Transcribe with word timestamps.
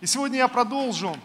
И 0.00 0.06
сегодня 0.06 0.38
я 0.38 0.48
продолжу 0.48 1.16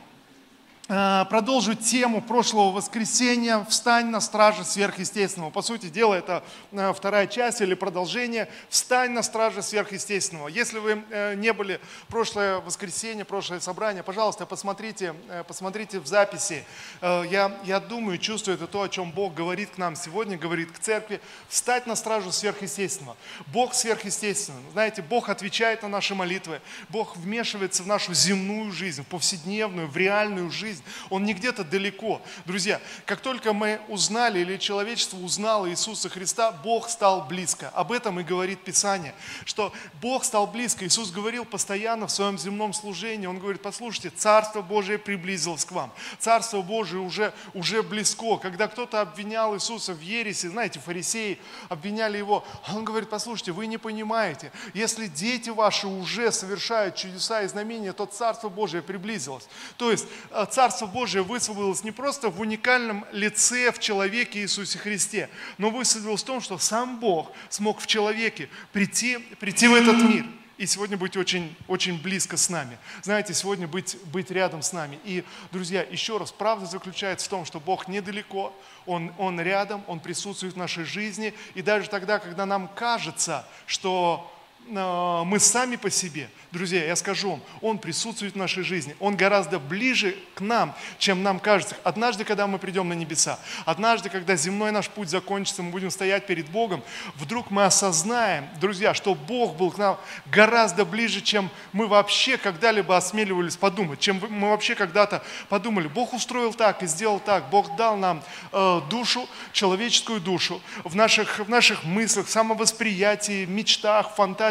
продолжу 0.91 1.73
тему 1.73 2.21
прошлого 2.21 2.71
воскресенья 2.71 3.65
«Встань 3.69 4.07
на 4.07 4.19
страже 4.19 4.65
сверхъестественного». 4.65 5.49
По 5.49 5.61
сути 5.61 5.85
дела, 5.85 6.15
это 6.15 6.43
э, 6.73 6.91
вторая 6.93 7.27
часть 7.27 7.61
или 7.61 7.75
продолжение 7.75 8.49
«Встань 8.67 9.11
на 9.11 9.23
страже 9.23 9.61
сверхъестественного». 9.61 10.49
Если 10.49 10.79
вы 10.79 11.01
э, 11.09 11.35
не 11.35 11.53
были 11.53 11.79
прошлое 12.09 12.59
воскресенье, 12.59 13.23
прошлое 13.23 13.61
собрание, 13.61 14.03
пожалуйста, 14.03 14.45
посмотрите, 14.45 15.15
посмотрите 15.47 15.99
в 15.99 16.07
записи. 16.07 16.65
Я, 17.01 17.57
я 17.63 17.79
думаю, 17.79 18.17
чувствую, 18.17 18.55
это 18.55 18.67
то, 18.67 18.81
о 18.81 18.89
чем 18.89 19.11
Бог 19.11 19.33
говорит 19.33 19.69
к 19.69 19.77
нам 19.77 19.95
сегодня, 19.95 20.37
говорит 20.37 20.73
к 20.73 20.79
церкви. 20.79 21.21
«Встать 21.47 21.87
на 21.87 21.95
стражу 21.95 22.33
сверхъестественного». 22.33 23.15
Бог 23.47 23.75
сверхъестественный. 23.75 24.59
Знаете, 24.73 25.01
Бог 25.01 25.29
отвечает 25.29 25.83
на 25.83 25.87
наши 25.87 26.15
молитвы. 26.15 26.59
Бог 26.89 27.15
вмешивается 27.15 27.81
в 27.83 27.87
нашу 27.87 28.13
земную 28.13 28.73
жизнь, 28.73 29.03
в 29.03 29.07
повседневную, 29.07 29.87
в 29.87 29.95
реальную 29.95 30.51
жизнь 30.51 30.80
жизнь. 30.81 31.09
Он 31.09 31.23
не 31.23 31.33
где-то 31.33 31.63
далеко. 31.63 32.21
Друзья, 32.45 32.79
как 33.05 33.21
только 33.21 33.53
мы 33.53 33.79
узнали 33.87 34.39
или 34.39 34.57
человечество 34.57 35.17
узнало 35.17 35.69
Иисуса 35.69 36.09
Христа, 36.09 36.51
Бог 36.51 36.89
стал 36.89 37.25
близко. 37.25 37.69
Об 37.69 37.91
этом 37.91 38.19
и 38.19 38.23
говорит 38.23 38.63
Писание, 38.63 39.13
что 39.45 39.73
Бог 40.01 40.23
стал 40.23 40.47
близко. 40.47 40.85
Иисус 40.85 41.11
говорил 41.11 41.45
постоянно 41.45 42.07
в 42.07 42.11
своем 42.11 42.37
земном 42.37 42.73
служении. 42.73 43.27
Он 43.27 43.39
говорит, 43.39 43.61
послушайте, 43.61 44.09
Царство 44.09 44.61
Божие 44.61 44.97
приблизилось 44.97 45.65
к 45.65 45.71
вам. 45.71 45.91
Царство 46.19 46.61
Божие 46.61 47.01
уже, 47.01 47.33
уже 47.53 47.81
близко. 47.83 48.37
Когда 48.37 48.67
кто-то 48.67 49.01
обвинял 49.01 49.55
Иисуса 49.55 49.93
в 49.93 50.01
ересе, 50.01 50.49
знаете, 50.49 50.79
фарисеи 50.79 51.39
обвиняли 51.69 52.17
его, 52.17 52.43
он 52.73 52.83
говорит, 52.83 53.09
послушайте, 53.09 53.51
вы 53.51 53.67
не 53.67 53.77
понимаете, 53.77 54.51
если 54.73 55.07
дети 55.07 55.49
ваши 55.49 55.87
уже 55.87 56.31
совершают 56.31 56.95
чудеса 56.95 57.41
и 57.41 57.47
знамения, 57.47 57.93
то 57.93 58.05
Царство 58.05 58.49
Божие 58.49 58.81
приблизилось. 58.81 59.47
То 59.77 59.91
есть 59.91 60.07
э, 60.31 60.45
Царство 60.71 60.87
Божие 60.87 61.21
высвободилось 61.21 61.83
не 61.83 61.91
просто 61.91 62.29
в 62.29 62.39
уникальном 62.39 63.03
лице 63.11 63.73
в 63.73 63.79
человеке 63.79 64.39
Иисусе 64.39 64.79
Христе, 64.79 65.29
но 65.57 65.69
высвободилось 65.69 66.21
в 66.21 66.25
том, 66.25 66.39
что 66.39 66.57
сам 66.57 66.97
Бог 67.01 67.33
смог 67.49 67.81
в 67.81 67.87
человеке 67.87 68.47
прийти, 68.71 69.17
прийти 69.41 69.67
в 69.67 69.73
этот 69.73 69.97
мир 70.01 70.25
и 70.57 70.65
сегодня 70.65 70.95
быть 70.95 71.17
очень, 71.17 71.53
очень 71.67 72.01
близко 72.01 72.37
с 72.37 72.47
нами. 72.49 72.77
Знаете, 73.01 73.33
сегодня 73.33 73.67
быть, 73.67 73.97
быть 74.13 74.31
рядом 74.31 74.61
с 74.61 74.71
нами. 74.71 74.97
И, 75.03 75.25
друзья, 75.51 75.83
еще 75.83 76.17
раз, 76.17 76.31
правда 76.31 76.65
заключается 76.65 77.25
в 77.25 77.29
том, 77.29 77.43
что 77.43 77.59
Бог 77.59 77.89
недалеко, 77.89 78.55
Он, 78.85 79.11
Он 79.17 79.41
рядом, 79.41 79.83
Он 79.87 79.99
присутствует 79.99 80.53
в 80.53 80.57
нашей 80.57 80.85
жизни. 80.85 81.33
И 81.53 81.61
даже 81.61 81.89
тогда, 81.89 82.17
когда 82.17 82.45
нам 82.45 82.69
кажется, 82.69 83.45
что 83.65 84.31
мы 84.67 85.39
сами 85.39 85.75
по 85.75 85.89
себе– 85.89 86.29
Друзья, 86.51 86.83
я 86.83 86.97
скажу 86.97 87.31
вам, 87.31 87.41
Он 87.61 87.77
присутствует 87.77 88.33
в 88.33 88.37
нашей 88.37 88.63
жизни. 88.63 88.93
Он 88.99 89.15
гораздо 89.15 89.57
ближе 89.57 90.17
к 90.35 90.41
нам, 90.41 90.75
чем 90.97 91.23
нам 91.23 91.39
кажется. 91.39 91.77
Однажды, 91.85 92.25
когда 92.25 92.45
мы 92.45 92.59
придем 92.59 92.89
на 92.89 92.93
небеса, 92.93 93.39
однажды, 93.63 94.09
когда 94.09 94.35
земной 94.35 94.71
наш 94.71 94.89
путь 94.89 95.09
закончится, 95.09 95.63
мы 95.63 95.71
будем 95.71 95.89
стоять 95.89 96.27
перед 96.27 96.49
Богом, 96.49 96.83
вдруг 97.15 97.51
мы 97.51 97.63
осознаем, 97.63 98.49
друзья, 98.59 98.93
что 98.93 99.15
Бог 99.15 99.55
был 99.55 99.71
к 99.71 99.77
нам 99.77 99.97
гораздо 100.25 100.83
ближе, 100.83 101.21
чем 101.21 101.49
мы 101.71 101.87
вообще 101.87 102.35
когда-либо 102.35 102.97
осмеливались 102.97 103.55
подумать, 103.55 104.01
чем 104.01 104.19
мы 104.29 104.49
вообще 104.49 104.75
когда-то 104.75 105.23
подумали. 105.47 105.87
Бог 105.87 106.13
устроил 106.13 106.53
так 106.53 106.83
и 106.83 106.87
сделал 106.87 107.21
так. 107.21 107.49
Бог 107.49 107.77
дал 107.77 107.95
нам 107.95 108.21
э, 108.51 108.81
душу, 108.89 109.25
человеческую 109.53 110.19
душу 110.19 110.61
в 110.83 110.97
наших, 110.97 111.39
в 111.39 111.49
наших 111.49 111.85
мыслях, 111.85 112.27
самовосприятии, 112.27 113.45
мечтах, 113.45 114.15
фантазиях, 114.15 114.50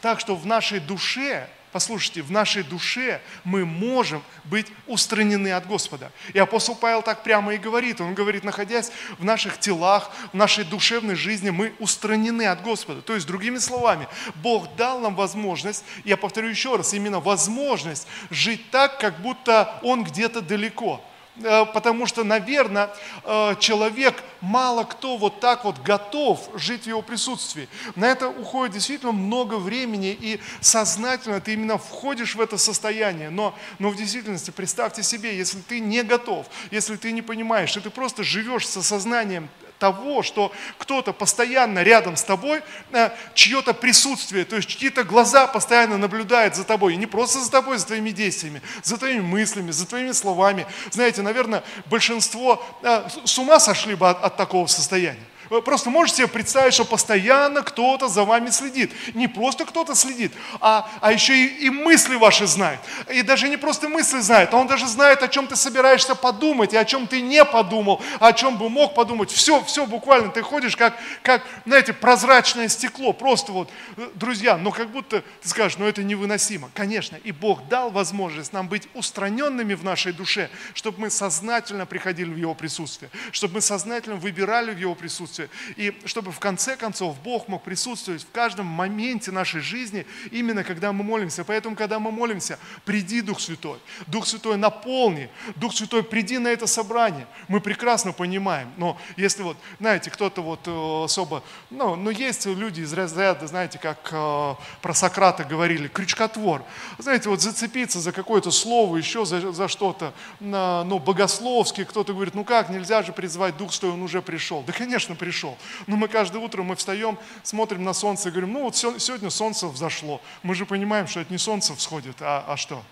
так 0.00 0.20
что 0.20 0.36
в 0.36 0.46
нашей 0.46 0.80
душе 0.80 1.48
Послушайте, 1.72 2.22
в 2.22 2.32
нашей 2.32 2.64
душе 2.64 3.20
мы 3.44 3.64
можем 3.64 4.24
быть 4.42 4.66
устранены 4.88 5.52
от 5.52 5.68
Господа. 5.68 6.10
И 6.34 6.38
апостол 6.38 6.74
Павел 6.74 7.00
так 7.00 7.22
прямо 7.22 7.54
и 7.54 7.58
говорит. 7.58 8.00
Он 8.00 8.12
говорит, 8.12 8.42
находясь 8.42 8.90
в 9.18 9.24
наших 9.24 9.60
телах, 9.60 10.10
в 10.32 10.36
нашей 10.36 10.64
душевной 10.64 11.14
жизни, 11.14 11.50
мы 11.50 11.72
устранены 11.78 12.46
от 12.46 12.62
Господа. 12.62 13.02
То 13.02 13.14
есть, 13.14 13.26
другими 13.26 13.58
словами, 13.58 14.08
Бог 14.36 14.74
дал 14.74 14.98
нам 14.98 15.14
возможность, 15.14 15.84
я 16.04 16.16
повторю 16.16 16.48
еще 16.48 16.74
раз, 16.74 16.92
именно 16.92 17.20
возможность 17.20 18.08
жить 18.30 18.68
так, 18.72 18.98
как 18.98 19.20
будто 19.20 19.78
Он 19.82 20.02
где-то 20.02 20.40
далеко. 20.40 21.04
Э, 21.42 21.64
потому 21.66 22.06
что, 22.06 22.24
наверное, 22.24 22.90
э, 23.24 23.54
человек, 23.58 24.22
мало 24.40 24.84
кто 24.84 25.16
вот 25.16 25.40
так 25.40 25.64
вот 25.64 25.80
готов 25.82 26.50
жить 26.54 26.84
в 26.84 26.86
его 26.86 27.02
присутствии. 27.02 27.68
На 27.96 28.06
это 28.06 28.28
уходит 28.28 28.74
действительно 28.74 29.12
много 29.12 29.54
времени, 29.56 30.16
и 30.18 30.40
сознательно 30.60 31.40
ты 31.40 31.54
именно 31.54 31.78
входишь 31.78 32.34
в 32.34 32.40
это 32.40 32.58
состояние. 32.58 33.30
Но, 33.30 33.54
но 33.78 33.90
в 33.90 33.96
действительности, 33.96 34.50
представьте 34.50 35.02
себе, 35.02 35.36
если 35.36 35.58
ты 35.60 35.80
не 35.80 36.02
готов, 36.02 36.46
если 36.70 36.96
ты 36.96 37.12
не 37.12 37.22
понимаешь, 37.22 37.76
и 37.76 37.80
ты 37.80 37.90
просто 37.90 38.22
живешь 38.22 38.68
со 38.68 38.82
сознанием 38.82 39.48
того, 39.80 40.22
что 40.22 40.52
кто-то 40.78 41.12
постоянно 41.12 41.82
рядом 41.82 42.16
с 42.16 42.22
тобой, 42.22 42.62
э, 42.92 43.10
чье-то 43.34 43.74
присутствие, 43.74 44.44
то 44.44 44.56
есть 44.56 44.68
чьи-то 44.68 45.02
глаза 45.02 45.48
постоянно 45.48 45.98
наблюдают 45.98 46.54
за 46.54 46.64
тобой. 46.64 46.94
И 46.94 46.96
не 46.96 47.06
просто 47.06 47.40
за 47.40 47.50
тобой, 47.50 47.78
за 47.78 47.86
твоими 47.86 48.10
действиями, 48.10 48.62
за 48.84 48.98
твоими 48.98 49.22
мыслями, 49.22 49.72
за 49.72 49.86
твоими 49.86 50.12
словами. 50.12 50.66
Знаете, 50.90 51.22
наверное, 51.22 51.64
большинство 51.86 52.64
э, 52.82 53.08
с 53.24 53.38
ума 53.38 53.58
сошли 53.58 53.96
бы 53.96 54.08
от, 54.08 54.22
от 54.22 54.36
такого 54.36 54.66
состояния. 54.66 55.29
Просто 55.64 55.90
можете 55.90 56.18
себе 56.18 56.28
представить, 56.28 56.74
что 56.74 56.84
постоянно 56.84 57.62
кто-то 57.62 58.08
за 58.08 58.24
вами 58.24 58.50
следит. 58.50 58.92
Не 59.14 59.26
просто 59.26 59.64
кто-то 59.64 59.96
следит, 59.96 60.32
а, 60.60 60.88
а 61.00 61.12
еще 61.12 61.36
и, 61.36 61.66
и 61.66 61.70
мысли 61.70 62.14
ваши 62.14 62.46
знает. 62.46 62.78
И 63.12 63.22
даже 63.22 63.48
не 63.48 63.56
просто 63.56 63.88
мысли 63.88 64.20
знает, 64.20 64.54
а 64.54 64.56
он 64.56 64.68
даже 64.68 64.86
знает, 64.86 65.22
о 65.24 65.28
чем 65.28 65.48
ты 65.48 65.56
собираешься 65.56 66.14
подумать, 66.14 66.72
и 66.72 66.76
о 66.76 66.84
чем 66.84 67.08
ты 67.08 67.20
не 67.20 67.44
подумал, 67.44 68.00
о 68.20 68.32
чем 68.32 68.58
бы 68.58 68.68
мог 68.68 68.94
подумать. 68.94 69.30
Все, 69.30 69.62
все 69.64 69.86
буквально, 69.86 70.30
ты 70.30 70.42
ходишь 70.42 70.76
как, 70.76 70.94
как, 71.22 71.42
знаете, 71.66 71.92
прозрачное 71.92 72.68
стекло. 72.68 73.12
Просто 73.12 73.50
вот, 73.50 73.70
друзья, 74.14 74.56
но 74.56 74.70
как 74.70 74.90
будто 74.90 75.24
ты 75.42 75.48
скажешь, 75.48 75.78
ну 75.78 75.86
это 75.86 76.04
невыносимо. 76.04 76.70
Конечно, 76.74 77.16
и 77.16 77.32
Бог 77.32 77.66
дал 77.68 77.90
возможность 77.90 78.52
нам 78.52 78.68
быть 78.68 78.88
устраненными 78.94 79.74
в 79.74 79.82
нашей 79.82 80.12
душе, 80.12 80.48
чтобы 80.74 81.00
мы 81.00 81.10
сознательно 81.10 81.86
приходили 81.86 82.32
в 82.32 82.36
Его 82.36 82.54
присутствие, 82.54 83.10
чтобы 83.32 83.54
мы 83.54 83.60
сознательно 83.60 84.16
выбирали 84.16 84.72
в 84.72 84.78
Его 84.78 84.94
присутствие, 84.94 85.39
присутствие. 85.40 85.48
И 85.76 85.94
чтобы 86.06 86.32
в 86.32 86.38
конце 86.38 86.76
концов 86.76 87.16
Бог 87.22 87.48
мог 87.48 87.62
присутствовать 87.62 88.22
в 88.22 88.30
каждом 88.32 88.66
моменте 88.66 89.30
нашей 89.30 89.60
жизни, 89.60 90.06
именно 90.30 90.64
когда 90.64 90.92
мы 90.92 91.04
молимся. 91.04 91.44
Поэтому, 91.44 91.76
когда 91.76 91.98
мы 91.98 92.10
молимся, 92.10 92.58
приди, 92.84 93.22
Дух 93.22 93.40
Святой. 93.40 93.78
Дух 94.06 94.26
Святой 94.26 94.56
наполни. 94.56 95.28
Дух 95.56 95.74
Святой, 95.74 96.02
приди 96.02 96.38
на 96.38 96.48
это 96.48 96.66
собрание. 96.66 97.26
Мы 97.48 97.60
прекрасно 97.60 98.12
понимаем. 98.12 98.72
Но 98.76 98.98
если 99.16 99.42
вот, 99.42 99.56
знаете, 99.78 100.10
кто-то 100.10 100.42
вот 100.42 100.60
э, 100.66 101.04
особо, 101.04 101.42
ну, 101.70 101.96
но 101.96 102.10
есть 102.10 102.46
люди 102.46 102.80
из 102.80 102.92
разряда, 102.92 103.46
знаете, 103.46 103.78
как 103.78 104.08
э, 104.12 104.54
про 104.82 104.94
Сократа 104.94 105.44
говорили, 105.44 105.88
крючкотвор. 105.88 106.62
Знаете, 106.98 107.28
вот 107.28 107.40
зацепиться 107.40 108.00
за 108.00 108.12
какое-то 108.12 108.50
слово, 108.50 108.96
еще 108.96 109.24
за, 109.24 109.52
за 109.52 109.68
что-то, 109.68 110.12
ну, 110.40 110.98
богословски, 110.98 111.84
кто-то 111.84 112.12
говорит, 112.12 112.34
ну 112.34 112.44
как, 112.44 112.70
нельзя 112.70 113.02
же 113.02 113.12
призвать 113.12 113.56
Дух 113.56 113.72
Святой, 113.72 113.90
он 113.90 114.02
уже 114.02 114.22
пришел. 114.22 114.62
Да, 114.62 114.72
конечно, 114.72 115.14
пришел 115.14 115.29
пришел. 115.30 115.56
Но 115.86 115.96
мы 115.96 116.08
каждое 116.08 116.38
утро 116.38 116.64
мы 116.64 116.74
встаем, 116.74 117.16
смотрим 117.44 117.84
на 117.84 117.92
солнце 117.92 118.28
и 118.28 118.32
говорим, 118.32 118.52
ну 118.52 118.64
вот 118.64 118.76
сегодня 118.76 119.30
солнце 119.30 119.68
взошло. 119.68 120.20
Мы 120.42 120.56
же 120.56 120.66
понимаем, 120.66 121.06
что 121.06 121.20
это 121.20 121.32
не 121.32 121.38
солнце 121.38 121.76
всходит, 121.76 122.16
а, 122.20 122.44
а 122.48 122.56
что? 122.56 122.82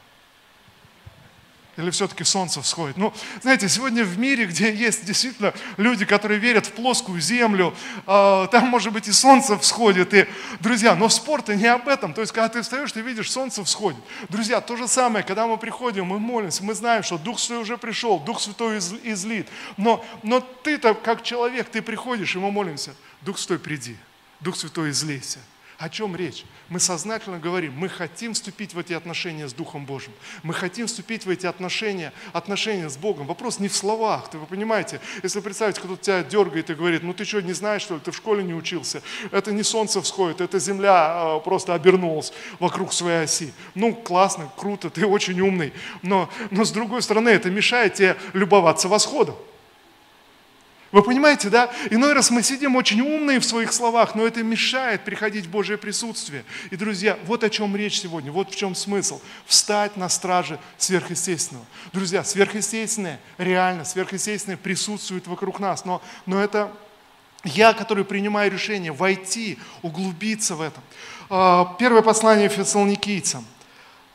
Или 1.78 1.90
все-таки 1.90 2.24
солнце 2.24 2.60
всходит? 2.60 2.96
Ну, 2.96 3.14
знаете, 3.40 3.68
сегодня 3.68 4.02
в 4.02 4.18
мире, 4.18 4.46
где 4.46 4.74
есть 4.74 5.04
действительно 5.04 5.54
люди, 5.76 6.04
которые 6.04 6.40
верят 6.40 6.66
в 6.66 6.72
плоскую 6.72 7.20
землю, 7.20 7.72
э, 8.04 8.48
там, 8.50 8.66
может 8.66 8.92
быть, 8.92 9.06
и 9.06 9.12
солнце 9.12 9.56
всходит. 9.56 10.12
И, 10.12 10.26
друзья, 10.58 10.96
но 10.96 11.08
спорт 11.08 11.46
не 11.50 11.66
об 11.66 11.86
этом. 11.86 12.14
То 12.14 12.20
есть, 12.20 12.32
когда 12.32 12.48
ты 12.48 12.62
встаешь, 12.62 12.90
ты 12.90 13.00
видишь, 13.00 13.30
солнце 13.30 13.62
всходит. 13.62 14.00
Друзья, 14.28 14.60
то 14.60 14.76
же 14.76 14.88
самое, 14.88 15.24
когда 15.24 15.46
мы 15.46 15.56
приходим, 15.56 16.06
мы 16.06 16.18
молимся, 16.18 16.64
мы 16.64 16.74
знаем, 16.74 17.04
что 17.04 17.16
Дух 17.16 17.38
Святой 17.38 17.62
уже 17.62 17.78
пришел, 17.78 18.18
Дух 18.18 18.40
Святой 18.40 18.78
из, 18.78 18.92
излит. 19.04 19.46
Но, 19.76 20.04
но 20.24 20.40
ты-то, 20.40 20.94
как 20.94 21.22
человек, 21.22 21.68
ты 21.68 21.80
приходишь, 21.80 22.34
и 22.34 22.38
мы 22.40 22.50
молимся. 22.50 22.92
Дух 23.20 23.38
Святой, 23.38 23.60
приди. 23.60 23.96
Дух 24.40 24.56
Святой, 24.56 24.90
излейся. 24.90 25.38
О 25.78 25.88
чем 25.88 26.16
речь? 26.16 26.44
Мы 26.70 26.80
сознательно 26.80 27.38
говорим, 27.38 27.72
мы 27.72 27.88
хотим 27.88 28.34
вступить 28.34 28.74
в 28.74 28.80
эти 28.80 28.94
отношения 28.94 29.46
с 29.46 29.52
Духом 29.52 29.86
Божьим. 29.86 30.12
Мы 30.42 30.52
хотим 30.52 30.88
вступить 30.88 31.24
в 31.24 31.30
эти 31.30 31.46
отношения, 31.46 32.12
отношения 32.32 32.90
с 32.90 32.96
Богом. 32.96 33.28
Вопрос 33.28 33.60
не 33.60 33.68
в 33.68 33.76
словах, 33.76 34.28
вы 34.32 34.44
понимаете? 34.46 35.00
Если 35.22 35.38
представить, 35.38 35.78
кто-то 35.78 36.02
тебя 36.02 36.24
дергает 36.24 36.70
и 36.70 36.74
говорит, 36.74 37.04
ну 37.04 37.14
ты 37.14 37.24
что, 37.24 37.40
не 37.42 37.52
знаешь, 37.52 37.82
что 37.82 37.94
ли, 37.94 38.00
ты 38.00 38.10
в 38.10 38.16
школе 38.16 38.42
не 38.42 38.54
учился? 38.54 39.02
Это 39.30 39.52
не 39.52 39.62
солнце 39.62 40.02
всходит, 40.02 40.40
это 40.40 40.58
земля 40.58 41.12
а, 41.12 41.38
просто 41.38 41.74
обернулась 41.74 42.32
вокруг 42.58 42.92
своей 42.92 43.22
оси. 43.22 43.52
Ну, 43.76 43.94
классно, 43.94 44.50
круто, 44.56 44.90
ты 44.90 45.06
очень 45.06 45.40
умный. 45.40 45.72
Но, 46.02 46.28
но 46.50 46.64
с 46.64 46.72
другой 46.72 47.02
стороны, 47.02 47.28
это 47.28 47.50
мешает 47.50 47.94
тебе 47.94 48.16
любоваться 48.32 48.88
восходом. 48.88 49.36
Вы 50.90 51.02
понимаете, 51.02 51.50
да? 51.50 51.70
Иной 51.90 52.14
раз 52.14 52.30
мы 52.30 52.42
сидим 52.42 52.74
очень 52.74 53.02
умные 53.02 53.40
в 53.40 53.44
своих 53.44 53.72
словах, 53.74 54.14
но 54.14 54.26
это 54.26 54.42
мешает 54.42 55.04
приходить 55.04 55.44
в 55.44 55.50
Божье 55.50 55.76
присутствие. 55.76 56.44
И, 56.70 56.76
друзья, 56.76 57.18
вот 57.26 57.44
о 57.44 57.50
чем 57.50 57.76
речь 57.76 58.00
сегодня, 58.00 58.32
вот 58.32 58.50
в 58.50 58.56
чем 58.56 58.74
смысл. 58.74 59.20
Встать 59.44 59.98
на 59.98 60.08
страже 60.08 60.58
сверхъестественного. 60.78 61.66
Друзья, 61.92 62.24
сверхъестественное, 62.24 63.20
реально, 63.36 63.84
сверхъестественное 63.84 64.56
присутствует 64.56 65.26
вокруг 65.26 65.60
нас, 65.60 65.84
но, 65.84 66.00
но 66.24 66.40
это 66.40 66.72
я, 67.44 67.74
который 67.74 68.04
принимаю 68.04 68.50
решение 68.50 68.90
войти, 68.90 69.58
углубиться 69.82 70.56
в 70.56 70.62
этом. 70.62 70.82
А, 71.28 71.76
первое 71.78 72.00
послание 72.00 72.48
фессалоникийцам. 72.48 73.44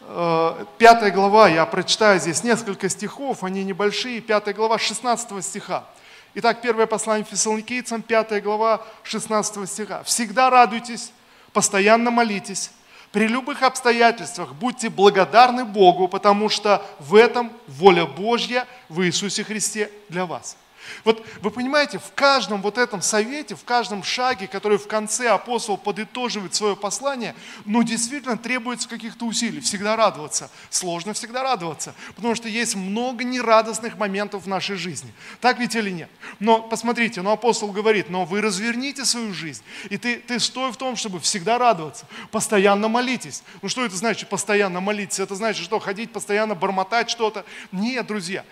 А, 0.01 0.65
пятая 0.79 1.11
глава, 1.11 1.49
я 1.49 1.67
прочитаю 1.67 2.19
здесь 2.19 2.43
несколько 2.43 2.89
стихов, 2.89 3.43
они 3.43 3.63
небольшие. 3.63 4.21
Пятая 4.21 4.55
глава 4.55 4.79
16 4.79 5.45
стиха. 5.45 5.85
Итак, 6.35 6.61
первое 6.63 6.87
послание 6.87 7.23
Фессалоникийцам, 7.25 8.01
5 8.01 8.41
глава 8.41 8.81
16 9.03 9.69
стиха. 9.69 10.01
«Всегда 10.03 10.49
радуйтесь, 10.49 11.11
постоянно 11.51 12.09
молитесь, 12.09 12.71
при 13.11 13.27
любых 13.27 13.61
обстоятельствах 13.61 14.55
будьте 14.55 14.89
благодарны 14.89 15.63
Богу, 15.63 16.07
потому 16.07 16.49
что 16.49 16.83
в 16.97 17.13
этом 17.13 17.53
воля 17.67 18.07
Божья 18.07 18.65
в 18.89 19.03
Иисусе 19.03 19.43
Христе 19.43 19.91
для 20.09 20.25
вас». 20.25 20.57
Вот 21.03 21.25
вы 21.41 21.51
понимаете, 21.51 21.99
в 21.99 22.13
каждом 22.15 22.61
вот 22.61 22.77
этом 22.77 23.01
совете, 23.01 23.55
в 23.55 23.63
каждом 23.63 24.03
шаге, 24.03 24.47
который 24.47 24.77
в 24.77 24.87
конце 24.87 25.29
апостол 25.29 25.77
подытоживает 25.77 26.55
свое 26.55 26.75
послание, 26.75 27.35
ну 27.65 27.83
действительно 27.83 28.37
требуется 28.37 28.87
каких-то 28.87 29.25
усилий. 29.25 29.59
Всегда 29.59 29.95
радоваться. 29.95 30.49
Сложно 30.69 31.13
всегда 31.13 31.43
радоваться, 31.43 31.93
потому 32.15 32.35
что 32.35 32.47
есть 32.47 32.75
много 32.75 33.23
нерадостных 33.23 33.97
моментов 33.97 34.43
в 34.43 34.47
нашей 34.47 34.75
жизни. 34.75 35.13
Так 35.41 35.59
ведь 35.59 35.75
или 35.75 35.89
нет? 35.89 36.09
Но 36.39 36.61
посмотрите, 36.61 37.21
но 37.21 37.31
апостол 37.31 37.71
говорит, 37.71 38.09
но 38.09 38.25
вы 38.25 38.41
разверните 38.41 39.05
свою 39.05 39.33
жизнь, 39.33 39.63
и 39.89 39.97
ты, 39.97 40.17
ты 40.17 40.39
стой 40.39 40.71
в 40.71 40.77
том, 40.77 40.95
чтобы 40.95 41.19
всегда 41.19 41.57
радоваться. 41.57 42.05
Постоянно 42.31 42.87
молитесь. 42.87 43.43
Ну 43.61 43.69
что 43.69 43.85
это 43.85 43.95
значит 43.95 44.29
постоянно 44.29 44.79
молиться? 44.79 45.23
Это 45.23 45.35
значит 45.35 45.63
что? 45.63 45.79
Ходить 45.79 46.11
постоянно, 46.11 46.55
бормотать 46.55 47.09
что-то? 47.09 47.45
Нет, 47.71 48.07
друзья. 48.07 48.45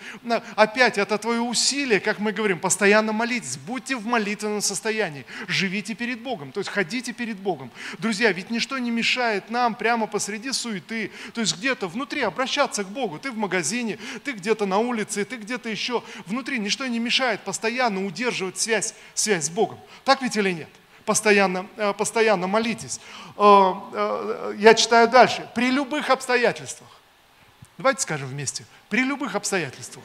Опять, 0.56 0.98
это 0.98 1.18
твое 1.18 1.40
усилие, 1.40 2.00
как 2.00 2.18
мы 2.22 2.32
говорим, 2.32 2.58
постоянно 2.58 3.12
молитесь, 3.12 3.58
будьте 3.58 3.96
в 3.96 4.06
молитвенном 4.06 4.62
состоянии, 4.62 5.26
живите 5.48 5.94
перед 5.94 6.20
Богом, 6.20 6.52
то 6.52 6.60
есть 6.60 6.70
ходите 6.70 7.12
перед 7.12 7.36
Богом. 7.36 7.70
Друзья, 7.98 8.32
ведь 8.32 8.50
ничто 8.50 8.78
не 8.78 8.90
мешает 8.90 9.50
нам 9.50 9.74
прямо 9.74 10.06
посреди 10.06 10.52
суеты, 10.52 11.10
то 11.34 11.40
есть 11.40 11.56
где-то 11.58 11.88
внутри 11.88 12.22
обращаться 12.22 12.84
к 12.84 12.88
Богу. 12.88 13.18
Ты 13.18 13.30
в 13.30 13.36
магазине, 13.36 13.98
ты 14.24 14.32
где-то 14.32 14.64
на 14.64 14.78
улице, 14.78 15.24
ты 15.24 15.36
где-то 15.36 15.68
еще 15.68 16.02
внутри. 16.26 16.58
Ничто 16.58 16.86
не 16.86 16.98
мешает 16.98 17.40
постоянно 17.40 18.06
удерживать 18.06 18.58
связь, 18.58 18.94
связь 19.14 19.46
с 19.46 19.50
Богом. 19.50 19.78
Так 20.04 20.22
ведь 20.22 20.36
или 20.36 20.52
нет? 20.52 20.68
Постоянно, 21.04 21.66
э, 21.76 21.92
постоянно 21.92 22.46
молитесь. 22.46 23.00
Э, 23.36 23.72
э, 23.92 24.54
я 24.58 24.74
читаю 24.74 25.08
дальше. 25.08 25.48
При 25.54 25.70
любых 25.70 26.10
обстоятельствах. 26.10 26.88
Давайте 27.76 28.02
скажем 28.02 28.28
вместе. 28.28 28.64
При 28.88 29.02
любых 29.04 29.34
обстоятельствах. 29.34 30.04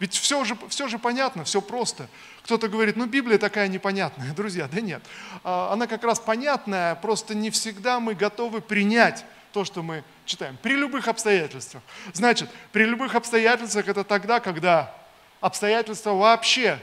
Ведь 0.00 0.14
все 0.14 0.44
же, 0.44 0.56
все 0.68 0.88
же 0.88 0.98
понятно, 0.98 1.44
все 1.44 1.60
просто. 1.60 2.08
Кто-то 2.42 2.68
говорит, 2.68 2.96
ну 2.96 3.06
Библия 3.06 3.38
такая 3.38 3.68
непонятная. 3.68 4.32
Друзья, 4.34 4.66
да 4.66 4.80
нет. 4.80 5.02
А, 5.44 5.72
она 5.72 5.86
как 5.86 6.02
раз 6.02 6.18
понятная, 6.18 6.94
просто 6.96 7.34
не 7.34 7.50
всегда 7.50 8.00
мы 8.00 8.14
готовы 8.14 8.62
принять 8.62 9.24
то, 9.52 9.64
что 9.64 9.82
мы 9.82 10.02
читаем. 10.24 10.56
При 10.62 10.74
любых 10.74 11.06
обстоятельствах. 11.06 11.82
Значит, 12.14 12.48
при 12.72 12.84
любых 12.84 13.14
обстоятельствах 13.14 13.88
это 13.88 14.02
тогда, 14.02 14.40
когда 14.40 14.94
обстоятельства 15.40 16.14
вообще 16.14 16.78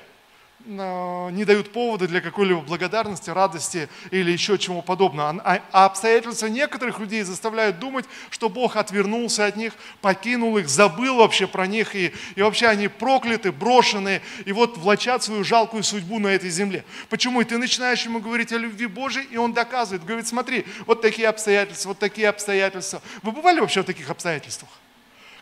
не 0.65 1.45
дают 1.45 1.71
повода 1.71 2.07
для 2.07 2.19
какой-либо 2.19 2.59
благодарности, 2.61 3.29
радости 3.29 3.87
или 4.11 4.31
еще 4.31 4.57
чему 4.57 4.81
подобного. 4.81 5.41
А, 5.43 5.61
а 5.71 5.85
обстоятельства 5.85 6.47
некоторых 6.47 6.99
людей 6.99 7.23
заставляют 7.23 7.79
думать, 7.79 8.05
что 8.29 8.49
Бог 8.49 8.75
отвернулся 8.75 9.45
от 9.45 9.55
них, 9.55 9.73
покинул 10.01 10.57
их, 10.57 10.67
забыл 10.67 11.17
вообще 11.17 11.47
про 11.47 11.67
них, 11.67 11.95
и, 11.95 12.13
и 12.35 12.41
вообще 12.41 12.67
они 12.67 12.89
прокляты, 12.89 13.51
брошены, 13.51 14.21
и 14.45 14.51
вот 14.51 14.77
влачат 14.77 15.23
свою 15.23 15.43
жалкую 15.43 15.83
судьбу 15.83 16.19
на 16.19 16.27
этой 16.27 16.49
земле. 16.49 16.83
Почему? 17.09 17.41
И 17.41 17.45
ты 17.45 17.57
начинаешь 17.57 18.03
ему 18.03 18.19
говорить 18.19 18.51
о 18.51 18.57
любви 18.57 18.87
Божьей, 18.87 19.23
и 19.23 19.37
он 19.37 19.53
доказывает, 19.53 20.03
говорит, 20.03 20.27
смотри, 20.27 20.65
вот 20.85 21.01
такие 21.01 21.29
обстоятельства, 21.29 21.89
вот 21.89 21.99
такие 21.99 22.27
обстоятельства. 22.27 23.01
Вы 23.21 23.31
бывали 23.31 23.61
вообще 23.61 23.83
в 23.83 23.85
таких 23.85 24.09
обстоятельствах? 24.09 24.71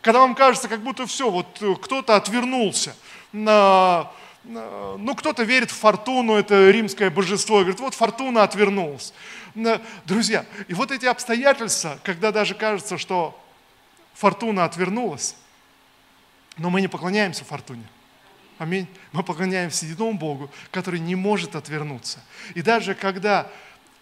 Когда 0.02 0.20
вам 0.20 0.36
кажется, 0.36 0.68
как 0.68 0.82
будто 0.82 1.04
все, 1.06 1.30
вот 1.30 1.60
э, 1.60 1.74
кто-то 1.82 2.14
отвернулся, 2.14 2.94
на 3.32 4.08
ну, 4.46 5.14
кто-то 5.16 5.42
верит 5.42 5.70
в 5.70 5.76
фортуну, 5.76 6.36
это 6.36 6.70
римское 6.70 7.10
божество, 7.10 7.58
говорит, 7.58 7.80
вот 7.80 7.94
фортуна 7.94 8.42
отвернулась. 8.42 9.12
Друзья, 10.04 10.46
и 10.68 10.74
вот 10.74 10.90
эти 10.92 11.06
обстоятельства, 11.06 11.98
когда 12.04 12.30
даже 12.30 12.54
кажется, 12.54 12.98
что 12.98 13.38
фортуна 14.14 14.64
отвернулась, 14.64 15.36
но 16.56 16.70
мы 16.70 16.80
не 16.80 16.88
поклоняемся 16.88 17.44
фортуне. 17.44 17.84
Аминь. 18.58 18.86
Мы 19.12 19.22
поклоняемся 19.22 19.84
единому 19.84 20.16
Богу, 20.16 20.50
который 20.70 20.98
не 20.98 21.14
может 21.14 21.56
отвернуться. 21.56 22.20
И 22.54 22.62
даже 22.62 22.94
когда 22.94 23.50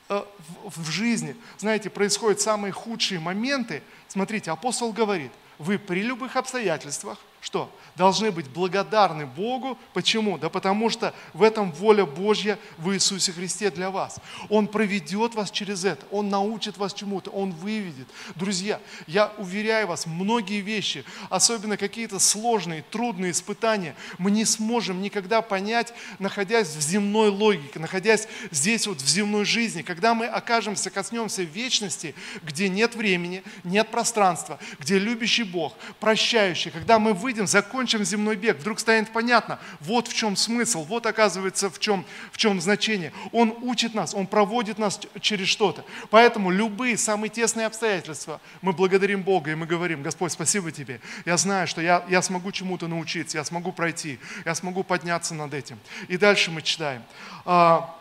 э, 0.08 0.23
в 0.64 0.90
жизни, 0.90 1.35
знаете, 1.58 1.90
происходят 1.90 2.40
самые 2.40 2.70
худшие 2.70 3.19
моменты, 3.19 3.82
смотрите, 4.06 4.52
апостол 4.52 4.93
говорит, 4.93 5.32
вы 5.58 5.79
при 5.79 6.02
любых 6.02 6.37
обстоятельствах, 6.37 7.19
что? 7.44 7.70
Должны 7.94 8.32
быть 8.32 8.49
благодарны 8.49 9.26
Богу. 9.26 9.79
Почему? 9.93 10.38
Да 10.38 10.49
потому 10.49 10.88
что 10.88 11.14
в 11.35 11.43
этом 11.43 11.70
воля 11.73 12.06
Божья 12.06 12.58
в 12.79 12.91
Иисусе 12.93 13.32
Христе 13.32 13.70
для 13.70 13.91
вас. 13.91 14.19
Он 14.49 14.67
проведет 14.67 15.35
вас 15.35 15.50
через 15.50 15.85
это, 15.85 16.06
Он 16.11 16.31
научит 16.31 16.79
вас 16.79 16.94
чему-то, 16.94 17.31
Он 17.31 17.52
выведет. 17.52 18.08
Друзья, 18.35 18.81
я 19.06 19.31
уверяю 19.37 19.88
вас, 19.88 20.06
многие 20.06 20.61
вещи, 20.61 21.05
особенно 21.29 21.76
какие-то 21.76 22.19
сложные, 22.19 22.82
трудные 22.91 23.32
испытания, 23.32 23.94
мы 24.17 24.31
не 24.31 24.47
сможем 24.47 25.02
никогда 25.02 25.43
понять, 25.43 25.93
находясь 26.19 26.75
в 26.75 26.81
земной 26.81 27.29
логике, 27.29 27.79
находясь 27.79 28.26
здесь 28.52 28.87
вот 28.87 29.02
в 29.02 29.06
земной 29.06 29.44
жизни. 29.44 29.82
Когда 29.82 30.14
мы 30.14 30.26
окажемся, 30.26 30.88
коснемся 30.88 31.43
вечности, 31.43 32.14
где 32.43 32.70
нет 32.70 32.94
времени, 32.94 33.44
нет 33.64 33.90
пространства, 33.90 34.58
где 34.81 34.99
любящий 34.99 35.44
Бог, 35.44 35.75
прощающий, 36.00 36.70
когда 36.70 36.99
мы 36.99 37.12
выйдем 37.12 37.34
выйдем, 37.35 37.47
закончим 37.49 38.05
земной 38.05 38.37
бег, 38.37 38.59
вдруг 38.59 38.79
станет 38.79 39.11
понятно, 39.11 39.59
вот 39.81 40.07
в 40.07 40.15
чем 40.15 40.37
смысл, 40.37 40.85
вот 40.85 41.05
оказывается 41.07 41.69
в 41.69 41.81
чем, 41.81 42.05
в 42.31 42.37
чем 42.37 42.61
значение. 42.61 43.13
Он 43.33 43.55
учит 43.63 43.95
нас, 43.95 44.15
Он 44.15 44.27
проводит 44.27 44.79
нас 44.79 45.01
через 45.21 45.49
что-то. 45.49 45.85
Поэтому 46.11 46.51
любые 46.51 46.97
самые 46.97 47.31
тесные 47.31 47.67
обстоятельства, 47.67 48.41
мы 48.63 48.73
благодарим 48.73 49.23
Бога 49.23 49.51
и 49.51 49.55
мы 49.57 49.67
говорим, 49.67 50.03
Господь, 50.03 50.31
спасибо 50.33 50.71
Тебе. 50.71 51.01
Я 51.27 51.37
знаю, 51.37 51.67
что 51.67 51.81
я, 51.81 52.05
я 52.09 52.23
смогу 52.23 52.53
чему-то 52.53 52.87
научиться, 52.87 53.38
я 53.38 53.45
смогу 53.45 53.73
пройти, 53.73 54.21
я 54.45 54.55
смогу 54.55 54.85
подняться 54.85 55.35
над 55.35 55.55
этим. 55.55 55.79
И 56.07 56.17
дальше 56.17 56.53
мы 56.53 56.62
читаем. 56.62 57.03
А, 57.45 57.95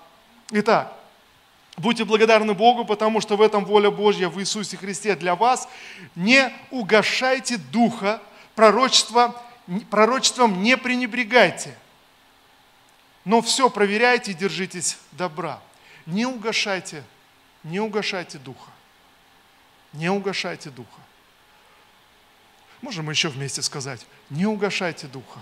итак, 0.52 0.94
Будьте 1.76 2.06
благодарны 2.06 2.54
Богу, 2.54 2.86
потому 2.86 3.20
что 3.20 3.36
в 3.36 3.42
этом 3.42 3.66
воля 3.66 3.90
Божья 3.90 4.30
в 4.30 4.40
Иисусе 4.40 4.78
Христе 4.78 5.16
для 5.16 5.36
вас. 5.36 5.68
Не 6.16 6.54
угошайте 6.70 7.58
духа, 7.58 8.22
пророчество, 8.56 9.42
пророчеством 9.90 10.62
не 10.62 10.78
пренебрегайте, 10.78 11.78
но 13.26 13.42
все 13.42 13.70
проверяйте 13.70 14.32
и 14.32 14.36
держитесь 14.36 14.98
добра. 15.12 15.62
Не 16.06 16.26
угошайте, 16.26 17.04
не 17.64 17.80
угошайте 17.80 18.38
духа. 18.38 18.72
Не 19.94 20.10
угошайте 20.10 20.70
духа. 20.70 21.00
Можем 22.82 23.10
еще 23.10 23.30
вместе 23.30 23.62
сказать, 23.62 24.06
не 24.30 24.46
угошайте 24.46 25.08
духа. 25.08 25.40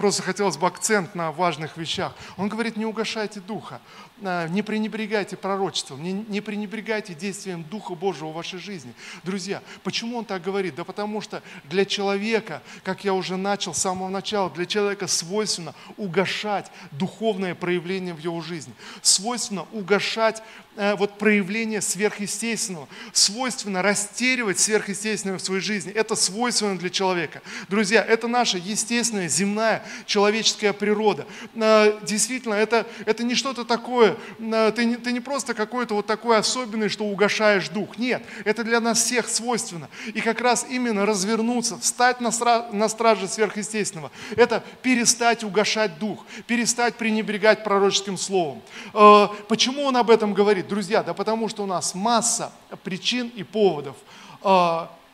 Просто 0.00 0.22
хотелось 0.22 0.56
бы 0.56 0.66
акцент 0.66 1.14
на 1.14 1.30
важных 1.30 1.76
вещах. 1.76 2.14
Он 2.38 2.48
говорит, 2.48 2.78
не 2.78 2.86
угошайте 2.86 3.38
духа, 3.38 3.82
а, 4.22 4.48
не 4.48 4.62
пренебрегайте 4.62 5.36
пророчеством, 5.36 6.02
не, 6.02 6.14
не 6.14 6.40
пренебрегайте 6.40 7.12
действием 7.12 7.64
Духа 7.64 7.94
Божьего 7.94 8.28
в 8.28 8.32
вашей 8.32 8.58
жизни. 8.58 8.94
Друзья, 9.24 9.62
почему 9.82 10.16
он 10.16 10.24
так 10.24 10.40
говорит? 10.40 10.74
Да 10.74 10.84
потому 10.84 11.20
что 11.20 11.42
для 11.64 11.84
человека, 11.84 12.62
как 12.82 13.04
я 13.04 13.12
уже 13.12 13.36
начал 13.36 13.74
с 13.74 13.78
самого 13.78 14.08
начала, 14.08 14.48
для 14.48 14.64
человека 14.64 15.06
свойственно 15.06 15.74
угошать 15.98 16.72
духовное 16.92 17.54
проявление 17.54 18.14
в 18.14 18.20
его 18.20 18.40
жизни. 18.40 18.72
Свойственно 19.02 19.66
угошать 19.70 20.42
э, 20.69 20.69
вот 20.76 21.18
проявление 21.18 21.80
сверхъестественного. 21.80 22.88
Свойственно 23.12 23.82
растеривать 23.82 24.58
сверхъестественное 24.58 25.36
в 25.36 25.42
своей 25.42 25.60
жизни. 25.60 25.92
Это 25.92 26.14
свойственно 26.14 26.78
для 26.78 26.90
человека. 26.90 27.42
Друзья, 27.68 28.02
это 28.02 28.28
наша 28.28 28.58
естественная 28.58 29.28
земная 29.28 29.82
человеческая 30.06 30.72
природа. 30.72 31.26
Э, 31.54 31.98
действительно, 32.02 32.54
это, 32.54 32.86
это 33.06 33.22
не 33.24 33.34
что-то 33.34 33.64
такое, 33.64 34.16
э, 34.38 34.72
ты 34.74 34.84
не, 34.84 34.96
ты 34.96 35.12
не 35.12 35.20
просто 35.20 35.54
какой-то 35.54 35.94
вот 35.94 36.06
такой 36.06 36.36
особенный, 36.36 36.88
что 36.88 37.04
угошаешь 37.04 37.68
дух. 37.68 37.98
Нет, 37.98 38.22
это 38.44 38.64
для 38.64 38.80
нас 38.80 39.02
всех 39.02 39.28
свойственно. 39.28 39.88
И 40.14 40.20
как 40.20 40.40
раз 40.40 40.66
именно 40.68 41.06
развернуться, 41.06 41.78
встать 41.78 42.20
на, 42.20 42.28
стра- 42.28 42.72
на 42.72 42.88
страже 42.88 43.28
сверхъестественного, 43.28 44.10
это 44.36 44.62
перестать 44.82 45.44
угошать 45.44 45.98
дух, 45.98 46.24
перестать 46.46 46.96
пренебрегать 46.96 47.64
пророческим 47.64 48.16
словом. 48.16 48.62
Э, 48.94 49.28
почему 49.48 49.84
он 49.84 49.96
об 49.96 50.10
этом 50.10 50.34
говорит? 50.34 50.59
Друзья, 50.68 51.02
да 51.02 51.14
потому 51.14 51.48
что 51.48 51.64
у 51.64 51.66
нас 51.66 51.94
масса 51.94 52.52
причин 52.82 53.28
и 53.34 53.42
поводов 53.42 53.96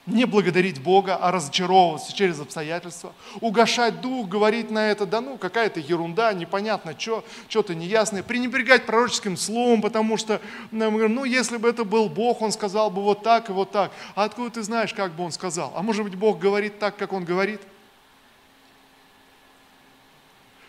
не 0.07 0.25
благодарить 0.25 0.81
Бога, 0.81 1.17
а 1.17 1.33
разочаровываться 1.33 2.15
через 2.15 2.39
обстоятельства, 2.39 3.13
угошать 3.41 4.01
дух, 4.01 4.29
говорить 4.29 4.71
на 4.71 4.91
это, 4.91 5.05
да 5.05 5.21
ну, 5.21 5.37
какая-то 5.37 5.81
ерунда, 5.81 6.33
непонятно 6.33 6.95
что, 6.97 7.25
что-то 7.49 7.75
неясное, 7.75 8.23
пренебрегать 8.23 8.87
пророческим 8.87 9.37
словом, 9.37 9.83
потому 9.83 10.17
что, 10.17 10.41
ну, 10.71 11.09
ну, 11.09 11.25
если 11.25 11.57
бы 11.57 11.69
это 11.69 11.85
был 11.85 12.09
Бог, 12.09 12.41
Он 12.41 12.53
сказал 12.53 12.89
бы 12.89 13.03
вот 13.03 13.25
так 13.25 13.51
и 13.51 13.53
вот 13.53 13.73
так. 13.73 13.91
А 14.15 14.25
откуда 14.25 14.51
ты 14.51 14.63
знаешь, 14.63 14.95
как 14.95 15.13
бы 15.13 15.25
Он 15.25 15.33
сказал? 15.33 15.73
А 15.75 15.83
может 15.83 16.05
быть, 16.05 16.15
Бог 16.15 16.39
говорит 16.39 16.79
так, 16.79 16.97
как 16.97 17.13
Он 17.13 17.25
говорит? 17.25 17.61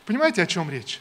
Понимаете, 0.08 0.42
о 0.42 0.48
чем 0.48 0.72
речь? 0.72 1.00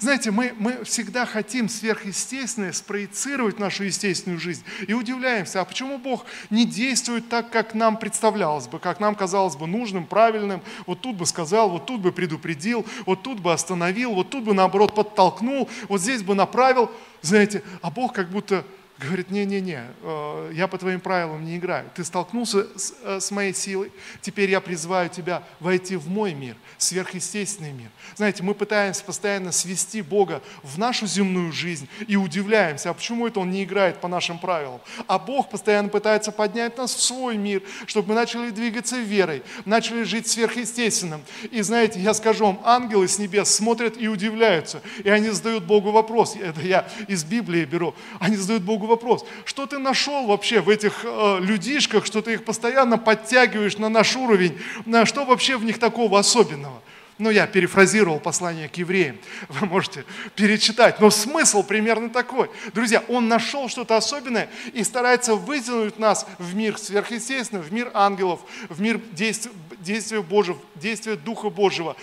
Знаете, 0.00 0.30
мы, 0.30 0.54
мы 0.58 0.84
всегда 0.84 1.26
хотим 1.26 1.68
сверхъестественное 1.68 2.72
спроецировать 2.72 3.58
нашу 3.58 3.84
естественную 3.84 4.40
жизнь 4.40 4.64
и 4.86 4.94
удивляемся, 4.94 5.60
а 5.60 5.64
почему 5.64 5.98
Бог 5.98 6.24
не 6.50 6.64
действует 6.64 7.28
так, 7.28 7.50
как 7.50 7.74
нам 7.74 7.96
представлялось 7.96 8.68
бы, 8.68 8.78
как 8.78 9.00
нам 9.00 9.14
казалось 9.14 9.56
бы 9.56 9.66
нужным, 9.66 10.06
правильным, 10.06 10.62
вот 10.86 11.00
тут 11.00 11.16
бы 11.16 11.26
сказал, 11.26 11.70
вот 11.70 11.86
тут 11.86 12.00
бы 12.00 12.12
предупредил, 12.12 12.86
вот 13.06 13.22
тут 13.22 13.40
бы 13.40 13.52
остановил, 13.52 14.14
вот 14.14 14.30
тут 14.30 14.44
бы 14.44 14.54
наоборот 14.54 14.94
подтолкнул, 14.94 15.68
вот 15.88 16.00
здесь 16.00 16.22
бы 16.22 16.34
направил, 16.34 16.90
знаете, 17.20 17.62
а 17.82 17.90
Бог 17.90 18.12
как 18.12 18.30
будто 18.30 18.64
говорит, 19.02 19.30
не-не-не, 19.30 19.84
э, 20.02 20.52
я 20.54 20.68
по 20.68 20.78
твоим 20.78 21.00
правилам 21.00 21.44
не 21.44 21.56
играю. 21.56 21.90
Ты 21.94 22.04
столкнулся 22.04 22.66
с, 22.78 22.94
э, 23.02 23.20
с 23.20 23.30
моей 23.30 23.54
силой, 23.54 23.92
теперь 24.20 24.50
я 24.50 24.60
призываю 24.60 25.08
тебя 25.08 25.42
войти 25.60 25.96
в 25.96 26.08
мой 26.08 26.34
мир, 26.34 26.56
сверхъестественный 26.78 27.72
мир. 27.72 27.90
Знаете, 28.16 28.42
мы 28.42 28.54
пытаемся 28.54 29.04
постоянно 29.04 29.52
свести 29.52 30.02
Бога 30.02 30.42
в 30.62 30.78
нашу 30.78 31.06
земную 31.06 31.52
жизнь 31.52 31.88
и 32.06 32.16
удивляемся, 32.16 32.90
а 32.90 32.94
почему 32.94 33.26
это 33.26 33.40
Он 33.40 33.50
не 33.50 33.64
играет 33.64 34.00
по 34.00 34.08
нашим 34.08 34.38
правилам? 34.38 34.80
А 35.06 35.18
Бог 35.18 35.50
постоянно 35.50 35.88
пытается 35.88 36.32
поднять 36.32 36.76
нас 36.78 36.94
в 36.94 37.02
свой 37.02 37.36
мир, 37.36 37.62
чтобы 37.86 38.10
мы 38.10 38.14
начали 38.14 38.50
двигаться 38.50 38.98
верой, 38.98 39.42
начали 39.64 40.02
жить 40.02 40.26
сверхъестественным. 40.28 41.22
И 41.50 41.62
знаете, 41.62 42.00
я 42.00 42.14
скажу 42.14 42.46
вам, 42.46 42.60
ангелы 42.64 43.08
с 43.08 43.18
небес 43.18 43.48
смотрят 43.48 43.96
и 43.98 44.08
удивляются, 44.08 44.82
и 45.02 45.08
они 45.08 45.30
задают 45.30 45.64
Богу 45.64 45.90
вопрос, 45.90 46.36
это 46.36 46.60
я 46.60 46.88
из 47.08 47.24
Библии 47.24 47.64
беру, 47.64 47.94
они 48.20 48.36
задают 48.36 48.62
Богу 48.62 48.86
вопрос, 48.92 49.24
что 49.44 49.66
ты 49.66 49.78
нашел 49.78 50.26
вообще 50.26 50.60
в 50.60 50.68
этих 50.68 51.04
э, 51.04 51.38
людишках, 51.40 52.06
что 52.06 52.22
ты 52.22 52.34
их 52.34 52.44
постоянно 52.44 52.98
подтягиваешь 52.98 53.78
на 53.78 53.88
наш 53.88 54.16
уровень, 54.16 54.58
на 54.86 55.06
что 55.06 55.24
вообще 55.24 55.56
в 55.56 55.64
них 55.64 55.78
такого 55.78 56.18
особенного? 56.18 56.80
Ну, 57.22 57.30
я 57.30 57.46
перефразировал 57.46 58.18
послание 58.18 58.68
к 58.68 58.74
евреям, 58.78 59.16
вы 59.48 59.66
можете 59.66 60.04
перечитать, 60.34 60.98
но 60.98 61.08
смысл 61.08 61.62
примерно 61.62 62.10
такой. 62.10 62.50
Друзья, 62.74 63.04
он 63.06 63.28
нашел 63.28 63.68
что-то 63.68 63.96
особенное 63.96 64.50
и 64.72 64.82
старается 64.82 65.36
вытянуть 65.36 66.00
нас 66.00 66.26
в 66.40 66.56
мир 66.56 66.76
сверхъестественного, 66.76 67.62
в 67.62 67.72
мир 67.72 67.92
ангелов, 67.94 68.40
в 68.68 68.80
мир 68.80 69.00
действия, 69.12 69.52
действия 69.78 70.20
Божьего, 70.20 70.58
действия 70.74 71.14
Духа 71.14 71.48
Божьего. 71.48 71.96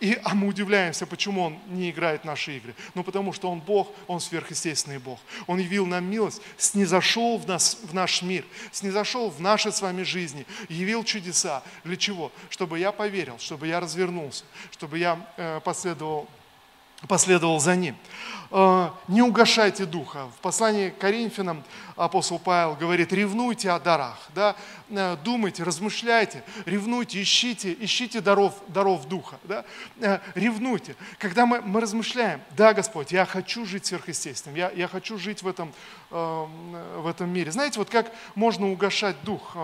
И, 0.00 0.18
а 0.24 0.34
мы 0.34 0.48
удивляемся, 0.48 1.06
почему 1.06 1.42
Он 1.42 1.58
не 1.68 1.90
играет 1.90 2.24
наши 2.24 2.56
игры. 2.56 2.74
Ну, 2.94 3.04
потому 3.04 3.34
что 3.34 3.50
Он 3.50 3.60
Бог, 3.60 3.92
Он 4.06 4.18
сверхъестественный 4.18 4.98
Бог. 4.98 5.18
Он 5.46 5.58
явил 5.58 5.84
нам 5.84 6.04
милость, 6.04 6.40
снизошел 6.56 7.36
в, 7.36 7.46
нас, 7.46 7.78
в 7.82 7.92
наш 7.92 8.22
мир, 8.22 8.44
снизошел 8.72 9.28
в 9.28 9.40
наши 9.40 9.72
с 9.72 9.82
вами 9.82 10.04
жизни, 10.04 10.46
явил 10.70 11.04
чудеса. 11.04 11.62
Для 11.84 11.96
чего? 11.96 12.32
Чтобы 12.48 12.78
я 12.78 12.92
поверил, 12.92 13.38
чтобы 13.38 13.66
я 13.66 13.80
развернулся, 13.80 14.37
чтобы 14.70 14.98
я 14.98 15.18
э, 15.36 15.60
последовал 15.60 16.28
последовал 17.06 17.60
за 17.60 17.76
ним. 17.76 17.96
Э, 18.50 18.90
не 19.08 19.22
угошайте 19.22 19.84
духа. 19.84 20.26
В 20.38 20.40
послании 20.40 20.88
к 20.88 20.98
Коринфянам 20.98 21.62
апостол 21.96 22.38
Павел 22.38 22.76
говорит, 22.76 23.12
ревнуйте 23.12 23.70
о 23.70 23.78
дарах, 23.78 24.16
да? 24.34 24.56
Э, 24.88 25.16
думайте, 25.22 25.64
размышляйте, 25.64 26.42
ревнуйте, 26.64 27.20
ищите, 27.20 27.76
ищите 27.78 28.22
даров, 28.22 28.54
даров 28.68 29.06
духа, 29.06 29.38
да? 29.44 29.64
Э, 30.00 30.20
ревнуйте. 30.34 30.96
Когда 31.18 31.44
мы, 31.44 31.60
мы 31.60 31.80
размышляем, 31.80 32.40
да, 32.56 32.72
Господь, 32.72 33.12
я 33.12 33.26
хочу 33.26 33.66
жить 33.66 33.84
сверхъестественным, 33.84 34.56
я, 34.56 34.70
я 34.70 34.88
хочу 34.88 35.18
жить 35.18 35.42
в 35.42 35.48
этом, 35.48 35.72
в 36.10 37.06
этом 37.06 37.28
мире. 37.28 37.50
Знаете, 37.50 37.78
вот 37.78 37.90
как 37.90 38.10
можно 38.34 38.70
угошать 38.70 39.16
дух? 39.24 39.56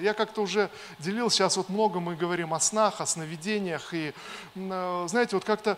Я 0.00 0.14
как-то 0.14 0.40
уже 0.40 0.70
делился, 0.98 1.36
сейчас 1.36 1.58
вот 1.58 1.68
много 1.68 2.00
мы 2.00 2.16
говорим 2.16 2.54
о 2.54 2.60
снах, 2.60 3.02
о 3.02 3.06
сновидениях, 3.06 3.92
и, 3.92 4.14
знаете, 4.54 5.36
вот 5.36 5.44
как-то 5.44 5.76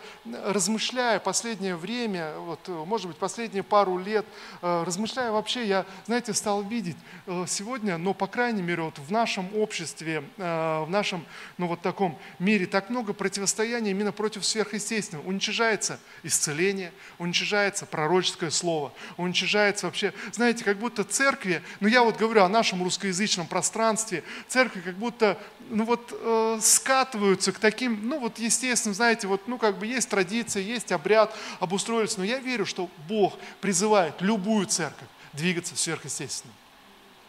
размышляя 0.87 1.19
последнее 1.19 1.75
время, 1.75 2.37
вот, 2.39 2.61
э, 2.69 2.73
может 2.73 3.09
быть, 3.09 3.17
последние 3.17 3.65
пару 3.65 3.99
лет, 3.99 4.25
э, 4.63 4.85
размышляя 4.87 5.33
вообще, 5.33 5.67
я, 5.67 5.85
знаете, 6.07 6.33
стал 6.33 6.63
видеть 6.63 6.97
э, 7.27 7.45
сегодня, 7.49 7.99
но, 7.99 8.15
по 8.15 8.29
крайней 8.29 8.63
мере, 8.63 8.83
вот 8.83 8.99
в 8.99 9.11
нашем 9.11 9.49
обществе, 9.57 10.23
в 10.37 10.87
нашем, 10.89 11.25
ну, 11.59 11.67
вот 11.67 11.81
таком 11.83 12.17
мире 12.39 12.67
так 12.67 12.91
много 12.91 13.13
противостояния 13.13 13.91
именно 13.91 14.13
против 14.13 14.45
сверхъестественного. 14.45 15.27
Уничижается 15.27 15.99
исцеление, 16.23 16.93
уничижается 17.19 17.85
пророческое 17.87 18.51
слово, 18.51 18.93
уничижается 19.17 19.87
вообще, 19.87 20.13
знаете, 20.33 20.63
как 20.63 20.79
будто 20.79 21.03
церкви, 21.03 21.63
ну, 21.81 21.89
я 21.89 22.03
вот 22.05 22.17
говорю 22.17 22.43
о 22.43 22.49
нашем 22.49 22.83
русскоязычном 22.83 23.47
пространстве, 23.49 24.23
церкви 24.47 24.81
как 24.81 24.95
будто, 24.95 25.39
ну, 25.71 25.85
вот 25.85 26.13
э, 26.13 26.59
скатываются 26.61 27.53
к 27.53 27.59
таким, 27.59 28.09
ну, 28.09 28.19
вот 28.19 28.39
естественно, 28.39 28.95
знаете, 28.95 29.27
вот, 29.27 29.49
ну, 29.49 29.59
как 29.59 29.79
бы 29.79 29.87
есть 29.87 30.09
традиция, 30.09 30.63
есть 30.63 30.93
обряд, 30.93 31.35
обустроились, 31.61 32.17
но 32.17 32.25
я 32.25 32.39
верю, 32.39 32.67
что 32.67 32.89
Бог 33.09 33.35
призывает 33.61 34.15
любую 34.21 34.67
церковь 34.67 35.09
двигаться 35.33 35.77
сверхъестественно. 35.77 36.53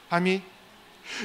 Аминь. 0.10 0.42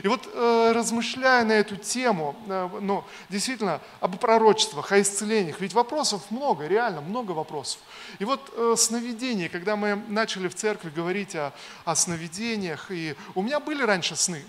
И 0.03 0.09
вот 0.09 0.29
э, 0.33 0.73
размышляя 0.75 1.45
на 1.45 1.53
эту 1.53 1.77
тему, 1.77 2.37
э, 2.47 2.69
ну, 2.81 3.05
действительно, 3.29 3.81
об 4.01 4.17
пророчествах, 4.19 4.93
о 4.93 5.01
исцелениях, 5.01 5.61
ведь 5.61 5.73
вопросов 5.75 6.23
много, 6.31 6.67
реально 6.67 7.01
много 7.01 7.33
вопросов. 7.33 7.81
И 8.19 8.25
вот 8.25 8.53
э, 8.57 8.75
сновидение, 8.77 9.49
когда 9.49 9.77
мы 9.77 9.97
начали 10.09 10.49
в 10.49 10.55
церкви 10.55 10.91
говорить 10.91 11.35
о, 11.35 11.53
о 11.85 11.95
сновидениях, 11.95 12.91
и 12.91 13.15
у 13.35 13.43
меня 13.43 13.61
были 13.61 13.83
раньше 13.83 14.17
сны, 14.17 14.43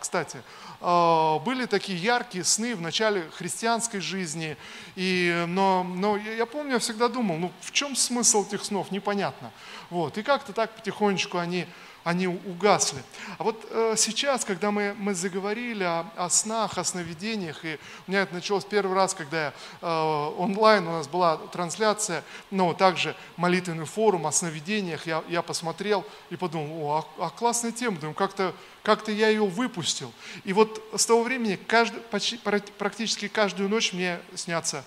кстати, 0.00 0.42
были 0.80 1.66
такие 1.66 1.98
яркие 1.98 2.44
сны 2.44 2.74
в 2.74 2.80
начале 2.80 3.28
христианской 3.36 4.00
жизни, 4.00 4.56
и, 4.96 5.44
но, 5.46 5.84
но 5.84 6.16
я 6.16 6.46
помню, 6.46 6.74
я 6.74 6.78
всегда 6.78 7.08
думал, 7.08 7.36
ну 7.36 7.52
в 7.60 7.70
чем 7.72 7.94
смысл 7.94 8.46
этих 8.46 8.64
снов, 8.64 8.90
непонятно. 8.90 9.50
Вот, 9.90 10.16
и 10.18 10.22
как-то 10.22 10.52
так 10.52 10.70
потихонечку 10.74 11.38
они 11.38 11.66
они 12.04 12.26
угасли. 12.26 13.02
А 13.38 13.44
вот 13.44 13.66
э, 13.70 13.94
сейчас, 13.96 14.44
когда 14.44 14.70
мы, 14.70 14.94
мы 14.98 15.14
заговорили 15.14 15.84
о, 15.84 16.06
о 16.16 16.30
снах, 16.30 16.78
о 16.78 16.84
сновидениях, 16.84 17.64
и 17.64 17.78
у 18.06 18.10
меня 18.10 18.22
это 18.22 18.34
началось 18.34 18.64
первый 18.64 18.94
раз, 18.94 19.14
когда 19.14 19.46
я, 19.46 19.52
э, 19.82 20.32
онлайн 20.38 20.86
у 20.86 20.92
нас 20.92 21.08
была 21.08 21.36
трансляция, 21.36 22.24
но 22.50 22.72
также 22.72 23.14
молитвенный 23.36 23.84
форум 23.84 24.26
о 24.26 24.32
сновидениях, 24.32 25.06
я, 25.06 25.22
я 25.28 25.42
посмотрел 25.42 26.04
и 26.30 26.36
подумал, 26.36 26.86
о, 26.86 27.06
а, 27.18 27.26
а 27.26 27.30
классная 27.30 27.72
тема, 27.72 27.98
думаю, 27.98 28.14
как-то 28.14 28.54
как 28.82 29.06
я 29.08 29.28
ее 29.28 29.44
выпустил. 29.44 30.12
И 30.44 30.52
вот 30.52 30.82
с 30.96 31.04
того 31.04 31.22
времени 31.22 31.58
каждый, 31.66 32.00
почти, 32.00 32.38
практически 32.38 33.28
каждую 33.28 33.68
ночь 33.68 33.92
мне 33.92 34.18
снятся 34.34 34.84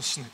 сны. 0.00 0.24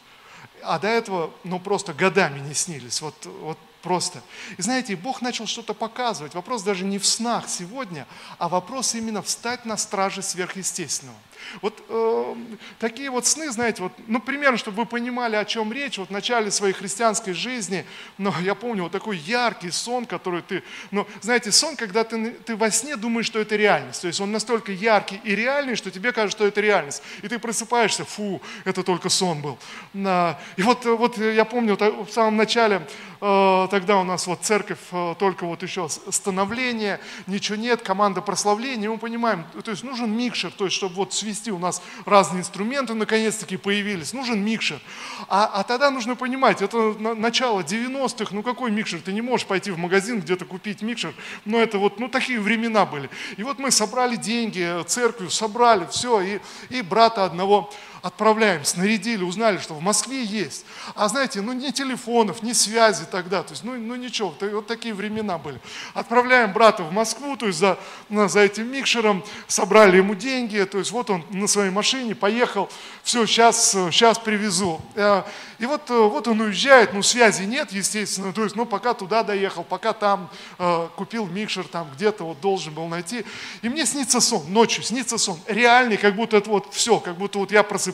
А 0.62 0.78
до 0.78 0.88
этого, 0.88 1.30
ну, 1.44 1.58
просто 1.58 1.94
годами 1.94 2.40
не 2.40 2.54
снились. 2.54 3.00
Вот, 3.00 3.14
вот 3.40 3.58
Просто. 3.82 4.20
И 4.56 4.62
знаете, 4.62 4.97
Бог 4.97 5.23
начал 5.23 5.47
что-то 5.47 5.73
показывать. 5.73 6.35
Вопрос 6.35 6.62
даже 6.62 6.85
не 6.85 6.99
в 6.99 7.06
снах 7.06 7.49
сегодня, 7.49 8.06
а 8.38 8.49
вопрос 8.49 8.94
именно 8.94 9.23
встать 9.23 9.64
на 9.64 9.76
страже 9.76 10.23
сверхъестественного. 10.23 11.16
Вот 11.62 11.83
э, 11.88 12.35
такие 12.78 13.11
вот 13.11 13.26
сны, 13.26 13.50
знаете, 13.50 13.83
вот, 13.83 13.92
ну, 14.07 14.21
примерно, 14.21 14.59
чтобы 14.59 14.78
вы 14.78 14.87
понимали, 14.87 15.37
о 15.37 15.45
чем 15.45 15.73
речь, 15.73 15.99
вот 15.99 16.09
в 16.09 16.12
начале 16.12 16.50
своей 16.50 16.75
христианской 16.75 17.33
жизни, 17.33 17.85
но 18.18 18.35
я 18.42 18.54
помню 18.54 18.85
вот 18.85 18.92
такой 18.92 19.16
яркий 19.18 19.71
сон, 19.71 20.07
который 20.07 20.42
ты, 20.42 20.62
ну, 20.90 21.07
знаете, 21.21 21.52
сон, 21.52 21.76
когда 21.76 22.04
ты, 22.04 22.30
ты 22.30 22.57
во 22.57 22.71
сне 22.71 22.97
думаешь, 22.97 23.26
что 23.26 23.38
это 23.38 23.57
реальность, 23.57 24.02
то 24.02 24.09
есть 24.09 24.21
он 24.21 24.33
настолько 24.33 24.73
яркий 24.73 25.21
и 25.25 25.35
реальный, 25.35 25.76
что 25.76 25.90
тебе 25.90 26.12
кажется, 26.12 26.38
что 26.38 26.47
это 26.47 26.61
реальность, 26.61 27.02
и 27.23 27.28
ты 27.28 27.38
просыпаешься, 27.38 28.04
фу, 28.04 28.40
это 28.64 28.83
только 28.83 29.09
сон 29.09 29.40
был. 29.40 29.59
И 29.95 30.62
вот, 30.62 30.85
вот 30.85 31.18
я 31.18 31.45
помню, 31.45 31.76
в 31.76 32.11
самом 32.11 32.37
начале 32.37 32.87
э, 33.21 33.68
тогда 33.71 33.99
у 33.99 34.04
нас 34.04 34.26
вот 34.26 34.42
церковь 34.42 34.78
э, 34.92 35.14
только 35.18 35.47
вот 35.47 35.62
еще 35.62 35.88
становление, 35.88 37.00
ничего 37.26 37.57
нет, 37.57 37.83
команда 37.83 38.21
прославления, 38.21 38.90
мы 38.90 38.99
понимаем, 38.99 39.45
то 39.64 39.71
есть 39.71 39.83
нужен 39.83 40.11
микшер, 40.16 40.50
то 40.50 40.64
есть 40.64 40.76
чтобы 40.76 40.95
вот 40.97 41.12
свести 41.28 41.52
у 41.52 41.58
нас 41.58 41.82
разные 42.06 42.40
инструменты 42.40 42.94
наконец-таки 42.94 43.56
появились, 43.56 44.12
нужен 44.12 44.42
микшер. 44.42 44.80
А, 45.28 45.50
а 45.52 45.62
тогда 45.62 45.90
нужно 45.90 46.16
понимать, 46.16 46.62
это 46.62 46.94
начало 46.99 47.61
90-х, 47.61 48.35
ну 48.35 48.42
какой 48.42 48.70
микшер, 48.70 49.00
ты 49.00 49.12
не 49.12 49.20
можешь 49.20 49.47
пойти 49.47 49.70
в 49.70 49.78
магазин 49.78 50.20
где-то 50.20 50.47
купить 50.47 50.80
микшер, 50.80 51.14
но 51.44 51.58
это 51.58 51.78
вот, 51.78 52.00
ну 52.00 52.08
такие 52.08 52.40
времена 52.40 52.87
были. 52.87 53.11
И 53.37 53.42
вот 53.42 53.58
мы 53.58 53.70
собрали 53.70 54.16
деньги, 54.16 54.82
церковью 54.87 55.30
собрали, 55.30 55.87
все, 55.90 56.20
и, 56.20 56.40
и 56.70 56.82
брата 56.82 57.25
одного 57.25 57.70
отправляем, 58.02 58.64
снарядили, 58.64 59.23
узнали, 59.23 59.59
что 59.59 59.75
в 59.75 59.81
Москве 59.81 60.25
есть. 60.25 60.64
А 60.95 61.09
знаете, 61.09 61.40
ну 61.40 61.52
ни 61.52 61.71
телефонов, 61.71 62.43
ни 62.43 62.52
связи 62.52 63.05
тогда, 63.11 63.43
то 63.43 63.52
есть, 63.52 63.64
ну, 63.64 63.76
ну 63.76 63.95
ничего, 63.97 64.35
вот 64.40 64.67
такие 64.67 64.95
времена 64.95 65.38
были. 65.38 65.61
Отправляем 65.95 66.52
брата 66.52 66.83
в 66.83 66.93
Москву, 66.93 67.37
то 67.37 67.47
есть 67.47 67.59
за, 67.59 67.78
за 68.11 68.40
этим 68.40 68.71
микшером, 68.71 69.25
собрали 69.47 69.97
ему 69.99 70.14
деньги, 70.14 70.62
то 70.64 70.78
есть 70.78 70.90
вот 70.90 71.11
он 71.11 71.25
на 71.31 71.47
своей 71.47 71.71
машине 71.71 72.14
поехал, 72.14 72.71
все, 73.02 73.26
сейчас, 73.26 73.73
сейчас 73.73 74.19
привезу. 74.19 74.81
Э, 74.95 75.23
и 75.59 75.67
вот, 75.67 75.90
э, 75.90 75.95
вот 75.95 76.28
он 76.28 76.40
уезжает, 76.40 76.93
ну 76.93 77.02
связи 77.02 77.43
нет, 77.43 77.73
естественно, 77.73 78.33
то 78.33 78.45
есть, 78.45 78.55
ну 78.55 78.64
пока 78.64 78.95
туда 78.95 79.23
доехал, 79.23 79.64
пока 79.64 79.93
там 79.93 80.31
э, 80.59 80.88
купил 80.97 81.26
микшер, 81.26 81.67
там 81.67 81.90
где-то 81.95 82.25
вот 82.25 82.40
должен 82.40 82.75
был 82.75 82.87
найти. 82.87 83.25
И 83.62 83.69
мне 83.69 83.85
снится 83.85 84.21
сон, 84.21 84.45
ночью 84.52 84.85
снится 84.85 85.19
сон, 85.19 85.38
реальный, 85.47 85.97
как 85.97 86.14
будто 86.14 86.37
это 86.37 86.49
вот 86.49 86.73
все, 86.73 87.00
как 87.00 87.17
будто 87.17 87.38
вот 87.38 87.50
я 87.50 87.62
просыпаюсь, 87.62 87.88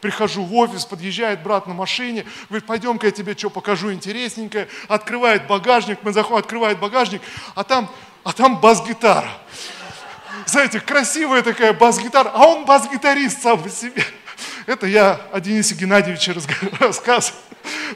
прихожу 0.00 0.44
в 0.44 0.54
офис, 0.54 0.84
подъезжает 0.84 1.42
брат 1.42 1.66
на 1.66 1.74
машине, 1.74 2.24
говорит, 2.48 2.66
пойдем-ка 2.66 3.06
я 3.06 3.12
тебе 3.12 3.36
что 3.36 3.50
покажу 3.50 3.92
интересненькое, 3.92 4.68
открывает 4.88 5.46
багажник, 5.46 5.98
мы 6.02 6.12
заходим, 6.12 6.38
открывает 6.38 6.78
багажник, 6.78 7.22
а 7.54 7.64
там, 7.64 7.90
а 8.24 8.32
там 8.32 8.60
бас-гитара. 8.60 9.30
Знаете, 10.46 10.80
красивая 10.80 11.42
такая 11.42 11.72
бас-гитара, 11.72 12.30
а 12.32 12.46
он 12.46 12.64
бас-гитарист 12.64 13.42
сам 13.42 13.62
по 13.62 13.68
себе. 13.68 14.04
Это 14.66 14.86
я 14.86 15.20
о 15.32 15.40
Денисе 15.40 15.74
Геннадьевиче 15.74 16.34
рассказываю. 16.80 17.40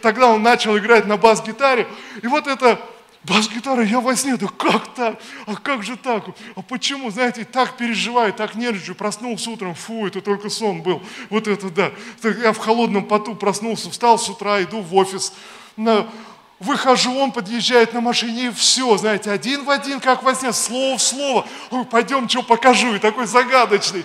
Тогда 0.00 0.28
он 0.28 0.42
начал 0.42 0.76
играть 0.78 1.06
на 1.06 1.16
бас-гитаре. 1.16 1.86
И 2.22 2.26
вот 2.26 2.46
это 2.46 2.80
бас-гитара, 3.24 3.84
я 3.84 4.00
во 4.00 4.16
сне, 4.16 4.36
да 4.36 4.48
как 4.56 4.94
так? 4.94 5.20
А 5.46 5.54
как 5.54 5.82
же 5.82 5.96
так? 5.96 6.24
А 6.56 6.62
почему? 6.62 7.10
Знаете, 7.10 7.44
так 7.44 7.76
переживаю, 7.76 8.32
так 8.32 8.54
нервничаю. 8.54 8.94
Проснулся 8.94 9.50
утром, 9.50 9.74
фу, 9.74 10.06
это 10.06 10.20
только 10.20 10.48
сон 10.48 10.82
был. 10.82 11.02
Вот 11.30 11.46
это 11.46 11.70
да. 11.70 11.92
Я 12.42 12.52
в 12.52 12.58
холодном 12.58 13.04
поту 13.04 13.34
проснулся, 13.34 13.90
встал 13.90 14.18
с 14.18 14.28
утра, 14.28 14.62
иду 14.62 14.80
в 14.80 14.94
офис. 14.94 15.32
На, 15.76 16.08
выхожу, 16.58 17.14
он 17.14 17.32
подъезжает 17.32 17.94
на 17.94 18.00
машине, 18.00 18.46
и 18.46 18.50
все, 18.50 18.96
знаете, 18.96 19.30
один 19.30 19.64
в 19.64 19.70
один, 19.70 20.00
как 20.00 20.22
во 20.22 20.34
сне, 20.34 20.52
слово 20.52 20.98
в 20.98 21.02
слово. 21.02 21.46
Ой, 21.70 21.84
пойдем, 21.84 22.28
что 22.28 22.42
покажу, 22.42 22.94
и 22.94 22.98
такой 22.98 23.26
загадочный. 23.26 24.04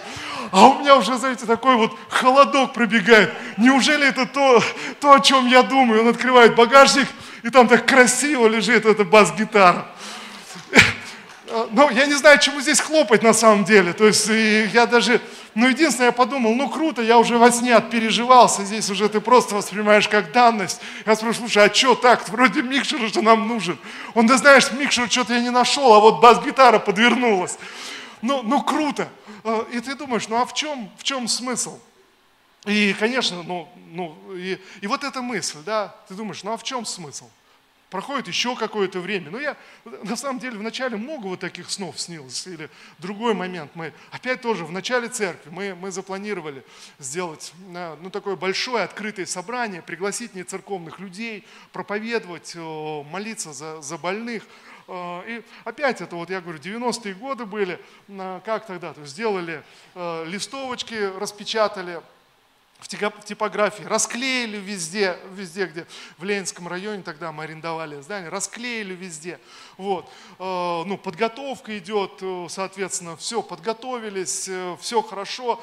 А 0.51 0.67
у 0.67 0.79
меня 0.79 0.95
уже, 0.95 1.17
знаете, 1.17 1.45
такой 1.45 1.75
вот 1.75 1.97
холодок 2.09 2.73
пробегает. 2.73 3.33
Неужели 3.57 4.07
это 4.07 4.25
то, 4.25 4.61
то 5.01 5.13
о 5.13 5.19
чем 5.19 5.47
я 5.47 5.61
думаю? 5.61 6.01
Он 6.01 6.07
открывает 6.07 6.55
багажник, 6.55 7.07
и 7.47 7.49
там 7.49 7.69
так 7.69 7.87
красиво 7.87 8.45
лежит 8.47 8.85
эта 8.85 9.05
бас-гитара. 9.05 9.87
Ну, 11.71 11.89
я 11.91 12.05
не 12.05 12.15
знаю, 12.15 12.39
чему 12.39 12.59
здесь 12.59 12.81
хлопать 12.81 13.23
на 13.23 13.31
самом 13.31 13.63
деле. 13.63 13.93
То 13.93 14.05
есть 14.05 14.27
я 14.73 14.85
даже, 14.85 15.21
ну, 15.55 15.69
единственное, 15.69 16.07
я 16.07 16.11
подумал, 16.11 16.53
ну, 16.55 16.67
круто, 16.67 17.01
я 17.01 17.17
уже 17.17 17.37
во 17.37 17.49
сне 17.49 17.73
отпереживался, 17.73 18.65
здесь 18.65 18.89
уже 18.89 19.07
ты 19.07 19.21
просто 19.21 19.55
воспринимаешь 19.55 20.09
как 20.09 20.33
данность. 20.33 20.81
Я 21.05 21.15
спрашиваю, 21.15 21.35
слушай, 21.35 21.63
а 21.63 21.73
что 21.73 21.95
так? 21.95 22.27
Вроде 22.27 22.61
микшер 22.63 22.99
же 23.07 23.21
нам 23.21 23.47
нужен. 23.47 23.79
Он, 24.13 24.27
да 24.27 24.35
знаешь, 24.35 24.69
микшер 24.73 25.09
что-то 25.09 25.33
я 25.33 25.39
не 25.39 25.49
нашел, 25.49 25.93
а 25.93 26.01
вот 26.01 26.19
бас-гитара 26.19 26.79
подвернулась. 26.79 27.57
Ну, 28.21 28.41
ну, 28.43 28.61
круто. 28.61 29.07
А, 29.45 29.65
и 29.71 29.79
ты 29.79 29.95
думаешь, 29.95 30.27
ну, 30.27 30.35
а 30.35 30.45
в 30.45 30.53
чем, 30.53 30.91
в 30.97 31.03
чем 31.03 31.29
смысл? 31.29 31.79
И, 32.65 32.93
конечно, 32.99 33.41
ну, 33.43 33.69
ну 33.91 34.17
и, 34.35 34.59
и 34.81 34.87
вот 34.87 35.05
эта 35.05 35.21
мысль, 35.21 35.59
да, 35.65 35.95
ты 36.09 36.13
думаешь, 36.13 36.43
ну, 36.43 36.51
а 36.51 36.57
в 36.57 36.63
чем 36.63 36.85
смысл? 36.85 37.29
Проходит 37.89 38.27
еще 38.27 38.55
какое-то 38.57 38.99
время. 38.99 39.31
Но 39.31 39.39
я, 39.39 39.55
на 39.85 40.17
самом 40.17 40.39
деле, 40.39 40.57
вначале 40.57 40.97
много 40.97 41.27
вот 41.27 41.39
таких 41.39 41.71
снов 41.71 41.99
снилось. 41.99 42.45
Или 42.45 42.69
другой 42.99 43.33
момент. 43.33 43.71
Мы, 43.75 43.93
опять 44.11 44.41
тоже, 44.41 44.65
в 44.65 44.71
начале 44.71 45.07
церкви 45.07 45.49
мы, 45.49 45.73
мы 45.73 45.91
запланировали 45.91 46.65
сделать 46.99 47.53
ну, 47.67 48.09
такое 48.09 48.35
большое 48.35 48.83
открытое 48.83 49.25
собрание, 49.25 49.81
пригласить 49.81 50.35
нецерковных 50.35 50.99
людей, 50.99 51.45
проповедовать, 51.71 52.55
молиться 52.55 53.53
за, 53.53 53.81
за 53.81 53.97
больных. 53.97 54.43
И 54.89 55.43
опять 55.63 56.01
это, 56.01 56.15
вот 56.15 56.29
я 56.29 56.41
говорю, 56.41 56.59
90-е 56.59 57.13
годы 57.13 57.45
были, 57.45 57.79
как 58.45 58.65
тогда? 58.65 58.93
То 58.93 59.01
есть 59.01 59.13
сделали 59.13 59.61
э, 59.95 60.25
листовочки, 60.25 60.93
распечатали, 61.19 62.01
в 62.79 62.87
типографии, 62.87 63.83
расклеили 63.83 64.57
везде, 64.57 65.17
везде, 65.31 65.65
где 65.65 65.87
в 66.17 66.23
Ленинском 66.23 66.67
районе 66.67 67.01
тогда 67.01 67.31
мы 67.31 67.45
арендовали 67.45 67.99
здание, 68.01 68.29
расклеили 68.29 68.93
везде. 68.93 69.39
Вот. 69.77 70.09
Э, 70.39 70.83
ну, 70.85 70.97
подготовка 70.97 71.77
идет, 71.77 72.19
э, 72.21 72.47
соответственно, 72.49 73.17
все, 73.17 73.41
подготовились, 73.41 74.47
э, 74.47 74.77
все 74.79 75.01
хорошо. 75.01 75.61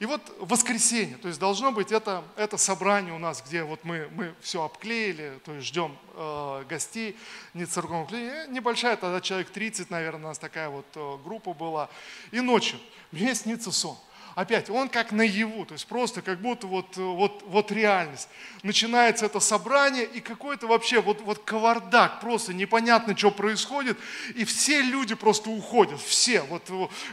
И 0.00 0.06
вот 0.06 0.20
воскресенье, 0.40 1.16
то 1.18 1.28
есть 1.28 1.38
должно 1.38 1.70
быть 1.70 1.92
это, 1.92 2.24
это 2.36 2.56
собрание 2.56 3.14
у 3.14 3.18
нас, 3.18 3.42
где 3.46 3.62
вот 3.62 3.84
мы, 3.84 4.08
мы 4.12 4.34
все 4.40 4.64
обклеили, 4.64 5.38
то 5.44 5.52
есть 5.52 5.68
ждем 5.68 5.96
э, 6.14 6.64
гостей, 6.68 7.16
не 7.52 7.64
церковных 7.64 8.10
людей, 8.10 8.48
небольшая, 8.48 8.96
тогда 8.96 9.20
человек 9.20 9.50
30, 9.50 9.90
наверное, 9.90 10.24
у 10.24 10.28
нас 10.28 10.38
такая 10.38 10.68
вот 10.68 10.86
э, 10.94 11.18
группа 11.22 11.52
была. 11.52 11.88
И 12.32 12.40
ночью 12.40 12.78
мне 13.12 13.34
снится 13.34 13.70
сон– 13.70 13.96
опять, 14.34 14.70
он 14.70 14.88
как 14.88 15.12
наяву, 15.12 15.64
то 15.64 15.74
есть 15.74 15.86
просто 15.86 16.22
как 16.22 16.40
будто 16.40 16.66
вот, 16.66 16.96
вот, 16.96 17.42
вот 17.46 17.72
реальность. 17.72 18.28
Начинается 18.62 19.26
это 19.26 19.40
собрание, 19.40 20.04
и 20.04 20.20
какой-то 20.20 20.66
вообще 20.66 21.00
вот, 21.00 21.20
вот 21.20 21.38
кавардак, 21.44 22.20
просто 22.20 22.52
непонятно, 22.52 23.16
что 23.16 23.30
происходит, 23.30 23.98
и 24.34 24.44
все 24.44 24.80
люди 24.80 25.14
просто 25.14 25.50
уходят, 25.50 26.00
все, 26.00 26.42
вот 26.42 26.62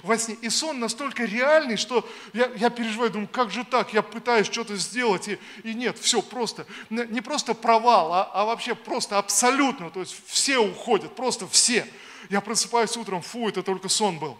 во 0.03 0.17
сне. 0.17 0.35
И 0.41 0.49
сон 0.49 0.79
настолько 0.79 1.25
реальный, 1.25 1.77
что 1.77 2.07
я, 2.33 2.51
я 2.55 2.69
переживаю, 2.69 3.11
думаю, 3.11 3.27
как 3.27 3.51
же 3.51 3.63
так, 3.63 3.93
я 3.93 4.01
пытаюсь 4.01 4.47
что-то 4.47 4.75
сделать, 4.75 5.27
и, 5.27 5.37
и 5.63 5.73
нет, 5.73 5.97
все 5.99 6.21
просто, 6.21 6.65
не 6.89 7.21
просто 7.21 7.53
провал, 7.53 8.13
а, 8.13 8.31
а 8.33 8.45
вообще 8.45 8.75
просто 8.75 9.17
абсолютно, 9.17 9.89
то 9.89 9.99
есть 9.99 10.15
все 10.25 10.57
уходят, 10.57 11.15
просто 11.15 11.47
все. 11.47 11.87
Я 12.29 12.39
просыпаюсь 12.39 12.95
утром, 12.97 13.21
фу, 13.21 13.49
это 13.49 13.61
только 13.61 13.89
сон 13.89 14.17
был. 14.17 14.37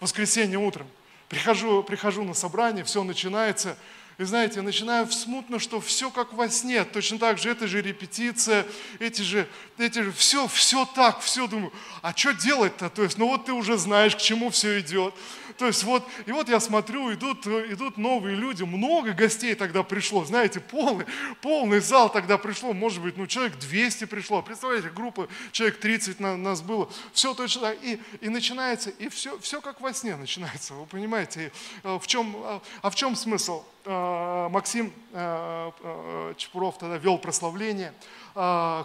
Воскресенье 0.00 0.58
утром. 0.58 0.86
Прихожу, 1.28 1.82
прихожу 1.82 2.24
на 2.24 2.34
собрание, 2.34 2.84
все 2.84 3.02
начинается, 3.04 3.76
и 4.18 4.24
знаете, 4.24 4.62
начинаю 4.62 5.06
смутно, 5.12 5.60
что 5.60 5.80
все 5.80 6.10
как 6.10 6.32
во 6.32 6.48
сне, 6.48 6.82
точно 6.84 7.20
так 7.20 7.38
же, 7.38 7.50
это 7.50 7.68
же 7.68 7.80
репетиция, 7.80 8.66
эти 8.98 9.22
же, 9.22 9.48
эти 9.78 10.00
же, 10.00 10.10
все, 10.10 10.48
все 10.48 10.84
так, 10.86 11.20
все, 11.20 11.46
думаю, 11.46 11.72
а 12.02 12.12
что 12.16 12.32
делать-то? 12.32 12.90
То 12.90 13.04
есть, 13.04 13.16
ну 13.16 13.28
вот 13.28 13.46
ты 13.46 13.52
уже 13.52 13.78
знаешь, 13.78 14.16
к 14.16 14.18
чему 14.18 14.50
все 14.50 14.80
идет. 14.80 15.14
То 15.56 15.66
есть 15.66 15.84
вот, 15.84 16.04
и 16.26 16.32
вот 16.32 16.48
я 16.48 16.58
смотрю, 16.58 17.14
идут, 17.14 17.46
идут 17.46 17.96
новые 17.96 18.34
люди, 18.34 18.64
много 18.64 19.12
гостей 19.12 19.54
тогда 19.54 19.84
пришло, 19.84 20.24
знаете, 20.24 20.58
полный, 20.58 21.06
полный 21.40 21.78
зал 21.78 22.10
тогда 22.10 22.38
пришло, 22.38 22.72
может 22.72 23.00
быть, 23.00 23.16
ну 23.16 23.28
человек 23.28 23.56
200 23.56 24.06
пришло, 24.06 24.42
представляете, 24.42 24.90
группа, 24.90 25.28
человек 25.52 25.78
30 25.78 26.18
на, 26.18 26.36
нас 26.36 26.60
было, 26.60 26.90
все 27.12 27.34
точно 27.34 27.62
так, 27.62 27.78
и, 27.84 28.00
и 28.20 28.28
начинается, 28.28 28.90
и 28.90 29.08
все, 29.08 29.38
все 29.38 29.60
как 29.60 29.80
во 29.80 29.92
сне 29.92 30.16
начинается, 30.16 30.74
вы 30.74 30.86
понимаете, 30.86 31.52
э, 31.84 31.98
в 32.00 32.06
чем, 32.08 32.34
а, 32.38 32.62
а 32.82 32.90
в 32.90 32.96
чем 32.96 33.14
смысл? 33.14 33.62
Э, 33.90 34.48
Максим 34.50 34.92
э, 35.12 36.34
Чепуров 36.36 36.76
тогда 36.76 36.98
вел 36.98 37.16
прославление, 37.16 37.94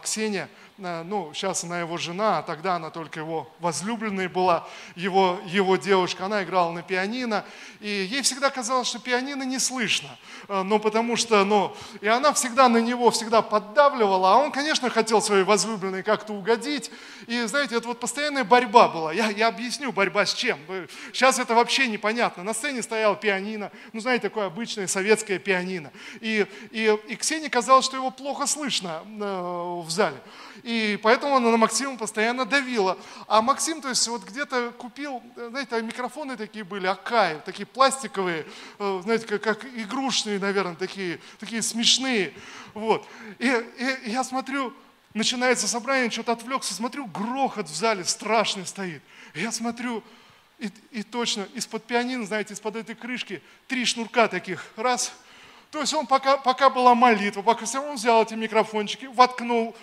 Ксения 0.03 0.49
Э, 0.79 1.03
ну, 1.03 1.31
сейчас 1.33 1.63
она 1.63 1.79
его 1.79 1.97
жена, 1.97 2.39
а 2.39 2.43
тогда 2.43 2.75
она 2.75 2.89
только 2.89 3.19
его 3.19 3.49
возлюбленная 3.59 4.27
была, 4.27 4.67
его, 4.95 5.39
его 5.45 5.75
девушка, 5.75 6.25
она 6.25 6.43
играла 6.43 6.71
на 6.71 6.81
пианино, 6.81 7.45
и 7.79 7.87
ей 7.87 8.21
всегда 8.23 8.49
казалось, 8.49 8.87
что 8.87 8.99
пианино 8.99 9.43
не 9.43 9.59
слышно, 9.59 10.09
э, 10.47 10.63
ну, 10.63 10.79
потому 10.79 11.15
что, 11.15 11.43
ну, 11.45 11.75
и 12.01 12.07
она 12.07 12.33
всегда 12.33 12.69
на 12.69 12.77
него 12.77 13.11
всегда 13.11 13.41
поддавливала, 13.41 14.33
а 14.33 14.37
он, 14.37 14.51
конечно, 14.51 14.89
хотел 14.89 15.21
своей 15.21 15.43
возлюбленной 15.43 16.01
как-то 16.01 16.33
угодить, 16.33 16.89
и, 17.27 17.43
знаете, 17.43 17.75
это 17.75 17.87
вот 17.87 17.99
постоянная 17.99 18.43
борьба 18.43 18.87
была, 18.87 19.13
я, 19.13 19.29
я 19.29 19.49
объясню, 19.49 19.91
борьба 19.91 20.25
с 20.25 20.33
чем, 20.33 20.57
сейчас 21.13 21.37
это 21.37 21.53
вообще 21.53 21.87
непонятно, 21.87 22.43
на 22.43 22.53
сцене 22.53 22.81
стоял 22.81 23.15
пианино, 23.15 23.71
ну, 23.91 23.99
знаете, 23.99 24.23
такое 24.23 24.47
обычное 24.47 24.87
советское 24.87 25.37
пианино, 25.37 25.91
и, 26.19 26.47
и, 26.71 26.97
и 27.07 27.15
Ксении 27.15 27.47
казалось, 27.47 27.85
что 27.85 27.97
его 27.97 28.09
плохо 28.09 28.47
слышно. 28.47 29.03
Э, 29.21 29.42
в 29.43 29.89
зале, 29.89 30.17
и 30.63 30.99
поэтому 31.01 31.35
она 31.35 31.49
на 31.49 31.57
Максима 31.57 31.97
постоянно 31.97 32.45
давила. 32.45 32.97
А 33.27 33.41
Максим, 33.41 33.81
то 33.81 33.89
есть 33.89 34.07
вот 34.07 34.23
где-то 34.23 34.71
купил, 34.77 35.21
знаете, 35.35 35.81
микрофоны, 35.81 36.37
такие 36.37 36.63
были, 36.63 36.87
акаи, 36.87 37.39
такие 37.45 37.65
пластиковые, 37.65 38.45
э, 38.79 39.01
знаете, 39.03 39.25
как, 39.25 39.41
как 39.41 39.65
игрушечные, 39.65 40.39
наверное, 40.39 40.75
такие, 40.75 41.19
такие 41.39 41.61
смешные. 41.61 42.33
Вот. 42.73 43.05
И, 43.39 43.47
и 44.05 44.11
я 44.11 44.23
смотрю, 44.23 44.73
начинается 45.13 45.67
собрание, 45.67 46.09
что-то 46.09 46.31
отвлекся, 46.33 46.73
смотрю, 46.73 47.05
грохот 47.07 47.67
в 47.67 47.75
зале 47.75 48.03
страшный 48.05 48.65
стоит. 48.65 49.01
я 49.35 49.51
смотрю, 49.51 50.03
и, 50.59 50.71
и 50.91 51.03
точно 51.03 51.47
из-под 51.53 51.83
пианино, 51.83 52.25
знаете, 52.25 52.53
из-под 52.53 52.77
этой 52.77 52.95
крышки 52.95 53.41
три 53.67 53.85
шнурка 53.85 54.27
таких, 54.27 54.65
раз. 54.75 55.11
То 55.73 55.79
есть 55.79 55.91
он 55.95 56.05
пока, 56.05 56.37
пока 56.37 56.69
была 56.69 56.93
молитва, 56.93 57.41
пока 57.41 57.65
он 57.79 57.95
взял 57.95 58.21
эти 58.21 58.35
микрофончики, 58.35 59.05
воткнул, 59.05 59.75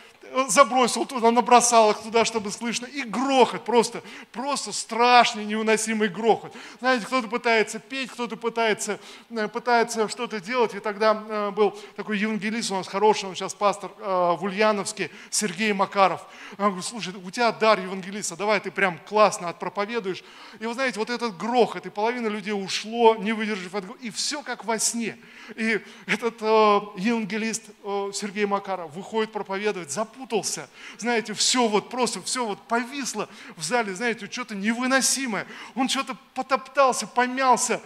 забросил 0.49 1.07
туда, 1.07 1.31
набросал 1.31 1.91
их 1.91 1.99
туда, 1.99 2.25
чтобы 2.25 2.51
слышно. 2.51 2.87
И 2.87 3.03
грохот, 3.03 3.65
просто, 3.65 4.03
просто 4.33 4.73
страшный, 4.73 5.45
невыносимый 5.45 6.09
грохот. 6.09 6.55
Знаете, 6.81 7.07
кто-то 7.07 7.29
пытается 7.29 7.79
петь, 7.79 8.11
кто-то 8.11 8.37
пытается, 8.37 9.01
э, 9.31 9.49
пытается 9.49 10.09
что-то 10.09 10.41
делать. 10.41 10.75
И 10.75 10.81
тогда 10.81 11.23
э, 11.29 11.51
был 11.51 11.77
такой 11.97 12.19
евангелист 12.19 12.71
у 12.71 12.77
нас 12.77 12.89
хороший, 12.89 13.29
он 13.29 13.35
сейчас 13.35 13.55
пастор 13.55 13.91
э, 13.99 14.03
в 14.05 14.45
Ульяновске, 14.45 15.11
Сергей 15.31 15.73
Макаров. 15.73 16.25
Он 16.59 16.67
говорит, 16.67 16.85
слушай, 16.85 17.15
у 17.15 17.31
тебя 17.31 17.51
дар 17.53 17.81
евангелиста, 17.81 18.37
давай 18.37 18.61
ты 18.61 18.71
прям 18.71 18.99
классно 18.99 19.49
отпроповедуешь. 19.49 20.23
И 20.61 20.67
вы 20.67 20.75
знаете, 20.75 20.99
вот 20.99 21.11
этот 21.11 21.37
грохот, 21.37 21.87
и 21.87 21.91
половина 21.91 22.29
людей 22.29 22.53
ушло, 22.53 23.17
не 23.17 23.33
выдержав 23.33 23.75
этого, 23.75 23.97
и 24.01 24.11
все 24.11 24.43
как 24.43 24.65
во 24.65 24.79
сне. 24.79 25.19
И 25.57 25.81
этот 26.07 26.41
евангелист 26.41 27.65
Сергей 28.13 28.47
Макаров 28.47 28.95
выходит 28.95 29.33
проповедовать, 29.33 29.91
запутался. 30.11 30.69
Знаете, 30.99 31.35
все 31.35 31.67
вот 31.69 31.91
просто, 31.91 32.23
все 32.23 32.45
вот 32.45 32.61
повисло 32.63 33.29
в 33.57 33.63
зале, 33.63 33.95
знаете, 33.95 34.31
что-то 34.31 34.55
невыносимое. 34.55 35.47
Он 35.75 35.89
что-то 35.89 36.17
потоптался, 36.35 37.07
помялся. 37.07 37.81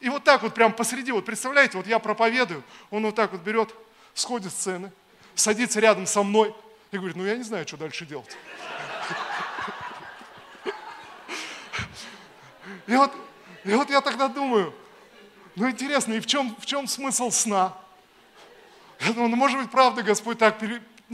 И 0.00 0.08
вот 0.08 0.24
так 0.24 0.42
вот 0.42 0.54
прям 0.54 0.72
посреди, 0.72 1.12
вот 1.12 1.24
представляете, 1.24 1.76
вот 1.76 1.86
я 1.86 1.98
проповедую, 1.98 2.62
он 2.90 3.04
вот 3.04 3.14
так 3.14 3.32
вот 3.32 3.40
берет, 3.40 3.74
сходит 4.12 4.52
с 4.52 4.56
сцены, 4.56 4.92
садится 5.34 5.80
рядом 5.80 6.06
со 6.06 6.22
мной 6.22 6.54
и 6.90 6.96
говорит, 6.96 7.16
ну 7.16 7.24
я 7.24 7.36
не 7.36 7.42
знаю, 7.42 7.66
что 7.66 7.76
дальше 7.76 8.04
делать. 8.04 8.36
И 12.86 12.96
вот, 12.96 13.12
и 13.64 13.72
вот 13.72 13.88
я 13.88 14.02
тогда 14.02 14.28
думаю, 14.28 14.74
ну 15.56 15.70
интересно, 15.70 16.12
и 16.12 16.20
в 16.20 16.26
чем, 16.26 16.54
в 16.58 16.66
чем 16.66 16.86
смысл 16.86 17.30
сна? 17.30 17.74
Я 19.00 19.12
думаю, 19.12 19.30
ну 19.30 19.36
может 19.36 19.58
быть, 19.58 19.70
правда, 19.70 20.02
Господь 20.02 20.38
так 20.38 20.58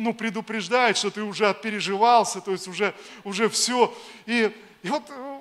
ну, 0.00 0.14
предупреждает, 0.14 0.96
что 0.96 1.10
ты 1.10 1.22
уже 1.22 1.46
отпереживался, 1.46 2.40
то 2.40 2.52
есть 2.52 2.66
уже, 2.66 2.94
уже 3.22 3.48
все. 3.50 3.94
И, 4.24 4.50
и 4.82 4.88
вот 4.88 5.02
э, 5.10 5.40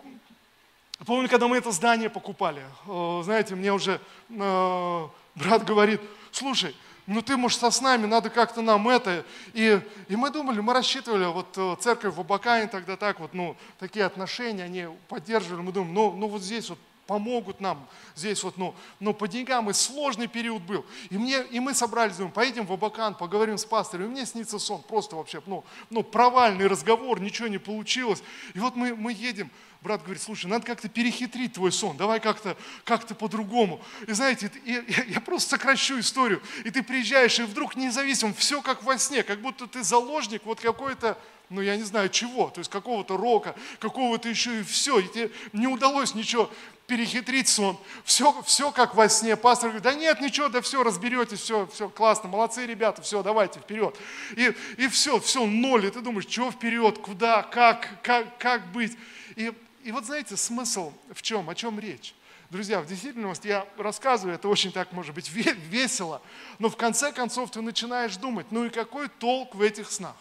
помню, 1.06 1.30
когда 1.30 1.48
мы 1.48 1.58
это 1.58 1.72
здание 1.72 2.10
покупали, 2.10 2.62
э, 2.88 3.22
знаете, 3.24 3.56
мне 3.56 3.72
уже 3.72 4.02
э, 4.30 5.08
брат 5.36 5.64
говорит, 5.64 6.02
слушай, 6.32 6.76
ну 7.08 7.22
ты, 7.22 7.38
может, 7.38 7.60
со 7.60 7.72
снами, 7.72 8.06
надо 8.06 8.30
как-то 8.30 8.62
нам 8.62 8.90
это. 8.90 9.26
И, 9.54 9.80
и 10.10 10.16
мы 10.16 10.30
думали, 10.30 10.60
мы 10.60 10.74
рассчитывали, 10.74 11.26
вот 11.26 11.82
церковь 11.82 12.14
в 12.14 12.20
Абакане 12.20 12.68
тогда 12.68 12.98
так 12.98 13.20
вот, 13.22 13.34
ну, 13.34 13.56
такие 13.80 14.06
отношения, 14.06 14.64
они 14.64 14.88
поддерживали, 15.08 15.62
мы 15.62 15.72
думаем, 15.72 15.94
ну, 15.94 16.12
ну 16.12 16.28
вот 16.28 16.42
здесь 16.42 16.70
вот 16.70 16.80
помогут 17.10 17.60
нам 17.60 17.90
здесь 18.16 18.44
вот, 18.44 18.56
ну, 18.58 18.76
ну 19.00 19.16
по 19.16 19.28
деньгам, 19.28 19.68
и 19.72 19.74
сложный 19.74 20.28
период 20.28 20.62
был. 20.62 20.86
И, 21.10 21.18
мне, 21.18 21.42
и 21.50 21.60
мы 21.60 21.74
собрались, 21.74 22.18
думаем, 22.18 22.32
поедем 22.32 22.68
в 22.68 22.72
Абакан, 22.72 23.16
поговорим 23.16 23.58
с 23.58 23.66
пастором, 23.66 24.06
и 24.06 24.10
мне 24.10 24.28
снится 24.28 24.60
сон, 24.60 24.84
просто 24.84 25.16
вообще, 25.16 25.42
ну, 25.48 25.66
ну 25.90 26.04
провальный 26.04 26.68
разговор, 26.68 27.20
ничего 27.20 27.48
не 27.48 27.58
получилось. 27.58 28.22
И 28.54 28.60
вот 28.60 28.76
мы, 28.76 28.96
мы 28.96 29.12
едем, 29.12 29.50
брат 29.82 30.04
говорит, 30.04 30.22
слушай, 30.22 30.46
надо 30.46 30.68
как-то 30.68 30.88
перехитрить 30.88 31.54
твой 31.54 31.72
сон, 31.72 31.98
давай 31.98 32.20
как-то 32.20 32.56
как 32.84 33.08
по-другому. 33.18 33.82
И 34.06 34.12
знаете, 34.12 34.52
я, 34.64 34.84
я 35.08 35.20
просто 35.20 35.58
сокращу 35.58 36.00
историю, 36.00 36.44
и 36.64 36.70
ты 36.70 36.84
приезжаешь, 36.84 37.40
и 37.40 37.44
вдруг 37.44 37.76
независимо, 37.76 38.36
все 38.36 38.62
как 38.62 38.84
во 38.84 39.00
сне, 39.00 39.24
как 39.24 39.42
будто 39.42 39.66
ты 39.66 39.82
заложник 39.82 40.46
вот 40.46 40.60
какой-то 40.60 41.18
ну 41.50 41.62
я 41.62 41.76
не 41.76 41.84
знаю 41.84 42.10
чего, 42.10 42.50
то 42.50 42.60
есть 42.60 42.70
какого-то 42.70 43.18
рока, 43.18 43.56
какого-то 43.80 44.30
еще 44.30 44.60
и 44.60 44.64
все, 44.64 45.00
и 45.00 45.08
тебе 45.08 45.32
не 45.52 45.66
удалось 45.66 46.14
ничего 46.14 46.52
перехитрить 46.90 47.48
сон. 47.48 47.78
Все, 48.04 48.36
все 48.42 48.72
как 48.72 48.96
во 48.96 49.08
сне. 49.08 49.38
Пастор 49.38 49.70
говорит, 49.70 49.84
да 49.84 49.94
нет, 49.94 50.20
ничего, 50.20 50.50
да 50.50 50.60
все, 50.62 50.84
разберетесь, 50.84 51.40
все, 51.40 51.68
все 51.68 51.88
классно, 51.88 52.28
молодцы 52.28 52.66
ребята, 52.66 53.02
все, 53.02 53.24
давайте 53.24 53.60
вперед. 53.60 53.96
И, 54.36 54.54
и 54.78 54.88
все, 54.90 55.20
все, 55.20 55.46
ноль, 55.46 55.86
и 55.86 55.92
ты 55.92 56.02
думаешь, 56.02 56.26
чего 56.26 56.52
вперед, 56.52 56.98
куда, 56.98 57.44
как, 57.44 58.02
как, 58.02 58.38
как 58.40 58.72
быть. 58.72 58.98
И, 59.36 59.54
и 59.84 59.92
вот 59.92 60.06
знаете, 60.06 60.36
смысл 60.36 60.92
в 61.14 61.22
чем, 61.22 61.50
о 61.50 61.56
чем 61.56 61.80
речь? 61.80 62.14
Друзья, 62.50 62.82
в 62.82 62.88
действительности 62.88 63.48
я 63.48 63.68
рассказываю, 63.78 64.34
это 64.34 64.50
очень 64.50 64.72
так 64.72 64.92
может 64.92 65.14
быть 65.14 65.30
весело, 65.30 66.20
но 66.58 66.70
в 66.70 66.76
конце 66.76 67.12
концов 67.12 67.52
ты 67.52 67.62
начинаешь 67.62 68.18
думать, 68.18 68.48
ну 68.50 68.66
и 68.66 68.70
какой 68.70 69.08
толк 69.08 69.54
в 69.54 69.62
этих 69.62 69.92
снах? 69.92 70.18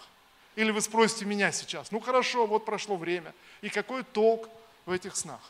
Или 0.55 0.71
вы 0.71 0.83
спросите 0.83 1.25
меня 1.25 1.51
сейчас, 1.51 1.91
ну 1.91 2.01
хорошо, 2.01 2.47
вот 2.47 2.67
прошло 2.67 2.97
время, 2.97 3.33
и 3.63 3.71
какой 3.71 4.03
толк 4.03 4.51
в 4.85 4.93
этих 4.93 5.17
снах? 5.17 5.41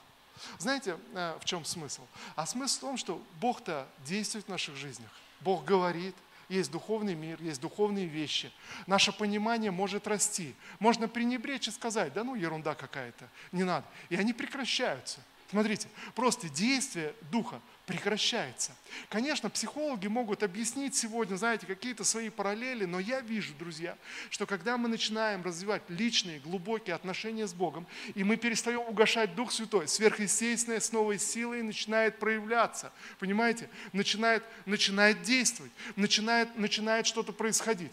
Знаете, 0.59 0.99
э, 1.15 1.39
в 1.41 1.45
чем 1.45 1.65
смысл? 1.65 2.03
А 2.37 2.47
смысл 2.47 2.79
в 2.79 2.81
том, 2.81 2.97
что 2.97 3.23
Бог-то 3.41 3.89
действует 4.05 4.47
в 4.47 4.49
наших 4.49 4.77
жизнях. 4.77 5.11
Бог 5.41 5.65
говорит, 5.65 6.15
есть 6.49 6.71
духовный 6.71 7.15
мир, 7.15 7.41
есть 7.43 7.61
духовные 7.61 8.07
вещи. 8.07 8.51
Наше 8.87 9.13
понимание 9.13 9.71
может 9.71 10.07
расти. 10.07 10.55
Можно 10.79 11.07
пренебречь 11.09 11.69
и 11.69 11.71
сказать, 11.71 12.13
да 12.15 12.25
ну 12.25 12.35
ерунда 12.35 12.75
какая-то, 12.75 13.29
не 13.53 13.65
надо. 13.65 13.87
И 14.09 14.17
они 14.17 14.33
прекращаются. 14.33 15.21
Смотрите, 15.51 15.89
просто 16.15 16.49
действие 16.49 17.15
Духа 17.31 17.61
прекращается. 17.89 18.73
Конечно, 19.09 19.49
психологи 19.49 20.07
могут 20.09 20.43
объяснить 20.43 20.95
сегодня, 20.95 21.37
знаете, 21.37 21.65
какие-то 21.65 22.05
свои 22.05 22.29
параллели, 22.29 22.85
но 22.85 23.01
я 23.01 23.21
вижу, 23.21 23.55
друзья, 23.59 23.97
что 24.29 24.45
когда 24.45 24.77
мы 24.77 24.91
начинаем 24.91 25.43
развивать 25.43 25.81
личные, 25.89 26.39
глубокие 26.39 26.95
отношения 26.95 27.47
с 27.47 27.55
Богом, 27.55 27.87
и 28.15 28.25
мы 28.25 28.37
перестаем 28.37 28.81
угошать 28.81 29.35
Дух 29.35 29.53
Святой, 29.53 29.89
сверхъестественное 29.89 30.81
с 30.81 30.93
новой 30.93 31.19
силой 31.19 31.63
начинает 31.63 32.19
проявляться, 32.19 32.93
понимаете, 33.19 33.71
начинает, 33.95 34.45
начинает 34.67 35.23
действовать, 35.23 35.73
начинает, 35.97 36.59
начинает 36.59 37.07
что-то 37.07 37.33
происходить. 37.33 37.93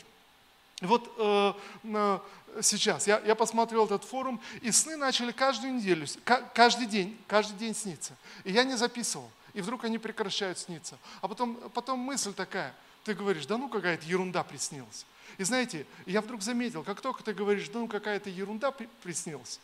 Вот 0.82 1.10
э, 1.18 1.54
э, 1.86 2.20
сейчас 2.62 3.08
я, 3.08 3.22
я 3.26 3.34
посмотрел 3.36 3.86
этот 3.86 4.04
форум, 4.04 4.42
и 4.62 4.72
сны 4.72 4.98
начали 4.98 5.32
каждую 5.32 5.76
неделю, 5.76 6.06
каждый 6.54 6.86
день, 6.86 7.18
каждый 7.28 7.58
день 7.58 7.74
сниться. 7.74 8.18
И 8.44 8.52
я 8.52 8.66
не 8.66 8.76
записывал 8.76 9.32
и 9.56 9.62
вдруг 9.62 9.86
они 9.86 9.98
прекращают 9.98 10.60
сниться. 10.60 11.00
А 11.22 11.28
потом, 11.28 11.56
потом 11.74 12.00
мысль 12.00 12.34
такая, 12.34 12.76
ты 13.06 13.16
говоришь, 13.16 13.46
да 13.46 13.58
ну 13.58 13.70
какая-то 13.70 14.06
ерунда 14.06 14.44
приснилась. 14.44 15.06
И 15.38 15.44
знаете, 15.44 15.88
я 16.06 16.22
вдруг 16.22 16.42
заметил, 16.42 16.84
как 16.84 17.02
только 17.02 17.24
ты 17.24 17.34
говоришь, 17.34 17.70
да 17.70 17.80
ну 17.80 17.88
какая-то 17.88 18.30
ерунда 18.30 18.72
приснилась, 18.72 19.60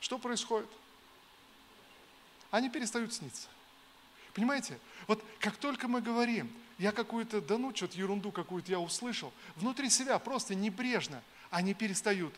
что 0.00 0.18
происходит? 0.18 0.68
Они 2.50 2.70
перестают 2.70 3.12
сниться. 3.12 3.48
Понимаете? 4.32 4.78
Вот 5.06 5.22
как 5.40 5.56
только 5.56 5.88
мы 5.88 6.00
говорим, 6.00 6.50
я 6.78 6.92
какую-то, 6.92 7.42
да 7.42 7.58
ну, 7.58 7.74
что-то 7.74 7.98
ерунду 7.98 8.32
какую-то 8.32 8.70
я 8.70 8.80
услышал, 8.80 9.32
внутри 9.56 9.90
себя 9.90 10.18
просто 10.18 10.54
небрежно 10.54 11.22
они 11.50 11.74
перестают, 11.74 12.34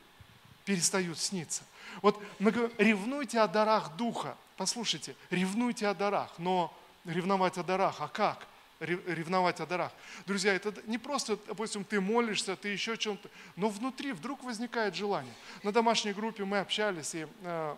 перестают 0.65 1.19
сниться. 1.19 1.63
Вот 2.03 2.21
мы 2.39 2.51
говорим, 2.51 2.75
ревнуйте 2.79 3.39
о 3.41 3.47
дарах 3.47 3.97
Духа. 3.97 4.37
Послушайте, 4.57 5.15
ревнуйте 5.31 5.87
о 5.87 5.95
дарах, 5.95 6.33
но 6.39 6.77
ревновать 7.05 7.59
о 7.59 7.63
дарах. 7.63 7.97
А 8.01 8.09
как? 8.09 8.47
ревновать 8.81 9.61
о 9.61 9.67
дарах. 9.67 9.93
Друзья, 10.27 10.55
это 10.55 10.73
не 10.87 10.97
просто, 10.97 11.39
допустим, 11.47 11.85
ты 11.85 12.01
молишься, 12.01 12.57
ты 12.57 12.69
еще 12.69 12.97
чем-то, 12.97 13.29
но 13.57 13.69
внутри 13.69 14.13
вдруг 14.13 14.43
возникает 14.43 14.95
желание. 14.95 15.35
На 15.63 15.71
домашней 15.71 16.15
группе 16.15 16.45
мы 16.45 16.61
общались, 16.61 17.15
и 17.15 17.27
э, 17.43 17.77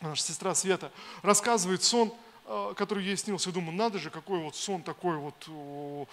наша 0.00 0.22
сестра 0.22 0.54
Света 0.54 0.90
рассказывает 1.22 1.82
сон, 1.82 2.12
э, 2.46 2.72
который 2.74 3.04
ей 3.04 3.18
снился. 3.18 3.50
Я 3.50 3.54
думаю, 3.54 3.76
надо 3.76 3.98
же, 3.98 4.08
какой 4.08 4.38
вот 4.38 4.56
сон 4.56 4.82
такой 4.82 5.18
вот. 5.18 6.08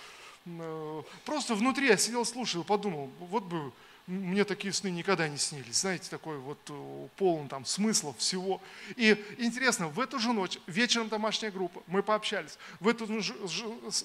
Э, 0.46 1.04
просто 1.24 1.56
внутри 1.56 1.88
я 1.88 1.96
сидел, 1.96 2.26
слушал, 2.26 2.66
подумал, 2.66 3.10
вот 3.20 3.44
бы 3.44 3.72
мне 4.08 4.44
такие 4.44 4.74
сны 4.74 4.90
никогда 4.90 5.28
не 5.28 5.38
снились. 5.38 5.82
Знаете, 5.82 6.10
такой 6.10 6.38
вот 6.38 6.60
э, 6.70 7.08
полный 7.18 7.48
там 7.48 7.66
смыслов 7.66 8.18
всего. 8.18 8.62
И 8.96 9.24
интересно, 9.38 9.88
в 9.88 10.00
эту 10.00 10.20
же 10.20 10.34
ночь, 10.34 10.58
вечером 10.68 11.08
домашняя 11.08 11.52
группа, 11.52 11.84
мы 11.88 12.02
пообщались. 12.02 12.58
В 12.80 12.88
эту 12.88 13.06
же 13.22 13.34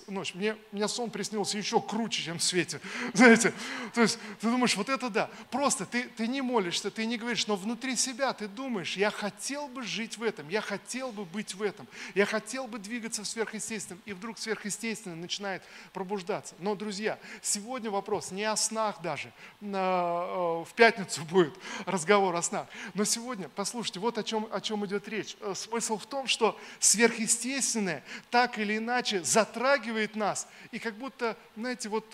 ночь 0.07 0.35
мне, 0.35 0.57
мне 0.71 0.87
сон 0.87 1.11
приснился 1.11 1.57
еще 1.59 1.81
круче, 1.81 2.23
чем 2.23 2.39
в 2.39 2.43
свете. 2.43 2.81
Знаете, 3.15 3.53
то 3.95 4.03
есть 4.03 4.19
ты 4.41 4.51
думаешь, 4.51 4.77
вот 4.77 4.89
это 4.89 5.09
да. 5.09 5.31
Просто 5.51 5.87
ты, 5.87 6.05
ты 6.05 6.29
не 6.29 6.43
молишься, 6.43 6.91
ты 6.91 7.07
не 7.07 7.17
говоришь, 7.17 7.47
но 7.47 7.57
внутри 7.57 7.97
себя 7.97 8.33
ты 8.33 8.49
думаешь, 8.49 8.97
я 8.97 9.11
хотел 9.11 9.67
бы 9.67 9.83
жить 9.83 10.19
в 10.19 10.23
этом, 10.23 10.49
я 10.49 10.61
хотел 10.61 11.11
бы 11.11 11.25
быть 11.25 11.55
в 11.55 11.63
этом, 11.63 11.89
я 12.15 12.27
хотел 12.27 12.67
бы 12.67 12.79
двигаться 12.79 13.23
в 13.23 13.27
сверхъестественном. 13.27 14.03
И 14.05 14.13
вдруг 14.13 14.39
сверхъестественное 14.39 15.17
начинает 15.17 15.63
пробуждаться. 15.93 16.55
Но, 16.59 16.75
друзья, 16.75 17.19
сегодня 17.41 17.91
вопрос 17.91 18.31
не 18.31 18.45
о 18.45 18.57
снах 18.57 19.01
даже, 19.01 19.33
в 19.87 20.69
пятницу 20.75 21.25
будет 21.31 21.55
разговор 21.85 22.35
о 22.35 22.43
снах. 22.43 22.67
Но 22.95 23.05
сегодня, 23.05 23.49
послушайте, 23.49 24.01
вот 24.01 24.19
о 24.19 24.23
чем, 24.23 24.49
о 24.51 24.61
чем 24.61 24.85
идет 24.87 25.09
речь. 25.09 25.37
Смысл 25.55 25.99
в 25.99 26.07
том, 26.07 26.27
что 26.27 26.59
сверхъестественное 26.79 28.05
так 28.31 28.59
или 28.59 28.77
иначе 28.77 29.23
затрагивает 29.23 30.17
нас. 30.17 30.49
И 30.73 30.79
как 30.79 30.95
будто, 30.95 31.37
знаете, 31.57 31.89
вот 31.89 32.05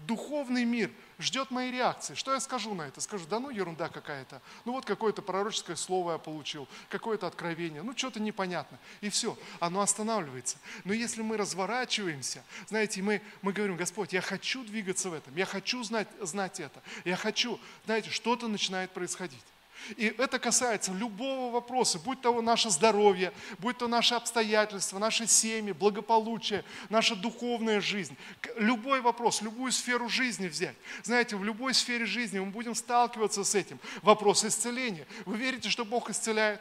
духовный 0.00 0.64
мир 0.64 0.90
ждет 1.18 1.50
моей 1.50 1.72
реакции. 1.72 2.14
Что 2.14 2.32
я 2.32 2.40
скажу 2.40 2.74
на 2.74 2.82
это? 2.82 3.00
Скажу, 3.00 3.26
да 3.26 3.40
ну 3.40 3.50
ерунда 3.50 3.88
какая-то. 3.88 4.40
Ну 4.64 4.72
вот 4.72 4.84
какое-то 4.84 5.22
пророческое 5.22 5.76
слово 5.76 6.12
я 6.12 6.18
получил, 6.18 6.68
какое-то 6.88 7.26
откровение, 7.26 7.82
ну 7.82 7.96
что-то 7.96 8.20
непонятно. 8.20 8.78
И 9.00 9.10
все, 9.10 9.36
оно 9.60 9.80
останавливается. 9.80 10.58
Но 10.84 10.92
если 10.92 11.22
мы 11.22 11.36
разворачиваемся, 11.36 12.42
знаете, 12.68 13.02
мы, 13.02 13.20
мы 13.42 13.52
говорим, 13.52 13.76
Господь, 13.76 14.12
я 14.12 14.20
хочу 14.20 14.64
двигаться 14.64 15.10
в 15.10 15.14
этом, 15.14 15.34
я 15.36 15.46
хочу 15.46 15.82
знать, 15.82 16.08
знать 16.20 16.60
это, 16.60 16.82
я 17.04 17.16
хочу, 17.16 17.58
знаете, 17.84 18.10
что-то 18.10 18.48
начинает 18.48 18.90
происходить. 18.90 19.44
И 19.96 20.14
это 20.18 20.38
касается 20.38 20.92
любого 20.92 21.52
вопроса, 21.52 21.98
будь 21.98 22.20
то 22.20 22.40
наше 22.42 22.70
здоровье, 22.70 23.32
будь 23.58 23.78
то 23.78 23.88
наши 23.88 24.14
обстоятельства, 24.14 24.98
наши 24.98 25.26
семьи, 25.26 25.72
благополучие, 25.72 26.64
наша 26.88 27.16
духовная 27.16 27.80
жизнь. 27.80 28.16
Любой 28.56 29.00
вопрос, 29.00 29.42
любую 29.42 29.72
сферу 29.72 30.08
жизни 30.08 30.48
взять. 30.48 30.76
Знаете, 31.02 31.36
в 31.36 31.44
любой 31.44 31.74
сфере 31.74 32.06
жизни 32.06 32.38
мы 32.38 32.46
будем 32.46 32.74
сталкиваться 32.74 33.44
с 33.44 33.54
этим. 33.54 33.78
Вопрос 34.02 34.44
исцеления. 34.44 35.06
Вы 35.24 35.36
верите, 35.36 35.70
что 35.70 35.84
Бог 35.84 36.10
исцеляет? 36.10 36.60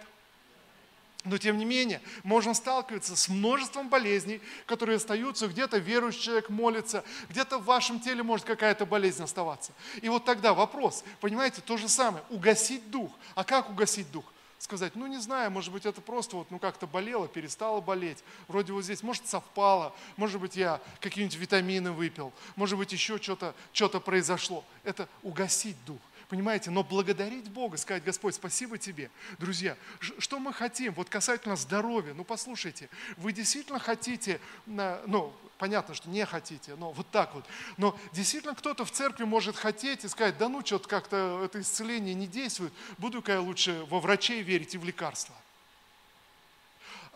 Но 1.27 1.37
тем 1.37 1.57
не 1.57 1.65
менее, 1.65 2.01
можно 2.23 2.53
сталкиваться 2.53 3.15
с 3.15 3.27
множеством 3.27 3.89
болезней, 3.89 4.41
которые 4.65 4.95
остаются, 4.95 5.47
где-то 5.47 5.77
верующий 5.77 6.21
человек 6.21 6.49
молится, 6.49 7.03
где-то 7.29 7.59
в 7.59 7.65
вашем 7.65 7.99
теле 7.99 8.23
может 8.23 8.45
какая-то 8.45 8.85
болезнь 8.85 9.21
оставаться. 9.23 9.73
И 10.01 10.07
вот 10.07 10.23
тогда 10.23 10.53
вопрос, 10.53 11.03
понимаете, 11.19 11.61
то 11.61 11.75
же 11.77 11.89
самое, 11.89 12.23
угасить 12.29 12.89
дух. 12.89 13.11
А 13.35 13.43
как 13.43 13.69
угасить 13.69 14.09
дух? 14.11 14.23
Сказать, 14.57 14.95
ну 14.95 15.05
не 15.05 15.19
знаю, 15.19 15.51
может 15.51 15.71
быть 15.71 15.85
это 15.85 16.01
просто 16.01 16.37
вот 16.37 16.49
ну 16.49 16.57
как-то 16.57 16.87
болело, 16.87 17.27
перестало 17.27 17.79
болеть. 17.79 18.23
Вроде 18.47 18.73
вот 18.73 18.83
здесь, 18.83 19.03
может 19.03 19.27
совпало, 19.27 19.93
может 20.15 20.41
быть 20.41 20.55
я 20.55 20.81
какие-нибудь 20.99 21.37
витамины 21.37 21.91
выпил, 21.91 22.33
может 22.55 22.77
быть 22.77 22.91
еще 22.91 23.19
что-то 23.19 23.53
что 23.71 23.99
произошло. 23.99 24.63
Это 24.83 25.07
угасить 25.21 25.77
дух. 25.85 25.99
Понимаете, 26.29 26.71
но 26.71 26.83
благодарить 26.83 27.49
Бога, 27.49 27.77
сказать, 27.77 28.03
Господь, 28.03 28.35
спасибо 28.35 28.77
тебе. 28.77 29.09
Друзья, 29.39 29.77
что 29.99 30.39
мы 30.39 30.51
хотим, 30.51 30.93
вот 30.93 31.07
касательно 31.09 31.55
здоровья, 31.55 32.13
ну 32.13 32.25
послушайте, 32.25 32.89
вы 33.15 33.31
действительно 33.31 33.79
хотите, 33.79 34.41
ну, 34.65 35.33
понятно, 35.57 35.95
что 35.95 36.09
не 36.09 36.25
хотите, 36.25 36.75
но 36.75 36.91
вот 36.91 37.09
так 37.11 37.33
вот. 37.33 37.45
Но 37.77 37.97
действительно 38.11 38.55
кто-то 38.55 38.83
в 38.83 38.91
церкви 38.91 39.23
может 39.23 39.55
хотеть 39.55 40.03
и 40.03 40.09
сказать, 40.09 40.37
да 40.37 40.49
ну 40.49 40.65
что-то 40.65 40.89
как-то 40.89 41.41
это 41.45 41.61
исцеление 41.61 42.13
не 42.13 42.27
действует, 42.27 42.73
буду-ка 42.97 43.31
я 43.33 43.41
лучше 43.41 43.85
во 43.89 44.01
врачей 44.01 44.41
верить 44.41 44.75
и 44.75 44.77
в 44.77 44.83
лекарства. 44.83 45.33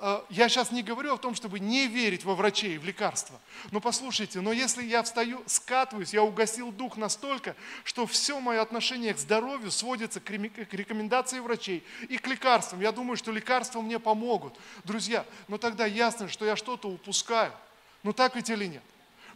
Э, 0.04 0.22
я 0.30 0.50
сейчас 0.50 0.72
не 0.72 0.82
говорю 0.82 1.14
о 1.14 1.18
том, 1.18 1.36
чтобы 1.36 1.60
не 1.60 1.86
верить 1.86 2.26
во 2.26 2.34
врачей, 2.34 2.80
в 2.80 2.86
лекарства. 2.86 3.40
Но 3.70 3.80
послушайте, 3.80 4.42
но 4.42 4.52
если 4.52 4.84
я 4.84 5.04
встаю, 5.04 5.44
скатываюсь, 5.46 6.14
я 6.14 6.24
угасил 6.24 6.72
дух 6.72 6.98
настолько, 6.98 7.56
что 7.84 8.08
все 8.08 8.40
мое 8.40 8.62
отношение 8.62 9.14
к 9.14 9.20
здоровью 9.20 9.70
сводится 9.70 10.20
к 10.20 10.32
рекомендации 10.32 11.40
врачей 11.40 11.84
и 12.10 12.18
к 12.18 12.26
лекарствам. 12.26 12.82
Я 12.82 12.92
думаю, 12.92 13.16
что 13.16 13.32
лекарства 13.32 13.82
мне 13.82 14.00
помогут. 14.00 14.58
Друзья, 14.84 15.24
но 15.48 15.60
тогда 15.60 15.86
ясно, 15.86 16.28
что 16.28 16.46
я 16.46 16.56
что-то 16.56 16.90
упускаю. 16.90 17.54
Ну 18.02 18.12
так 18.12 18.36
ведь 18.36 18.50
или 18.50 18.66
нет? 18.66 18.84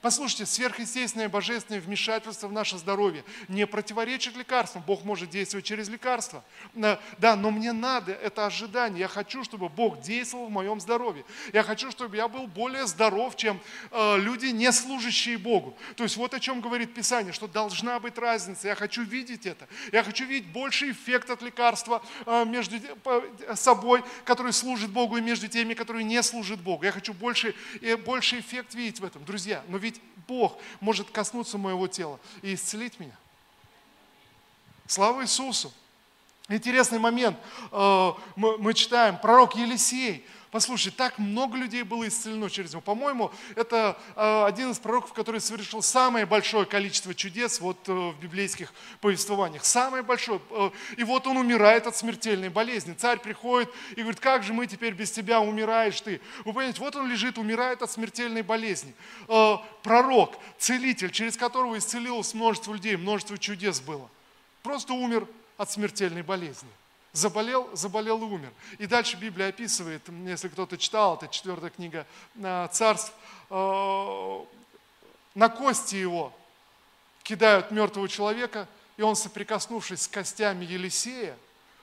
Послушайте, 0.05 0.45
сверхъестественное 0.45 1.29
божественное 1.29 1.81
вмешательство 1.81 2.47
в 2.47 2.51
наше 2.51 2.77
здоровье 2.77 3.23
не 3.47 3.65
противоречит 3.65 4.37
лекарствам. 4.37 4.83
Бог 4.85 5.03
может 5.03 5.31
действовать 5.31 5.65
через 5.65 5.89
лекарства. 5.89 6.43
Да, 6.75 7.35
но 7.35 7.49
мне 7.49 7.71
надо 7.71 8.11
это 8.11 8.45
ожидание. 8.45 8.99
Я 8.99 9.07
хочу, 9.07 9.43
чтобы 9.43 9.67
Бог 9.67 10.01
действовал 10.01 10.45
в 10.45 10.51
моем 10.51 10.79
здоровье. 10.79 11.25
Я 11.53 11.63
хочу, 11.63 11.89
чтобы 11.89 12.17
я 12.17 12.27
был 12.27 12.45
более 12.45 12.85
здоров, 12.85 13.35
чем 13.35 13.59
э, 13.89 14.17
люди, 14.19 14.45
не 14.45 14.71
служащие 14.71 15.39
Богу. 15.39 15.75
То 15.95 16.03
есть 16.03 16.17
вот 16.17 16.35
о 16.35 16.39
чем 16.39 16.61
говорит 16.61 16.93
Писание, 16.93 17.33
что 17.33 17.47
должна 17.47 17.99
быть 17.99 18.19
разница. 18.19 18.67
Я 18.67 18.75
хочу 18.75 19.01
видеть 19.01 19.47
это. 19.47 19.67
Я 19.91 20.03
хочу 20.03 20.25
видеть 20.25 20.51
больший 20.51 20.91
эффект 20.91 21.31
от 21.31 21.41
лекарства 21.41 22.05
э, 22.27 22.45
между 22.45 22.75
собой, 23.55 24.03
который 24.23 24.53
служит 24.53 24.91
Богу, 24.91 25.17
и 25.17 25.21
между 25.21 25.47
теми, 25.47 25.73
которые 25.73 26.03
не 26.03 26.21
служат 26.21 26.59
Богу. 26.59 26.85
Я 26.85 26.91
хочу 26.91 27.11
больше, 27.11 27.55
э, 27.81 27.97
больше 27.97 28.37
эффект 28.37 28.75
видеть 28.75 28.99
в 28.99 29.03
этом. 29.03 29.25
Друзья, 29.25 29.63
но 29.67 29.79
ведь 29.79 29.94
Бог 30.27 30.57
может 30.79 31.09
коснуться 31.11 31.57
моего 31.57 31.87
тела 31.87 32.19
и 32.41 32.53
исцелить 32.53 32.99
меня. 32.99 33.15
Слава 34.87 35.23
Иисусу! 35.23 35.73
Интересный 36.47 36.99
момент. 36.99 37.37
Э, 37.71 38.11
мы 38.35 38.73
читаем, 38.75 39.17
пророк 39.17 39.55
Елисей, 39.55 40.25
Послушай, 40.55 40.93
так 40.93 41.19
много 41.19 41.57
людей 41.57 41.83
было 41.83 42.07
исцелено 42.07 42.49
через 42.49 42.71
него. 42.71 42.79
По-моему, 42.79 43.29
это 43.57 43.99
э, 44.15 44.45
один 44.45 44.71
из 44.71 44.79
пророков, 44.79 45.11
который 45.11 45.41
совершил 45.41 45.81
самое 45.81 46.25
большое 46.25 46.65
количество 46.65 47.13
чудес 47.13 47.59
вот 47.59 47.77
э, 47.89 47.91
в 47.91 48.17
библейских 48.21 48.73
повествованиях. 49.01 49.65
Самое 49.65 50.01
большое. 50.01 50.39
Э, 50.51 50.69
и 50.95 51.03
вот 51.03 51.27
он 51.27 51.35
умирает 51.35 51.87
от 51.87 51.97
смертельной 51.97 52.47
болезни. 52.47 52.93
Царь 52.93 53.19
приходит 53.19 53.69
и 53.97 53.99
говорит, 53.99 54.21
как 54.21 54.43
же 54.43 54.53
мы 54.53 54.65
теперь 54.65 54.93
без 54.93 55.11
тебя 55.11 55.41
умираешь 55.41 55.99
ты? 55.99 56.21
Вы 56.45 56.53
понимаете, 56.53 56.79
вот 56.79 56.95
он 56.95 57.09
лежит, 57.11 57.37
умирает 57.37 57.81
от 57.81 57.91
смертельной 57.91 58.41
болезни. 58.41 58.93
Пророк, 59.83 60.37
целитель, 60.57 61.11
через 61.11 61.35
которого 61.35 61.77
исцелилось 61.77 62.33
множество 62.33 62.71
людей, 62.71 62.95
множество 62.95 63.37
чудес 63.37 63.81
было. 63.81 64.09
Просто 64.63 64.93
умер 64.93 65.27
от 65.57 65.69
смертельной 65.69 66.21
болезни 66.21 66.69
заболел, 67.15 67.69
заболел 67.73 68.19
и 68.21 68.25
умер. 68.25 68.51
И 68.77 68.85
дальше 68.87 69.17
Библия 69.17 69.49
описывает, 69.49 70.01
если 70.25 70.47
кто-то 70.47 70.77
читал, 70.77 71.15
это 71.15 71.27
четвертая 71.27 71.69
книга 71.69 72.05
э, 72.35 72.67
царств, 72.71 73.13
э, 73.49 74.45
на 75.33 75.49
кости 75.49 75.95
его 75.95 76.33
кидают 77.23 77.71
мертвого 77.71 78.07
человека, 78.07 78.67
и 78.97 79.01
он, 79.01 79.15
соприкоснувшись 79.15 80.03
с 80.03 80.07
костями 80.07 80.65
Елисея, 80.65 81.37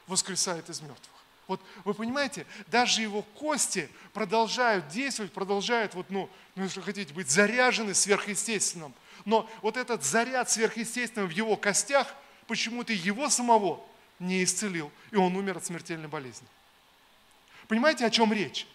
воскресает 0.06 0.68
из 0.70 0.80
мертвых. 0.80 1.08
Вот 1.48 1.60
вы 1.84 1.94
понимаете, 1.94 2.46
даже 2.68 3.02
его 3.02 3.22
кости 3.22 3.90
продолжают 4.12 4.88
действовать, 4.88 5.32
продолжают, 5.32 5.94
вот, 5.94 6.08
ну, 6.08 6.30
ну, 6.54 6.64
если 6.64 6.80
хотите, 6.80 7.12
быть 7.12 7.30
заряжены 7.30 7.94
сверхъестественным. 7.94 8.94
Но 9.24 9.48
вот 9.60 9.76
этот 9.76 10.04
заряд 10.04 10.50
сверхъестественного 10.50 11.28
в 11.28 11.32
его 11.32 11.56
костях, 11.56 12.06
почему-то 12.46 12.92
его 12.92 13.28
самого 13.28 13.84
не 14.22 14.42
исцелил, 14.44 14.90
и 15.10 15.16
он 15.16 15.36
умер 15.36 15.58
от 15.58 15.66
смертельной 15.66 16.08
болезни. 16.08 16.46
Понимаете, 17.68 18.06
о 18.06 18.10
чем 18.10 18.32
речь? 18.32 18.66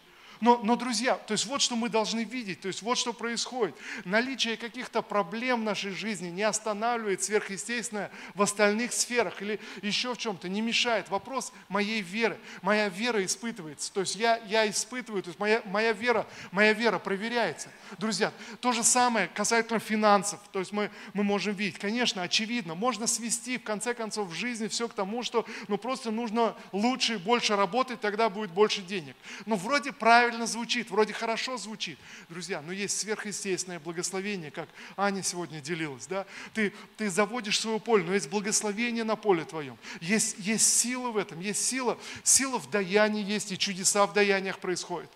Но, 0.41 0.59
но, 0.63 0.75
друзья, 0.75 1.15
то 1.15 1.31
есть 1.33 1.45
вот 1.45 1.61
что 1.61 1.75
мы 1.75 1.89
должны 1.89 2.23
видеть, 2.23 2.61
то 2.61 2.67
есть 2.67 2.81
вот 2.81 2.97
что 2.97 3.13
происходит. 3.13 3.75
Наличие 4.05 4.57
каких-то 4.57 5.01
проблем 5.01 5.61
в 5.61 5.63
нашей 5.63 5.91
жизни 5.91 6.29
не 6.29 6.43
останавливает 6.43 7.23
сверхъестественное 7.23 8.11
в 8.35 8.41
остальных 8.41 8.93
сферах 8.93 9.41
или 9.41 9.59
еще 9.81 10.13
в 10.13 10.17
чем-то, 10.17 10.49
не 10.49 10.61
мешает. 10.61 11.09
Вопрос 11.09 11.51
моей 11.69 12.01
веры. 12.01 12.37
Моя 12.61 12.89
вера 12.89 13.23
испытывается. 13.25 13.91
То 13.91 14.01
есть 14.01 14.15
я, 14.15 14.37
я 14.47 14.69
испытываю, 14.69 15.23
то 15.23 15.29
есть 15.29 15.39
моя, 15.39 15.61
моя, 15.65 15.93
вера, 15.93 16.27
моя 16.51 16.73
вера 16.73 16.99
проверяется. 16.99 17.69
Друзья, 17.97 18.31
то 18.61 18.71
же 18.71 18.83
самое 18.83 19.27
касательно 19.27 19.79
финансов. 19.79 20.39
То 20.51 20.59
есть 20.59 20.71
мы, 20.71 20.91
мы 21.13 21.23
можем 21.23 21.53
видеть. 21.53 21.79
Конечно, 21.79 22.21
очевидно, 22.21 22.75
можно 22.75 23.07
свести 23.07 23.57
в 23.57 23.63
конце 23.63 23.93
концов 23.93 24.29
в 24.29 24.33
жизни 24.33 24.67
все 24.67 24.87
к 24.87 24.93
тому, 24.93 25.23
что 25.23 25.45
ну, 25.67 25.77
просто 25.77 26.11
нужно 26.11 26.55
лучше 26.71 27.15
и 27.15 27.17
больше 27.17 27.55
работать, 27.55 28.01
тогда 28.01 28.29
будет 28.29 28.51
больше 28.51 28.81
денег. 28.81 29.15
Но 29.45 29.55
вроде 29.55 29.91
правильно 29.91 30.26
правильно 30.27 30.45
звучит, 30.45 30.91
вроде 30.91 31.13
хорошо 31.13 31.55
звучит. 31.55 31.97
Друзья, 32.27 32.61
но 32.61 32.73
есть 32.73 32.99
сверхъестественное 32.99 33.79
благословение, 33.79 34.51
как 34.51 34.67
Аня 34.97 35.23
сегодня 35.23 35.61
делилась. 35.61 36.05
Да? 36.05 36.25
Ты, 36.53 36.73
ты 36.97 37.09
заводишь 37.09 37.61
свое 37.61 37.79
поле, 37.79 38.03
но 38.03 38.13
есть 38.13 38.29
благословение 38.29 39.05
на 39.05 39.15
поле 39.15 39.45
твоем. 39.45 39.77
Есть, 40.01 40.35
есть 40.39 40.79
сила 40.79 41.11
в 41.11 41.17
этом, 41.17 41.39
есть 41.39 41.65
сила. 41.65 41.97
Сила 42.23 42.59
в 42.59 42.69
даянии 42.69 43.23
есть, 43.23 43.53
и 43.53 43.57
чудеса 43.57 44.05
в 44.05 44.11
даяниях 44.11 44.59
происходят. 44.59 45.09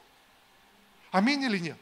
Аминь 1.11 1.43
или 1.43 1.57
нет? 1.57 1.77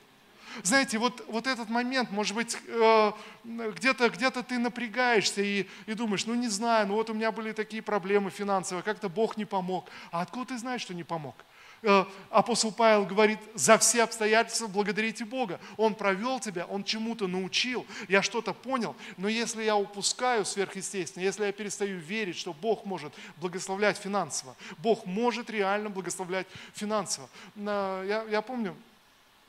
Знаете, 0.63 0.97
вот, 0.97 1.23
вот 1.27 1.45
этот 1.45 1.69
момент, 1.69 2.09
может 2.09 2.35
быть, 2.35 2.57
э, 2.65 3.11
где-то 3.43 4.09
где 4.09 4.31
ты 4.31 4.57
напрягаешься 4.57 5.43
и, 5.43 5.67
и 5.85 5.93
думаешь, 5.93 6.25
ну 6.25 6.33
не 6.33 6.47
знаю, 6.47 6.87
ну 6.87 6.95
вот 6.95 7.11
у 7.11 7.13
меня 7.13 7.31
были 7.31 7.51
такие 7.51 7.83
проблемы 7.83 8.31
финансовые, 8.31 8.81
как-то 8.81 9.07
Бог 9.07 9.37
не 9.37 9.45
помог. 9.45 9.87
А 10.11 10.21
откуда 10.21 10.47
ты 10.47 10.57
знаешь, 10.57 10.81
что 10.81 10.95
не 10.95 11.03
помог? 11.03 11.35
Э, 11.81 12.05
апостол 12.29 12.71
Павел 12.71 13.05
говорит, 13.05 13.39
за 13.55 13.77
все 13.77 14.03
обстоятельства 14.03 14.67
благодарите 14.67 15.25
Бога. 15.25 15.59
Он 15.77 15.95
провел 15.95 16.39
тебя, 16.39 16.65
Он 16.65 16.83
чему-то 16.83 17.27
научил, 17.27 17.85
я 18.07 18.21
что-то 18.21 18.53
понял. 18.53 18.95
Но 19.17 19.27
если 19.27 19.63
я 19.63 19.75
упускаю 19.75 20.45
сверхъестественно, 20.45 21.23
если 21.23 21.45
я 21.45 21.51
перестаю 21.51 21.99
верить, 21.99 22.37
что 22.37 22.53
Бог 22.53 22.85
может 22.85 23.13
благословлять 23.37 23.97
финансово, 23.97 24.55
Бог 24.77 25.05
может 25.05 25.49
реально 25.49 25.89
благословлять 25.89 26.47
финансово. 26.73 27.29
Я, 27.55 28.25
я 28.29 28.41
помню, 28.41 28.75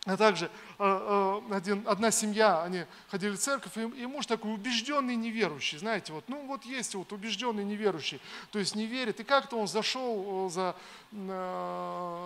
а 0.06 0.16
также 0.16 0.46
э, 0.46 0.48
э, 0.48 0.69
один, 0.80 1.84
одна 1.86 2.10
семья, 2.10 2.62
они 2.62 2.84
ходили 3.10 3.32
в 3.32 3.38
церковь, 3.38 3.76
и, 3.76 3.82
и 4.02 4.06
муж 4.06 4.24
такой 4.24 4.54
убежденный 4.54 5.14
неверующий, 5.14 5.76
знаете, 5.76 6.14
вот, 6.14 6.24
ну 6.28 6.46
вот 6.46 6.64
есть 6.64 6.94
вот 6.94 7.12
убежденный 7.12 7.64
неверующий, 7.64 8.18
то 8.50 8.58
есть 8.58 8.74
не 8.74 8.86
верит, 8.86 9.20
и 9.20 9.24
как-то 9.24 9.58
он 9.58 9.68
зашел 9.68 10.48
э, 10.48 10.50
за 10.50 10.76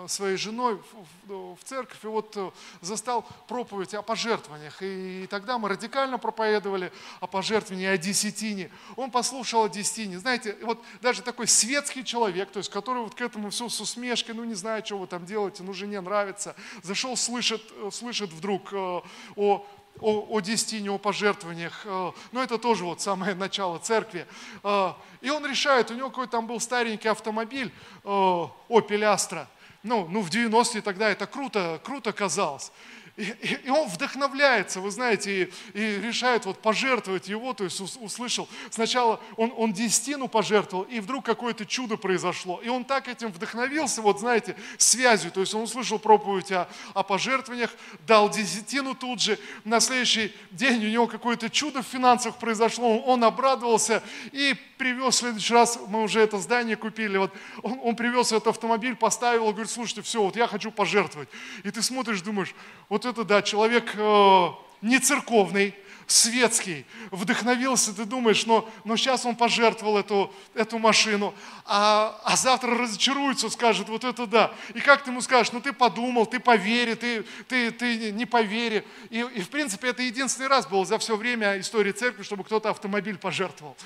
своей 0.08 0.36
женой 0.36 0.78
в, 1.24 1.54
в 1.54 1.64
церковь 1.64 2.04
и 2.04 2.06
вот 2.06 2.54
застал 2.82 3.26
проповедь 3.48 3.94
о 3.94 4.02
пожертвованиях, 4.02 4.82
и, 4.82 5.24
и 5.24 5.26
тогда 5.26 5.56
мы 5.56 5.70
радикально 5.70 6.18
проповедовали 6.18 6.92
о 7.20 7.26
пожертвовании, 7.26 7.86
о 7.86 7.96
десятине, 7.96 8.70
он 8.96 9.10
послушал 9.10 9.64
о 9.64 9.68
десятине, 9.70 10.18
знаете, 10.18 10.56
вот 10.60 10.84
даже 11.00 11.22
такой 11.22 11.48
светский 11.48 12.04
человек, 12.04 12.50
то 12.50 12.58
есть 12.58 12.70
который 12.70 13.04
вот 13.04 13.14
к 13.14 13.20
этому 13.22 13.48
все 13.48 13.70
с 13.70 13.80
усмешкой, 13.80 14.34
ну 14.34 14.44
не 14.44 14.54
знаю, 14.54 14.84
что 14.84 14.98
вы 14.98 15.06
там 15.06 15.24
делаете, 15.24 15.62
ну 15.62 15.72
жене 15.72 16.02
нравится, 16.02 16.54
зашел, 16.82 17.16
слышит, 17.16 17.62
слышит 17.90 18.34
вдруг 18.44 18.72
э, 18.72 18.76
о, 18.76 19.66
о, 20.00 20.26
о 20.28 20.40
десятине, 20.40 20.90
о 20.90 20.98
пожертвованиях. 20.98 21.82
Э, 21.86 22.12
но 22.32 22.42
это 22.42 22.58
тоже 22.58 22.84
вот 22.84 23.00
самое 23.00 23.34
начало 23.34 23.78
церкви. 23.78 24.26
Э, 24.62 24.92
и 25.22 25.30
он 25.30 25.46
решает, 25.46 25.90
у 25.90 25.94
него 25.94 26.10
какой-то 26.10 26.32
там 26.32 26.46
был 26.46 26.60
старенький 26.60 27.08
автомобиль, 27.08 27.72
Opel 28.04 29.00
Astra. 29.00 29.46
Ну, 29.82 30.06
ну 30.08 30.20
в 30.20 30.28
90-е 30.30 30.82
тогда 30.82 31.08
это 31.08 31.26
круто, 31.26 31.80
круто 31.82 32.12
казалось. 32.12 32.70
И, 33.16 33.22
и, 33.64 33.70
он 33.70 33.88
вдохновляется, 33.88 34.80
вы 34.80 34.90
знаете, 34.90 35.44
и, 35.44 35.78
и 35.78 36.00
решает 36.00 36.46
вот 36.46 36.60
пожертвовать 36.60 37.28
его, 37.28 37.54
то 37.54 37.62
есть 37.62 37.80
услышал, 37.80 38.48
сначала 38.70 39.20
он, 39.36 39.52
он 39.56 39.72
десятину 39.72 40.26
пожертвовал, 40.26 40.82
и 40.84 40.98
вдруг 40.98 41.24
какое-то 41.24 41.64
чудо 41.64 41.96
произошло. 41.96 42.60
И 42.64 42.68
он 42.68 42.84
так 42.84 43.06
этим 43.06 43.28
вдохновился, 43.28 44.02
вот 44.02 44.18
знаете, 44.18 44.56
связью, 44.78 45.30
то 45.30 45.40
есть 45.40 45.54
он 45.54 45.62
услышал 45.62 46.00
проповедь 46.00 46.50
о, 46.50 46.68
о 46.92 47.04
пожертвованиях, 47.04 47.70
дал 48.04 48.28
десятину 48.28 48.96
тут 48.96 49.20
же, 49.20 49.38
на 49.62 49.78
следующий 49.78 50.34
день 50.50 50.84
у 50.84 50.88
него 50.88 51.06
какое-то 51.06 51.48
чудо 51.48 51.82
в 51.82 51.86
финансах 51.86 52.38
произошло, 52.38 52.98
он 52.98 53.22
обрадовался 53.22 54.02
и 54.32 54.56
привез 54.76 55.14
в 55.14 55.18
следующий 55.18 55.54
раз, 55.54 55.78
мы 55.86 56.02
уже 56.02 56.20
это 56.20 56.38
здание 56.38 56.74
купили, 56.74 57.16
вот 57.16 57.32
он, 57.62 57.78
он 57.80 57.94
привез 57.94 58.32
этот 58.32 58.48
автомобиль, 58.48 58.96
поставил, 58.96 59.46
говорит, 59.52 59.70
слушайте, 59.70 60.02
все, 60.02 60.20
вот 60.20 60.34
я 60.34 60.48
хочу 60.48 60.72
пожертвовать. 60.72 61.28
И 61.62 61.70
ты 61.70 61.80
смотришь, 61.80 62.20
думаешь, 62.20 62.54
вот 62.88 63.03
вот 63.04 63.12
это 63.12 63.24
да, 63.24 63.42
человек 63.42 63.92
э, 63.94 64.48
не 64.82 64.98
церковный, 64.98 65.74
светский, 66.06 66.84
вдохновился, 67.10 67.94
ты 67.94 68.04
думаешь, 68.04 68.44
но, 68.44 68.68
но 68.84 68.96
сейчас 68.96 69.24
он 69.24 69.36
пожертвовал 69.36 69.98
эту, 69.98 70.32
эту 70.54 70.78
машину, 70.78 71.34
а, 71.64 72.20
а 72.24 72.36
завтра 72.36 72.76
разочаруется, 72.76 73.48
скажет, 73.48 73.88
вот 73.88 74.04
это 74.04 74.26
да. 74.26 74.52
И 74.74 74.80
как 74.80 75.02
ты 75.02 75.10
ему 75.10 75.22
скажешь, 75.22 75.52
ну 75.52 75.60
ты 75.60 75.72
подумал, 75.72 76.26
ты 76.26 76.40
поверь, 76.40 76.94
ты, 76.96 77.24
ты, 77.48 77.70
ты 77.70 78.12
не 78.12 78.26
повери. 78.26 78.82
И, 79.08 79.20
и 79.20 79.40
в 79.40 79.48
принципе 79.48 79.88
это 79.88 80.02
единственный 80.02 80.48
раз 80.48 80.66
был 80.66 80.84
за 80.84 80.98
все 80.98 81.16
время 81.16 81.58
истории 81.58 81.92
церкви, 81.92 82.22
чтобы 82.22 82.44
кто-то 82.44 82.70
автомобиль 82.70 83.16
пожертвовал. 83.16 83.76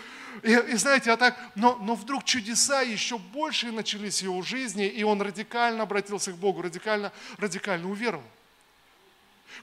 И, 0.42 0.52
и 0.52 0.74
знаете, 0.74 1.12
а 1.12 1.16
так, 1.16 1.38
но, 1.54 1.78
но 1.80 1.94
вдруг 1.94 2.24
чудеса 2.24 2.80
еще 2.82 3.18
больше 3.18 3.70
начались 3.70 4.20
в 4.20 4.24
его 4.24 4.42
жизни, 4.42 4.86
и 4.86 5.02
он 5.04 5.22
радикально 5.22 5.84
обратился 5.84 6.32
к 6.32 6.36
Богу, 6.36 6.62
радикально, 6.62 7.12
радикально 7.38 7.88
уверовал. 7.88 8.24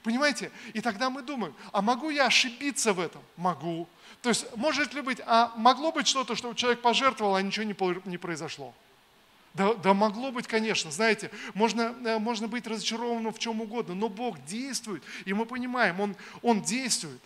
Понимаете? 0.02 0.50
И 0.72 0.80
тогда 0.80 1.10
мы 1.10 1.22
думаем, 1.22 1.54
а 1.72 1.82
могу 1.82 2.10
я 2.10 2.26
ошибиться 2.26 2.92
в 2.92 3.00
этом? 3.00 3.22
Могу. 3.36 3.88
То 4.22 4.30
есть 4.30 4.46
может 4.56 4.94
ли 4.94 5.00
быть, 5.00 5.20
а 5.26 5.52
могло 5.56 5.92
быть 5.92 6.06
что-то, 6.06 6.34
что 6.34 6.52
человек 6.54 6.80
пожертвовал, 6.80 7.36
а 7.36 7.42
ничего 7.42 7.64
не 7.64 8.18
произошло? 8.18 8.74
Да, 9.56 9.72
да 9.72 9.94
могло 9.94 10.32
быть, 10.32 10.46
конечно, 10.46 10.90
знаете, 10.90 11.30
можно, 11.54 11.94
э, 12.04 12.18
можно 12.18 12.46
быть 12.46 12.66
разочарованным 12.66 13.32
в 13.32 13.38
чем 13.38 13.62
угодно, 13.62 13.94
но 13.94 14.10
Бог 14.10 14.44
действует, 14.44 15.02
и 15.24 15.32
мы 15.32 15.46
понимаем, 15.46 15.98
Он, 15.98 16.16
он 16.42 16.60
действует. 16.60 17.20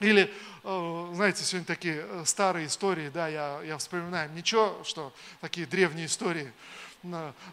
Или, 0.00 0.30
э, 0.62 1.10
знаете, 1.14 1.42
сегодня 1.42 1.64
такие 1.64 2.04
э, 2.06 2.24
старые 2.26 2.66
истории, 2.66 3.08
да, 3.08 3.28
я, 3.28 3.62
я 3.64 3.78
вспоминаю, 3.78 4.30
ничего, 4.32 4.78
что 4.84 5.14
такие 5.40 5.66
древние 5.66 6.04
истории, 6.04 6.52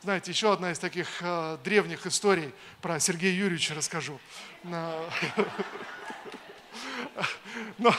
знаете, 0.04 0.32
еще 0.32 0.54
одна 0.54 0.72
из 0.72 0.80
таких 0.80 1.08
э, 1.22 1.58
древних 1.64 2.06
историй 2.06 2.54
про 2.82 3.00
Сергея 3.00 3.34
Юрьевича 3.34 3.74
расскажу. 3.74 4.20
Но, 7.78 7.94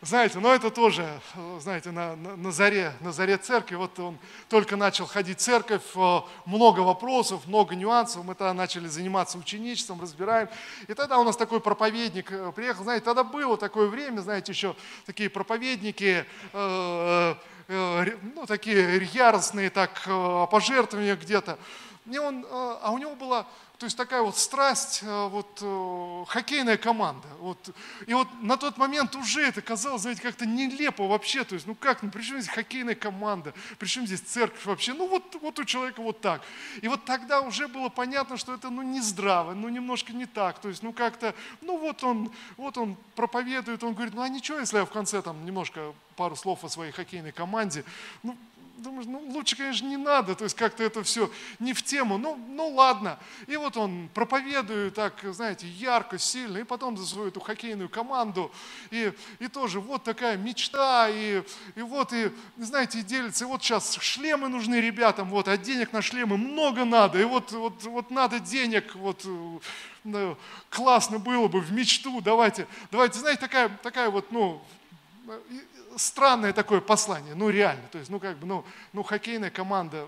знаете, 0.00 0.38
но 0.38 0.54
это 0.54 0.70
тоже, 0.70 1.20
знаете, 1.60 1.90
на, 1.90 2.16
на, 2.16 2.36
на, 2.36 2.52
заре, 2.52 2.92
на 3.00 3.12
заре 3.12 3.36
церкви, 3.36 3.76
вот 3.76 3.98
он 3.98 4.18
только 4.48 4.76
начал 4.76 5.06
ходить 5.06 5.38
в 5.38 5.42
церковь, 5.42 5.82
э, 5.94 6.20
много 6.46 6.80
вопросов, 6.80 7.46
много 7.46 7.74
нюансов, 7.74 8.24
мы 8.24 8.34
тогда 8.34 8.54
начали 8.54 8.88
заниматься 8.88 9.38
ученичеством, 9.38 10.00
разбираем. 10.00 10.48
И 10.88 10.94
тогда 10.94 11.18
у 11.18 11.24
нас 11.24 11.36
такой 11.36 11.60
проповедник 11.60 12.32
э, 12.32 12.52
приехал, 12.52 12.84
знаете, 12.84 13.04
тогда 13.04 13.24
было 13.24 13.56
такое 13.56 13.88
время, 13.88 14.20
знаете, 14.20 14.52
еще 14.52 14.74
такие 15.04 15.28
проповедники, 15.28 16.24
э, 16.52 17.24
Э, 17.24 17.34
ну, 17.68 18.46
такие 18.46 19.08
яростные 19.12 19.70
так, 19.70 20.02
э, 20.06 20.46
пожертвования 20.50 21.16
где-то. 21.16 21.58
И 22.06 22.18
он, 22.18 22.44
э, 22.44 22.46
а 22.50 22.90
у 22.90 22.98
него 22.98 23.14
была 23.14 23.46
то 23.78 23.86
есть 23.86 23.96
такая 23.96 24.22
вот 24.22 24.38
страсть, 24.38 25.00
э, 25.02 25.28
вот 25.28 25.58
э, 25.60 26.24
хоккейная 26.28 26.76
команда. 26.76 27.26
Вот. 27.40 27.58
И 28.06 28.14
вот 28.14 28.28
на 28.40 28.56
тот 28.56 28.78
момент 28.78 29.16
уже 29.16 29.42
это 29.42 29.62
казалось, 29.62 30.02
знаете, 30.02 30.22
как-то 30.22 30.46
нелепо 30.46 31.08
вообще. 31.08 31.42
То 31.42 31.54
есть, 31.54 31.66
ну 31.66 31.74
как, 31.74 32.02
ну 32.02 32.10
при 32.10 32.22
чем 32.22 32.40
здесь 32.40 32.54
хоккейная 32.54 32.94
команда? 32.94 33.52
При 33.78 33.86
чем 33.86 34.06
здесь 34.06 34.20
церковь 34.20 34.64
вообще? 34.64 34.94
Ну 34.94 35.08
вот, 35.08 35.36
вот 35.42 35.58
у 35.58 35.64
человека 35.64 36.02
вот 36.02 36.20
так. 36.20 36.42
И 36.82 36.88
вот 36.88 37.04
тогда 37.04 37.40
уже 37.40 37.66
было 37.66 37.88
понятно, 37.88 38.36
что 38.36 38.54
это 38.54 38.70
ну 38.70 38.82
не 38.82 39.00
здраво, 39.00 39.54
ну 39.54 39.68
немножко 39.68 40.12
не 40.12 40.26
так. 40.26 40.60
То 40.60 40.68
есть, 40.68 40.84
ну 40.84 40.92
как-то, 40.92 41.34
ну 41.60 41.76
вот 41.76 42.04
он, 42.04 42.30
вот 42.56 42.78
он 42.78 42.96
проповедует, 43.16 43.82
он 43.82 43.94
говорит, 43.94 44.14
ну 44.14 44.22
а 44.22 44.28
ничего, 44.28 44.60
если 44.60 44.78
я 44.78 44.84
в 44.84 44.90
конце 44.90 45.20
там 45.20 45.44
немножко 45.44 45.92
пару 46.14 46.36
слов 46.36 46.64
о 46.64 46.68
своей 46.68 46.92
хоккейной 46.92 47.32
команде. 47.32 47.84
Ну, 48.22 48.36
думаешь, 48.78 49.06
ну 49.06 49.18
лучше, 49.30 49.56
конечно, 49.56 49.86
не 49.86 49.96
надо, 49.96 50.34
то 50.34 50.44
есть 50.44 50.56
как-то 50.56 50.82
это 50.82 51.02
все 51.02 51.30
не 51.58 51.72
в 51.72 51.82
тему, 51.82 52.18
ну, 52.18 52.36
ну 52.36 52.68
ладно. 52.68 53.18
И 53.46 53.56
вот 53.56 53.76
он 53.76 54.08
проповедует 54.12 54.94
так, 54.94 55.14
знаете, 55.32 55.66
ярко, 55.66 56.18
сильно, 56.18 56.58
и 56.58 56.64
потом 56.64 56.96
за 56.96 57.06
свою 57.06 57.28
эту 57.28 57.40
хоккейную 57.40 57.88
команду, 57.88 58.52
и, 58.90 59.12
и 59.38 59.48
тоже 59.48 59.80
вот 59.80 60.04
такая 60.04 60.36
мечта, 60.36 61.08
и, 61.08 61.42
и 61.74 61.82
вот, 61.82 62.12
и, 62.12 62.30
знаете, 62.56 63.00
и 63.00 63.02
делится, 63.02 63.44
и 63.44 63.46
вот 63.46 63.62
сейчас 63.62 63.96
шлемы 64.00 64.48
нужны 64.48 64.76
ребятам, 64.76 65.30
вот, 65.30 65.48
а 65.48 65.56
денег 65.56 65.92
на 65.92 66.02
шлемы 66.02 66.36
много 66.36 66.84
надо, 66.84 67.20
и 67.20 67.24
вот, 67.24 67.52
вот, 67.52 67.82
вот 67.84 68.10
надо 68.10 68.40
денег, 68.40 68.94
вот, 68.94 69.24
классно 70.68 71.18
было 71.18 71.48
бы 71.48 71.60
в 71.60 71.72
мечту, 71.72 72.20
давайте, 72.20 72.66
давайте, 72.90 73.18
знаете, 73.18 73.40
такая, 73.40 73.68
такая 73.82 74.10
вот, 74.10 74.30
ну, 74.30 74.62
странное 75.96 76.52
такое 76.52 76.80
послание, 76.80 77.34
ну 77.34 77.50
реально, 77.50 77.84
то 77.90 77.98
есть, 77.98 78.10
ну 78.10 78.20
как 78.20 78.36
бы, 78.38 78.46
ну, 78.46 78.64
ну 78.92 79.02
хоккейная 79.02 79.50
команда, 79.50 80.06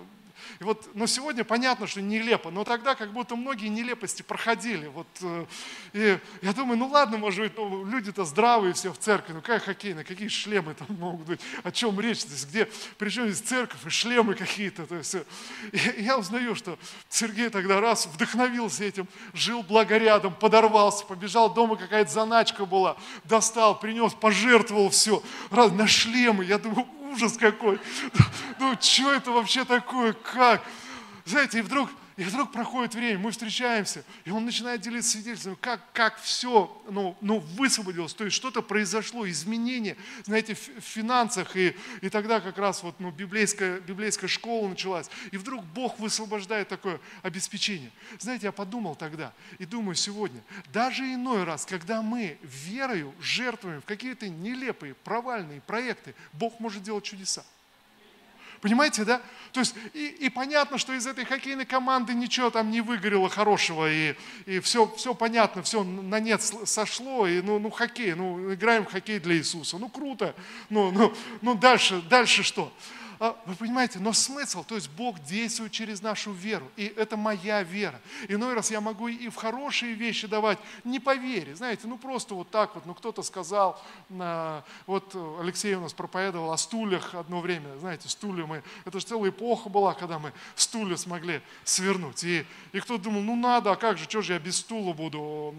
и 0.60 0.64
вот, 0.64 0.88
но 0.94 1.06
сегодня 1.06 1.44
понятно, 1.44 1.86
что 1.86 2.00
нелепо, 2.00 2.50
но 2.50 2.64
тогда 2.64 2.94
как 2.94 3.12
будто 3.12 3.36
многие 3.36 3.68
нелепости 3.68 4.22
проходили. 4.22 4.86
Вот, 4.88 5.06
э, 5.22 5.46
и 5.92 6.18
я 6.42 6.52
думаю, 6.52 6.78
ну 6.78 6.88
ладно, 6.88 7.18
может 7.18 7.40
быть, 7.40 7.56
ну, 7.56 7.84
люди-то 7.84 8.24
здравые 8.24 8.74
все 8.74 8.92
в 8.92 8.98
церкви, 8.98 9.32
ну 9.32 9.40
какая 9.40 9.60
хоккейная, 9.60 10.04
какие 10.04 10.28
шлемы 10.28 10.74
там 10.74 10.88
могут 10.98 11.26
быть, 11.26 11.40
о 11.62 11.70
чем 11.70 11.98
речь, 12.00 12.24
то 12.24 12.30
есть 12.30 12.48
где, 12.48 12.68
причем 12.98 13.28
здесь 13.28 13.46
церковь 13.46 13.84
и 13.86 13.90
шлемы 13.90 14.34
какие-то. 14.34 14.86
То 14.86 14.96
есть, 14.96 15.16
и 15.72 16.02
я 16.02 16.18
узнаю, 16.18 16.54
что 16.54 16.78
Сергей 17.08 17.48
тогда 17.48 17.80
раз 17.80 18.06
вдохновился 18.06 18.84
этим, 18.84 19.08
жил 19.32 19.62
благо 19.62 19.96
рядом, 19.96 20.34
подорвался, 20.34 21.04
побежал 21.04 21.52
дома, 21.52 21.76
какая-то 21.76 22.10
заначка 22.10 22.66
была, 22.66 22.96
достал, 23.24 23.78
принес, 23.78 24.14
пожертвовал 24.14 24.90
все, 24.90 25.22
раз, 25.50 25.72
на 25.72 25.86
шлемы. 25.86 26.44
Я 26.44 26.58
думаю, 26.58 26.86
ужас 27.16 27.36
какой. 27.36 27.80
Ну, 28.58 28.74
что 28.80 29.12
это 29.12 29.32
вообще 29.32 29.64
такое? 29.66 30.14
Как? 30.14 30.62
Знаете, 31.26 31.58
и 31.58 31.62
вдруг 31.62 31.90
и 32.16 32.24
вдруг 32.24 32.50
проходит 32.50 32.94
время, 32.94 33.18
мы 33.18 33.30
встречаемся, 33.30 34.02
и 34.24 34.30
он 34.30 34.44
начинает 34.46 34.80
делиться 34.80 35.10
свидетельством, 35.10 35.56
как, 35.60 35.92
как 35.92 36.18
все 36.18 36.82
ну, 36.88 37.16
ну, 37.20 37.40
высвободилось, 37.40 38.14
то 38.14 38.24
есть 38.24 38.34
что-то 38.34 38.62
произошло, 38.62 39.28
изменение, 39.28 39.96
знаете, 40.24 40.54
в, 40.54 40.80
финансах, 40.80 41.56
и, 41.56 41.76
и 42.00 42.08
тогда 42.08 42.40
как 42.40 42.56
раз 42.56 42.82
вот, 42.82 42.98
ну, 43.00 43.10
библейская, 43.10 43.80
библейская 43.80 44.28
школа 44.28 44.68
началась, 44.68 45.10
и 45.30 45.36
вдруг 45.36 45.62
Бог 45.64 45.98
высвобождает 45.98 46.68
такое 46.68 47.00
обеспечение. 47.22 47.90
Знаете, 48.18 48.46
я 48.46 48.52
подумал 48.52 48.94
тогда, 48.94 49.32
и 49.58 49.66
думаю 49.66 49.94
сегодня, 49.94 50.40
даже 50.72 51.04
иной 51.04 51.44
раз, 51.44 51.66
когда 51.66 52.00
мы 52.00 52.38
верою 52.42 53.14
жертвуем 53.20 53.82
в 53.82 53.84
какие-то 53.84 54.28
нелепые, 54.28 54.94
провальные 54.94 55.60
проекты, 55.60 56.14
Бог 56.32 56.60
может 56.60 56.82
делать 56.82 57.04
чудеса. 57.04 57.44
Понимаете, 58.66 59.04
да? 59.04 59.22
То 59.52 59.60
есть, 59.60 59.76
и, 59.94 60.06
и 60.06 60.28
понятно, 60.28 60.76
что 60.76 60.92
из 60.92 61.06
этой 61.06 61.24
хоккейной 61.24 61.66
команды 61.66 62.14
ничего 62.14 62.50
там 62.50 62.72
не 62.72 62.80
выгорело 62.80 63.28
хорошего, 63.28 63.88
и, 63.88 64.16
и 64.44 64.58
все, 64.58 64.92
все 64.96 65.14
понятно, 65.14 65.62
все 65.62 65.84
на 65.84 66.18
нет 66.18 66.42
сошло, 66.42 67.28
и 67.28 67.40
ну, 67.42 67.60
ну 67.60 67.70
хоккей, 67.70 68.14
ну 68.14 68.52
играем 68.52 68.84
в 68.84 68.90
хоккей 68.90 69.20
для 69.20 69.36
Иисуса, 69.36 69.78
ну 69.78 69.88
круто, 69.88 70.34
ну, 70.68 70.90
ну, 70.90 71.14
ну 71.42 71.54
дальше, 71.54 72.02
дальше 72.10 72.42
что? 72.42 72.72
А, 73.18 73.36
вы 73.46 73.54
понимаете, 73.54 73.98
но 73.98 74.12
смысл, 74.12 74.64
то 74.64 74.74
есть 74.74 74.90
Бог 74.90 75.22
действует 75.22 75.72
через 75.72 76.02
нашу 76.02 76.32
веру, 76.32 76.70
и 76.76 76.84
это 76.96 77.16
моя 77.16 77.62
вера. 77.62 78.00
Иной 78.28 78.54
раз 78.54 78.70
я 78.70 78.80
могу 78.80 79.08
и 79.08 79.28
в 79.28 79.36
хорошие 79.36 79.94
вещи 79.94 80.26
давать, 80.26 80.58
не 80.84 81.00
по 81.00 81.14
вере, 81.14 81.54
знаете, 81.54 81.86
ну 81.86 81.98
просто 81.98 82.34
вот 82.34 82.50
так 82.50 82.74
вот, 82.74 82.86
ну 82.86 82.94
кто-то 82.94 83.22
сказал, 83.22 83.80
вот 84.08 85.16
Алексей 85.40 85.74
у 85.74 85.80
нас 85.80 85.92
проповедовал 85.92 86.52
о 86.52 86.56
стульях 86.58 87.14
одно 87.14 87.40
время, 87.40 87.78
знаете, 87.78 88.08
стулья 88.08 88.46
мы, 88.46 88.62
это 88.84 89.00
же 89.00 89.06
целая 89.06 89.30
эпоха 89.30 89.68
была, 89.68 89.94
когда 89.94 90.18
мы 90.18 90.32
стулья 90.54 90.96
смогли 90.96 91.40
свернуть, 91.64 92.22
и, 92.24 92.46
и 92.72 92.80
кто-то 92.80 93.04
думал, 93.04 93.22
ну 93.22 93.36
надо, 93.36 93.72
а 93.72 93.76
как 93.76 93.98
же, 93.98 94.04
что 94.04 94.22
же 94.22 94.34
я 94.34 94.38
без 94.38 94.56
стула 94.56 94.92
буду, 94.92 95.54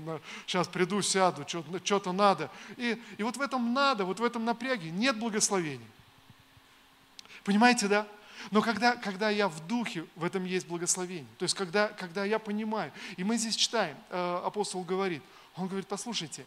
сейчас 0.45 0.67
приду, 0.67 1.01
сяду, 1.01 1.45
что-то 1.83 2.11
надо. 2.11 2.49
И, 2.75 3.01
и 3.17 3.23
вот 3.23 3.37
в 3.37 3.41
этом 3.41 3.73
надо, 3.73 4.05
вот 4.05 4.19
в 4.19 4.23
этом 4.23 4.45
напряге 4.45 4.91
нет 4.91 5.17
благословения. 5.17 5.87
Понимаете, 7.47 7.87
да? 7.87 8.05
Но 8.51 8.61
когда, 8.61 8.97
когда 8.97 9.29
я 9.29 9.47
в 9.47 9.65
духе, 9.67 10.05
в 10.17 10.25
этом 10.25 10.43
есть 10.43 10.67
благословение. 10.67 11.29
То 11.37 11.43
есть, 11.43 11.55
когда, 11.55 11.87
когда 11.87 12.25
я 12.25 12.39
понимаю. 12.39 12.91
И 13.15 13.23
мы 13.23 13.37
здесь 13.37 13.55
читаем, 13.55 13.95
э, 14.09 14.41
апостол 14.43 14.83
говорит, 14.83 15.23
он 15.55 15.67
говорит, 15.67 15.87
послушайте, 15.87 16.45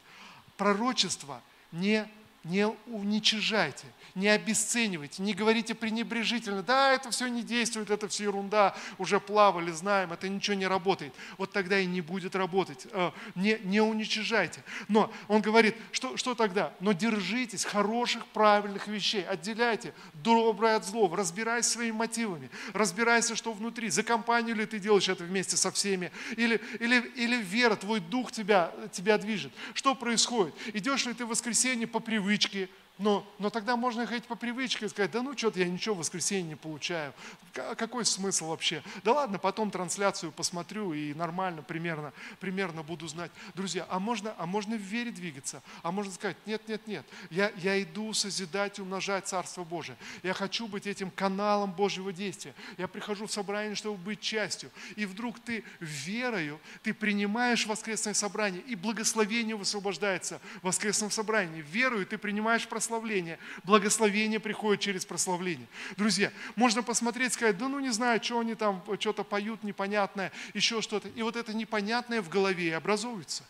пророчество 0.59 1.41
не 1.73 2.07
не 2.45 2.67
уничижайте, 2.87 3.85
не 4.15 4.29
обесценивайте, 4.29 5.23
не 5.23 5.35
говорите 5.35 5.75
пренебрежительно, 5.75 6.63
да, 6.63 6.93
это 6.95 7.11
все 7.11 7.27
не 7.29 7.43
действует, 7.43 7.91
это 7.91 8.09
все 8.09 8.25
ерунда, 8.25 8.75
уже 8.99 9.21
плавали, 9.21 9.71
знаем, 9.71 10.13
это 10.13 10.29
ничего 10.29 10.55
не 10.55 10.67
работает. 10.67 11.15
Вот 11.37 11.53
тогда 11.53 11.79
и 11.79 11.87
не 11.87 12.01
будет 12.01 12.35
работать. 12.35 12.87
Э, 12.93 13.11
не, 13.35 13.59
не 13.65 13.81
уничижайте. 13.81 14.65
Но 14.89 15.13
он 15.29 15.43
говорит, 15.43 15.77
что, 15.93 16.17
что 16.17 16.35
тогда? 16.35 16.73
Но 16.81 16.93
держитесь 16.93 17.65
хороших, 17.65 18.27
правильных 18.27 18.89
вещей, 18.89 19.25
отделяйте 19.27 19.93
доброе 20.15 20.77
от 20.77 20.87
злого, 20.87 21.17
разбирайся 21.17 21.71
своими 21.71 21.93
мотивами, 21.93 22.51
разбирайся, 22.73 23.37
что 23.37 23.53
внутри, 23.53 23.91
за 23.91 24.03
компанию 24.03 24.57
ли 24.57 24.65
ты 24.65 24.79
делаешь 24.79 25.09
это 25.09 25.25
вместе 25.25 25.59
со 25.59 25.71
всеми, 25.71 26.11
или, 26.37 26.61
или, 26.81 27.01
или 27.17 27.37
вера, 27.37 27.77
твой 27.77 28.01
дух 28.01 28.33
тебя, 28.33 28.73
тебя 28.93 29.19
движет. 29.19 29.53
Что 29.75 29.95
происходит? 29.95 30.55
Идешь 30.73 31.05
ли 31.05 31.13
ты 31.13 31.27
в 31.27 31.29
воскресенье 31.29 31.87
по 31.87 32.01
привычке, 32.01 32.30
привычки, 32.31 32.69
но, 33.01 33.27
но 33.39 33.49
тогда 33.49 33.77
можно 33.77 34.07
ходить 34.07 34.27
по 34.27 34.35
привычке 34.35 34.85
и 34.85 34.89
сказать, 34.89 35.11
да 35.11 35.23
ну 35.23 35.37
что-то 35.37 35.59
я 35.59 35.67
ничего 35.67 35.95
в 35.95 35.99
воскресенье 35.99 36.51
не 36.51 36.55
получаю. 36.55 37.15
Какой 37.55 38.05
смысл 38.05 38.49
вообще? 38.49 38.83
Да 39.03 39.15
ладно, 39.15 39.39
потом 39.39 39.71
трансляцию 39.71 40.33
посмотрю 40.33 40.93
и 40.93 41.15
нормально 41.15 41.63
примерно, 41.63 42.13
примерно 42.41 42.83
буду 42.83 43.09
знать. 43.09 43.31
Друзья, 43.55 43.87
а 43.89 43.99
можно, 43.99 44.35
а 44.37 44.45
можно 44.45 44.77
в 44.77 44.81
вере 44.81 45.13
двигаться? 45.13 45.63
А 45.83 45.91
можно 45.93 46.13
сказать, 46.13 46.37
нет, 46.45 46.69
нет, 46.69 46.87
нет, 46.87 47.07
я, 47.31 47.51
я 47.57 47.83
иду 47.83 48.13
созидать 48.13 48.79
и 48.79 48.83
умножать 48.83 49.27
Царство 49.27 49.65
Божие. 49.65 49.97
Я 50.23 50.35
хочу 50.35 50.69
быть 50.69 50.87
этим 50.87 51.11
каналом 51.11 51.73
Божьего 51.73 52.13
действия. 52.13 52.55
Я 52.77 52.87
прихожу 52.87 53.27
в 53.27 53.33
собрание, 53.33 53.77
чтобы 53.77 53.97
быть 53.97 54.21
частью. 54.21 54.71
И 54.97 55.07
вдруг 55.07 55.41
ты 55.41 55.65
верою, 55.81 56.61
ты 56.83 56.93
принимаешь 56.93 57.65
воскресное 57.65 58.13
собрание, 58.13 58.61
и 58.61 58.75
благословение 58.75 59.57
высвобождается 59.57 60.39
в 60.61 60.67
воскресном 60.67 61.11
собрании. 61.11 61.63
Верою 61.63 62.05
ты 62.05 62.19
принимаешь 62.19 62.69
прославление 62.69 62.90
прославление. 62.91 63.39
Благословение 63.65 64.41
приходит 64.41 64.81
через 64.81 65.05
прославление. 65.05 65.67
Друзья, 65.97 66.33
можно 66.57 66.83
посмотреть, 66.83 67.33
сказать, 67.33 67.57
да 67.57 67.69
ну 67.69 67.79
не 67.79 67.91
знаю, 67.91 68.23
что 68.23 68.41
они 68.41 68.55
там 68.55 68.83
что-то 68.99 69.23
поют 69.23 69.63
непонятное, 69.63 70.33
еще 70.55 70.83
что-то. 70.83 71.09
И 71.09 71.23
вот 71.23 71.37
это 71.37 71.55
непонятное 71.55 72.21
в 72.21 72.29
голове 72.29 72.77
образуется. 72.77 73.45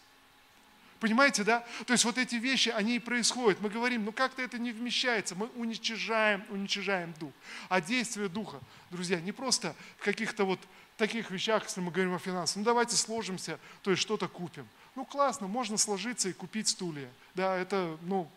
Понимаете, 0.99 1.45
да? 1.45 1.65
То 1.87 1.95
есть 1.95 2.05
вот 2.05 2.19
эти 2.19 2.35
вещи, 2.35 2.69
они 2.69 2.97
и 2.97 2.99
происходят. 2.99 3.59
Мы 3.63 3.71
говорим, 3.71 4.05
ну 4.05 4.13
как-то 4.13 4.43
это 4.43 4.59
не 4.59 4.73
вмещается. 4.73 5.35
Мы 5.35 5.47
уничижаем, 5.57 6.45
уничижаем 6.51 7.15
дух. 7.19 7.33
А 7.71 7.81
действие 7.81 8.29
духа, 8.29 8.61
друзья, 8.91 9.19
не 9.21 9.33
просто 9.33 9.75
в 9.99 10.05
каких-то 10.05 10.45
вот 10.45 10.61
таких 10.99 11.31
вещах, 11.31 11.65
если 11.65 11.81
мы 11.81 11.91
говорим 11.91 12.15
о 12.15 12.19
финансах. 12.19 12.57
Ну 12.59 12.65
давайте 12.65 12.95
сложимся, 12.97 13.59
то 13.81 13.91
есть 13.91 14.03
что-то 14.03 14.29
купим. 14.29 14.69
Ну 14.95 15.07
классно, 15.07 15.47
можно 15.47 15.79
сложиться 15.79 16.29
и 16.29 16.35
купить 16.35 16.69
стулья. 16.69 17.09
Да, 17.35 17.57
это, 17.57 17.97
ну, 18.03 18.31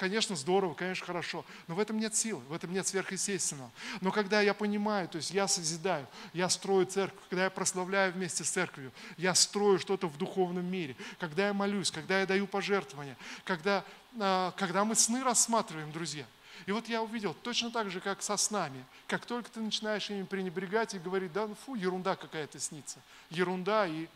конечно, 0.00 0.34
здорово, 0.34 0.72
конечно, 0.72 1.04
хорошо, 1.04 1.44
но 1.68 1.74
в 1.74 1.78
этом 1.78 1.98
нет 1.98 2.16
силы, 2.16 2.40
в 2.48 2.54
этом 2.54 2.72
нет 2.72 2.86
сверхъестественного. 2.86 3.70
Но 4.00 4.10
когда 4.10 4.40
я 4.40 4.54
понимаю, 4.54 5.06
то 5.08 5.16
есть 5.16 5.30
я 5.30 5.46
созидаю, 5.46 6.06
я 6.32 6.48
строю 6.48 6.86
церковь, 6.86 7.20
когда 7.28 7.44
я 7.44 7.50
прославляю 7.50 8.10
вместе 8.14 8.42
с 8.42 8.48
церковью, 8.48 8.92
я 9.18 9.34
строю 9.34 9.78
что-то 9.78 10.08
в 10.08 10.16
духовном 10.16 10.64
мире, 10.64 10.96
когда 11.18 11.48
я 11.48 11.52
молюсь, 11.52 11.90
когда 11.90 12.18
я 12.18 12.26
даю 12.26 12.46
пожертвования, 12.46 13.14
когда, 13.44 13.84
а, 14.18 14.52
когда 14.56 14.86
мы 14.86 14.94
сны 14.94 15.22
рассматриваем, 15.22 15.92
друзья. 15.92 16.24
И 16.64 16.72
вот 16.72 16.88
я 16.88 17.02
увидел, 17.02 17.34
точно 17.34 17.70
так 17.70 17.90
же, 17.90 18.00
как 18.00 18.22
со 18.22 18.38
снами, 18.38 18.82
как 19.06 19.26
только 19.26 19.50
ты 19.50 19.60
начинаешь 19.60 20.08
ими 20.08 20.22
пренебрегать 20.22 20.94
и 20.94 20.98
говорить, 20.98 21.34
да, 21.34 21.46
ну 21.46 21.54
фу, 21.66 21.74
ерунда 21.74 22.16
какая-то 22.16 22.58
снится, 22.58 23.00
ерунда 23.28 23.86
и, 23.86 24.06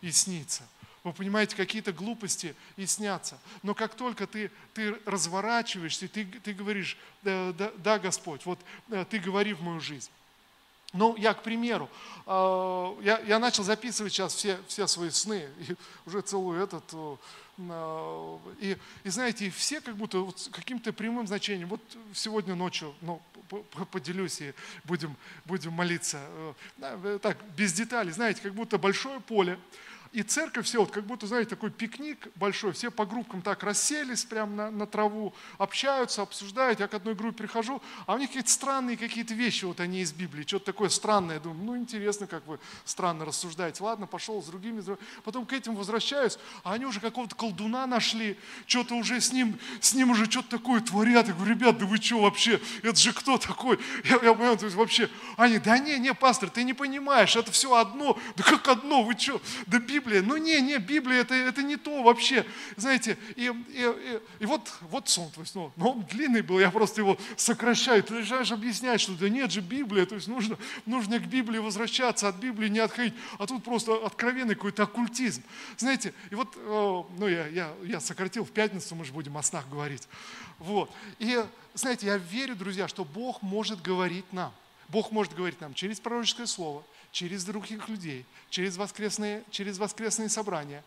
и 0.00 0.12
снится. 0.12 0.62
Вы 1.04 1.12
понимаете, 1.12 1.54
какие-то 1.54 1.92
глупости 1.92 2.56
и 2.78 2.86
снятся. 2.86 3.38
Но 3.62 3.74
как 3.74 3.94
только 3.94 4.26
ты, 4.26 4.50
ты 4.72 4.98
разворачиваешься, 5.04 6.08
ты, 6.08 6.24
ты 6.24 6.54
говоришь, 6.54 6.96
да, 7.22 7.52
да, 7.52 7.70
да, 7.76 7.98
Господь, 7.98 8.46
вот 8.46 8.58
э, 8.88 9.04
ты 9.10 9.18
говори 9.18 9.52
в 9.52 9.60
мою 9.60 9.80
жизнь. 9.80 10.08
Ну, 10.94 11.14
я, 11.16 11.34
к 11.34 11.42
примеру, 11.42 11.90
э, 12.26 12.94
я, 13.02 13.18
я 13.18 13.38
начал 13.38 13.64
записывать 13.64 14.14
сейчас 14.14 14.34
все, 14.34 14.58
все 14.66 14.86
свои 14.86 15.10
сны, 15.10 15.46
и 15.68 15.76
уже 16.06 16.22
целую 16.22 16.62
этот, 16.62 16.84
э, 16.94 18.38
и, 18.60 18.78
и 19.04 19.08
знаете, 19.10 19.50
все 19.50 19.82
как 19.82 19.96
будто 19.96 20.20
вот 20.20 20.48
каким-то 20.52 20.90
прямым 20.94 21.26
значением, 21.26 21.68
вот 21.68 21.82
сегодня 22.14 22.54
ночью, 22.54 22.94
ну, 23.02 23.20
поделюсь 23.90 24.40
и 24.40 24.54
будем, 24.84 25.14
будем 25.44 25.74
молиться, 25.74 26.18
так, 27.20 27.36
без 27.56 27.74
деталей, 27.74 28.10
знаете, 28.10 28.40
как 28.40 28.54
будто 28.54 28.78
большое 28.78 29.20
поле, 29.20 29.58
и 30.14 30.22
церковь 30.22 30.66
все, 30.66 30.78
вот 30.78 30.92
как 30.92 31.04
будто, 31.04 31.26
знаете, 31.26 31.50
такой 31.50 31.70
пикник 31.70 32.28
большой, 32.36 32.72
все 32.72 32.92
по 32.92 33.04
группкам 33.04 33.42
так 33.42 33.64
расселись 33.64 34.24
прямо 34.24 34.54
на, 34.54 34.70
на 34.70 34.86
траву, 34.86 35.34
общаются, 35.58 36.22
обсуждают. 36.22 36.78
Я 36.78 36.86
к 36.86 36.94
одной 36.94 37.16
группе 37.16 37.38
прихожу, 37.38 37.82
а 38.06 38.14
у 38.14 38.18
них 38.18 38.28
какие-то 38.28 38.50
странные 38.50 38.96
какие-то 38.96 39.34
вещи, 39.34 39.64
вот 39.64 39.80
они 39.80 40.02
из 40.02 40.12
Библии, 40.12 40.44
что-то 40.46 40.66
такое 40.66 40.88
странное. 40.88 41.34
Я 41.34 41.40
думаю, 41.40 41.64
ну 41.64 41.76
интересно, 41.76 42.28
как 42.28 42.46
вы 42.46 42.60
странно 42.84 43.24
рассуждаете. 43.24 43.82
Ладно, 43.82 44.06
пошел 44.06 44.40
с 44.40 44.46
другими. 44.46 44.80
С 44.80 44.84
другими. 44.84 45.04
Потом 45.24 45.46
к 45.46 45.52
этим 45.52 45.74
возвращаюсь, 45.74 46.38
а 46.62 46.74
они 46.74 46.86
уже 46.86 47.00
какого-то 47.00 47.34
колдуна 47.34 47.84
нашли, 47.88 48.38
что-то 48.66 48.94
уже 48.94 49.20
с 49.20 49.32
ним, 49.32 49.58
с 49.80 49.94
ним 49.94 50.10
уже 50.10 50.30
что-то 50.30 50.58
такое 50.58 50.80
творят. 50.80 51.26
Я 51.26 51.34
говорю, 51.34 51.54
ребят, 51.54 51.78
да 51.78 51.86
вы 51.86 51.96
что 51.96 52.20
вообще, 52.20 52.60
это 52.82 52.96
же 52.96 53.12
кто 53.12 53.36
такой? 53.36 53.80
Я, 54.04 54.14
я 54.22 54.32
понимаю, 54.32 54.56
то 54.58 54.66
есть 54.66 54.76
вообще, 54.76 55.10
они, 55.36 55.58
да 55.58 55.76
не, 55.78 55.98
не, 55.98 56.14
пастор, 56.14 56.50
ты 56.50 56.62
не 56.62 56.72
понимаешь, 56.72 57.34
это 57.34 57.50
все 57.50 57.74
одно. 57.74 58.16
Да 58.36 58.44
как 58.44 58.68
одно, 58.68 59.02
вы 59.02 59.18
что? 59.18 59.40
Да 59.66 59.80
Библия 59.80 60.03
Библия. 60.04 60.22
Ну 60.22 60.36
не, 60.36 60.60
не, 60.60 60.78
Библия 60.78 61.22
это, 61.22 61.34
это 61.34 61.62
не 61.62 61.76
то 61.76 62.02
вообще. 62.02 62.44
Знаете, 62.76 63.16
и, 63.36 63.46
и, 63.46 63.50
и, 63.72 64.20
и 64.40 64.46
вот, 64.46 64.70
вот 64.82 65.08
сон, 65.08 65.30
то 65.30 65.40
есть, 65.40 65.54
ну, 65.54 65.72
но 65.76 65.92
он 65.92 66.02
длинный 66.02 66.42
был, 66.42 66.60
я 66.60 66.70
просто 66.70 67.00
его 67.00 67.16
сокращаю. 67.36 68.02
Ты 68.02 68.14
начинаешь 68.14 68.52
объяснять, 68.52 69.00
что 69.00 69.12
да 69.12 69.28
нет 69.28 69.50
же 69.50 69.60
Библия, 69.60 70.06
то 70.06 70.14
есть 70.14 70.28
нужно, 70.28 70.58
нужно 70.86 71.18
к 71.18 71.26
Библии 71.26 71.58
возвращаться, 71.58 72.28
от 72.28 72.36
Библии 72.36 72.68
не 72.68 72.80
отходить. 72.80 73.14
А 73.38 73.46
тут 73.46 73.64
просто 73.64 73.94
откровенный 74.04 74.54
какой-то 74.54 74.82
оккультизм. 74.82 75.42
Знаете, 75.76 76.12
и 76.30 76.34
вот, 76.34 76.54
э, 76.56 77.02
ну 77.18 77.26
я, 77.26 77.46
я, 77.48 77.72
я 77.82 78.00
сократил 78.00 78.44
в 78.44 78.50
пятницу, 78.50 78.94
мы 78.94 79.04
же 79.04 79.12
будем 79.12 79.36
о 79.38 79.42
снах 79.42 79.68
говорить. 79.70 80.06
Вот. 80.58 80.90
И 81.18 81.42
знаете, 81.74 82.06
я 82.06 82.18
верю, 82.18 82.56
друзья, 82.56 82.88
что 82.88 83.04
Бог 83.04 83.42
может 83.42 83.80
говорить 83.80 84.30
нам. 84.32 84.52
Бог 84.88 85.10
может 85.10 85.34
говорить 85.34 85.60
нам 85.60 85.72
через 85.72 85.98
пророческое 85.98 86.46
слово, 86.46 86.84
через 87.14 87.44
других 87.44 87.88
людей, 87.88 88.26
через 88.50 88.76
воскресные, 88.76 89.44
через 89.50 89.78
воскресные 89.78 90.28
собрания. 90.28 90.82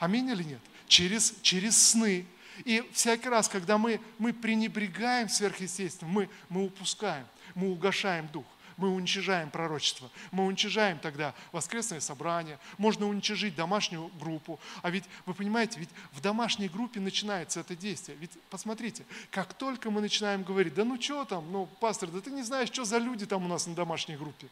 Аминь 0.00 0.28
или 0.28 0.42
нет? 0.42 0.60
Через, 0.88 1.32
через 1.42 1.80
сны. 1.80 2.26
И 2.64 2.84
всякий 2.92 3.28
раз, 3.28 3.48
когда 3.48 3.78
мы, 3.78 4.00
мы 4.18 4.32
пренебрегаем 4.32 5.28
сверхъестественным, 5.28 6.12
мы, 6.12 6.28
мы 6.48 6.64
упускаем, 6.66 7.24
мы 7.54 7.70
угошаем 7.70 8.28
дух 8.28 8.44
мы 8.76 8.88
уничижаем 8.94 9.50
пророчество, 9.50 10.10
мы 10.30 10.46
уничижаем 10.46 10.98
тогда 10.98 11.34
воскресное 11.52 12.00
собрание, 12.00 12.58
можно 12.78 13.06
уничижить 13.06 13.54
домашнюю 13.54 14.10
группу. 14.18 14.58
А 14.80 14.88
ведь, 14.88 15.04
вы 15.26 15.34
понимаете, 15.34 15.78
ведь 15.78 15.90
в 16.12 16.22
домашней 16.22 16.70
группе 16.70 16.98
начинается 16.98 17.60
это 17.60 17.76
действие. 17.76 18.16
Ведь 18.18 18.30
посмотрите, 18.48 19.04
как 19.30 19.52
только 19.52 19.90
мы 19.90 20.00
начинаем 20.00 20.42
говорить, 20.44 20.72
да 20.72 20.86
ну 20.86 20.98
что 20.98 21.26
там, 21.26 21.52
ну 21.52 21.66
пастор, 21.78 22.08
да 22.08 22.22
ты 22.22 22.30
не 22.30 22.42
знаешь, 22.42 22.70
что 22.70 22.86
за 22.86 22.96
люди 22.96 23.26
там 23.26 23.44
у 23.44 23.48
нас 23.48 23.66
на 23.66 23.74
домашней 23.74 24.16
группе. 24.16 24.46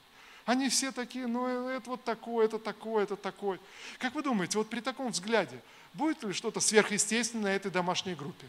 Они 0.49 0.71
все 0.71 0.93
такие, 0.93 1.27
ну 1.27 1.47
э, 1.47 1.77
это 1.77 1.91
вот 1.91 2.05
такое, 2.05 2.47
это 2.47 2.59
такое, 2.59 3.03
это 3.03 3.17
такое. 3.17 3.61
Как 3.99 4.15
вы 4.15 4.23
думаете, 4.23 4.57
вот 4.57 4.71
при 4.71 4.81
таком 4.81 5.13
взгляде, 5.13 5.61
будет 5.93 6.23
ли 6.23 6.33
что-то 6.33 6.59
сверхъестественное 6.59 7.55
этой 7.55 7.71
домашней 7.71 8.15
группе 8.15 8.47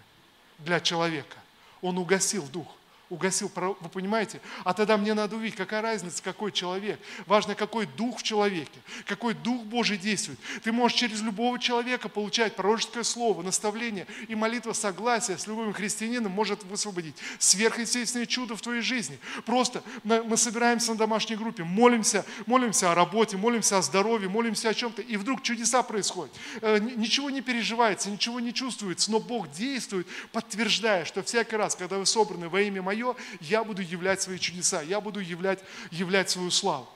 для 0.60 0.80
человека? 0.80 1.36
Он 1.82 1.98
угасил 1.98 2.48
дух, 2.48 2.74
угасил. 3.10 3.52
Вы 3.56 3.90
понимаете? 3.90 4.42
А 4.64 4.74
тогда 4.74 4.98
мне 4.98 5.14
надо 5.14 5.36
увидеть, 5.36 5.58
какая 5.58 5.82
разница, 5.82 6.22
какой 6.22 6.52
человек. 6.52 7.00
Важно, 7.26 7.56
какой 7.56 7.86
дух 7.86 8.20
в 8.20 8.24
человеке, 8.24 8.80
какой 9.06 9.34
дух 9.34 9.64
Божий 9.64 9.98
действует. 9.98 10.40
Ты 10.64 10.72
можешь 10.72 10.98
через 10.98 11.22
любого 11.22 11.60
человека 11.60 12.10
получать 12.10 12.56
пророческое 12.56 13.04
слово, 13.04 13.42
наставление 13.42 14.08
и 14.28 14.36
молитва 14.36 14.74
согласия 14.74 15.38
с 15.38 15.48
любым 15.48 15.74
христианином 15.74 16.32
может 16.32 16.64
высвободить 16.64 17.16
сверхъестественное 17.40 18.26
чудо 18.26 18.56
в 18.56 18.62
твоей 18.62 18.82
жизни. 18.82 19.20
Просто 19.46 19.84
мы 20.04 20.38
собираемся 20.38 20.92
на 20.92 20.98
домашней 20.98 21.36
группе, 21.36 21.64
молимся, 21.64 22.26
молимся 22.46 22.92
о 22.92 22.96
работе, 22.96 23.38
молимся 23.38 23.78
о 23.78 23.82
здоровье, 23.82 24.30
молимся 24.30 24.70
о 24.70 24.74
чем-то, 24.74 25.02
и 25.02 25.18
вдруг 25.18 25.42
чудеса 25.42 25.84
происходят. 25.84 26.34
Э, 26.62 26.80
ничего 26.80 27.30
не 27.30 27.42
переживается, 27.42 28.10
ничего 28.10 28.40
не 28.40 28.54
чувствуется, 28.54 29.12
но 29.12 29.20
Бог 29.20 29.52
действует, 29.52 30.08
подтверждая, 30.32 31.06
что 31.06 31.24
всякий 31.24 31.56
раз, 31.56 31.76
когда 31.76 31.98
вы 31.98 32.06
собраны 32.06 32.50
во 32.50 32.62
имя 32.62 32.82
Мое, 32.82 32.99
мое, 33.04 33.16
я 33.42 33.64
буду 33.64 33.82
являть 33.82 34.22
свои 34.22 34.38
чудеса, 34.38 34.82
я 34.82 35.02
буду 35.02 35.20
являть, 35.20 35.60
являть 35.92 36.30
свою 36.30 36.52
славу. 36.52 36.88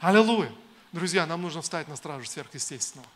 Аллилуйя! 0.00 0.52
Друзья, 0.92 1.26
нам 1.26 1.42
нужно 1.42 1.62
встать 1.62 1.86
на 1.88 1.96
стражу 1.96 2.26
сверхъестественного. 2.26 3.08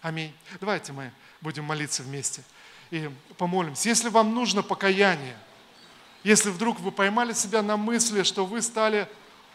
Аминь. 0.00 0.32
Давайте 0.60 0.92
мы 0.92 1.12
будем 1.42 1.64
молиться 1.64 2.02
вместе 2.02 2.42
и 2.90 3.10
помолимся. 3.36 3.88
Если 3.88 4.08
вам 4.08 4.34
нужно 4.34 4.62
покаяние, 4.62 5.36
если 6.24 6.50
вдруг 6.50 6.80
вы 6.80 6.92
поймали 6.92 7.34
себя 7.34 7.62
на 7.62 7.76
мысли, 7.76 8.22
что 8.22 8.46
вы 8.46 8.62
стали 8.62 9.06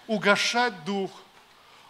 угошать 0.05 0.85
дух, 0.85 1.09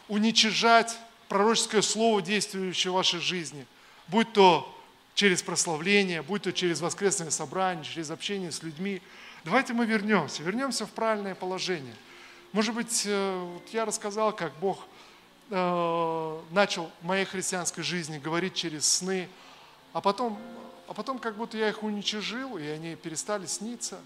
уничижать 0.07 0.97
пророческое 1.27 1.81
слово, 1.81 2.21
действующее 2.21 2.91
в 2.91 2.95
вашей 2.95 3.19
жизни, 3.19 3.65
будь 4.07 4.31
то 4.31 4.71
через 5.13 5.41
прославление, 5.41 6.21
будь 6.21 6.43
то 6.43 6.53
через 6.53 6.79
воскресное 6.79 7.31
собрание, 7.31 7.83
через 7.83 8.11
общение 8.11 8.51
с 8.51 8.63
людьми, 8.63 9.01
Давайте 9.45 9.73
мы 9.73 9.85
вернемся, 9.85 10.41
вернемся 10.41 10.87
в 10.87 10.89
правильное 10.89 11.35
положение. 11.35 11.93
Может 12.51 12.73
быть, 12.73 13.03
э, 13.05 13.57
я 13.71 13.85
рассказал, 13.85 14.35
как 14.35 14.51
Бог 14.55 14.79
э, 15.51 16.41
начал 16.49 16.89
в 16.99 17.05
моей 17.05 17.25
христианской 17.25 17.83
жизни 17.83 18.17
говорить 18.17 18.55
через 18.55 18.91
сны, 18.91 19.29
а 19.93 20.01
потом, 20.01 20.39
а 20.87 20.95
потом 20.95 21.19
как 21.19 21.35
будто 21.35 21.59
я 21.59 21.69
их 21.69 21.83
уничижил, 21.83 22.57
и 22.57 22.65
они 22.65 22.95
перестали 22.95 23.45
сниться, 23.45 23.99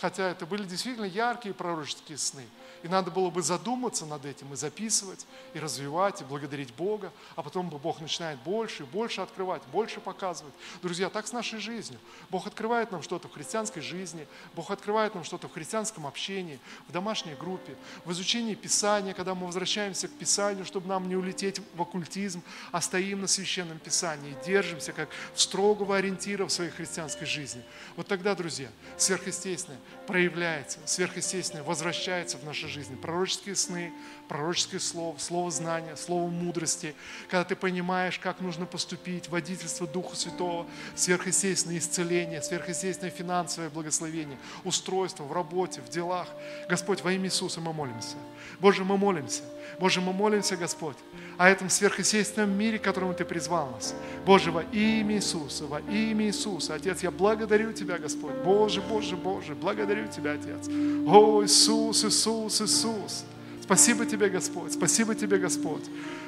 хотя 0.00 0.30
это 0.30 0.46
были 0.46 0.62
действительно 0.62 1.06
яркие 1.06 1.54
пророческие 1.54 2.16
сны– 2.16 2.46
и 2.84 2.88
надо 2.88 3.10
было 3.10 3.30
бы 3.30 3.42
задуматься 3.42 4.04
над 4.04 4.26
этим 4.26 4.52
и 4.52 4.56
записывать, 4.56 5.26
и 5.54 5.58
развивать, 5.58 6.20
и 6.20 6.24
благодарить 6.24 6.74
Бога. 6.74 7.10
А 7.34 7.42
потом 7.42 7.70
бы 7.70 7.78
Бог 7.78 7.98
начинает 8.02 8.38
больше 8.40 8.82
и 8.82 8.86
больше 8.86 9.22
открывать, 9.22 9.62
больше 9.72 10.00
показывать. 10.00 10.52
Друзья, 10.82 11.08
так 11.08 11.26
с 11.26 11.32
нашей 11.32 11.60
жизнью. 11.60 11.98
Бог 12.28 12.46
открывает 12.46 12.92
нам 12.92 13.02
что-то 13.02 13.28
в 13.28 13.32
христианской 13.32 13.80
жизни, 13.80 14.26
Бог 14.54 14.70
открывает 14.70 15.14
нам 15.14 15.24
что-то 15.24 15.48
в 15.48 15.52
христианском 15.54 16.06
общении, 16.06 16.60
в 16.86 16.92
домашней 16.92 17.32
группе, 17.34 17.74
в 18.04 18.12
изучении 18.12 18.54
Писания, 18.54 19.14
когда 19.14 19.34
мы 19.34 19.46
возвращаемся 19.46 20.06
к 20.06 20.12
Писанию, 20.12 20.66
чтобы 20.66 20.86
нам 20.86 21.08
не 21.08 21.16
улететь 21.16 21.62
в 21.74 21.80
оккультизм, 21.80 22.42
а 22.70 22.82
стоим 22.82 23.22
на 23.22 23.28
Священном 23.28 23.78
Писании 23.78 24.32
и 24.32 24.44
держимся 24.44 24.92
как 24.92 25.08
строгого 25.34 25.96
ориентира 25.96 26.44
в 26.44 26.52
своей 26.52 26.70
христианской 26.70 27.26
жизни. 27.26 27.64
Вот 27.96 28.08
тогда, 28.08 28.34
друзья, 28.34 28.68
сверхъестественное 28.98 29.80
проявляется, 30.06 30.80
сверхъестественное 30.84 31.64
возвращается 31.64 32.36
в 32.36 32.44
нашу 32.44 32.68
жизнь 32.68 32.73
жизни. 32.74 32.96
Пророческие 32.96 33.54
сны, 33.54 33.92
пророческое 34.28 34.80
слово, 34.80 35.16
слово 35.18 35.50
знания, 35.50 35.96
слово 35.96 36.28
мудрости. 36.28 36.94
Когда 37.28 37.44
ты 37.44 37.56
понимаешь, 37.56 38.18
как 38.18 38.40
нужно 38.40 38.66
поступить, 38.66 39.28
водительство 39.28 39.86
Духа 39.86 40.16
Святого, 40.16 40.66
сверхъестественное 40.94 41.78
исцеление, 41.78 42.42
сверхъестественное 42.42 43.10
финансовое 43.10 43.70
благословение, 43.70 44.38
устройство 44.64 45.24
в 45.24 45.32
работе, 45.32 45.80
в 45.80 45.88
делах. 45.88 46.28
Господь, 46.68 47.02
во 47.02 47.12
имя 47.12 47.26
Иисуса 47.26 47.60
мы 47.60 47.72
молимся. 47.72 48.16
Боже, 48.60 48.84
мы 48.84 48.98
молимся. 48.98 49.42
Боже, 49.78 50.00
мы 50.00 50.12
молимся, 50.12 50.56
Господь, 50.56 50.96
о 51.36 51.48
этом 51.48 51.68
сверхъестественном 51.68 52.56
мире, 52.56 52.78
к 52.78 52.82
которому 52.82 53.14
Ты 53.14 53.24
призвал 53.24 53.70
нас. 53.70 53.94
Боже, 54.24 54.50
во 54.50 54.62
имя 54.62 55.16
Иисуса, 55.16 55.66
во 55.66 55.80
имя 55.80 56.26
Иисуса. 56.26 56.74
Отец, 56.74 57.02
я 57.02 57.10
благодарю 57.10 57.72
Тебя, 57.72 57.98
Господь. 57.98 58.34
Боже, 58.44 58.80
Боже, 58.80 59.16
Боже, 59.16 59.54
благодарю 59.54 60.06
Тебя, 60.08 60.32
Отец. 60.32 60.68
О, 61.06 61.42
Иисус, 61.44 62.04
Иисус, 62.04 62.60
Иисус. 62.60 63.24
Спасибо 63.62 64.06
Тебе, 64.06 64.28
Господь. 64.28 64.72
Спасибо 64.72 65.14
Тебе, 65.14 65.38
Господь. 65.38 65.84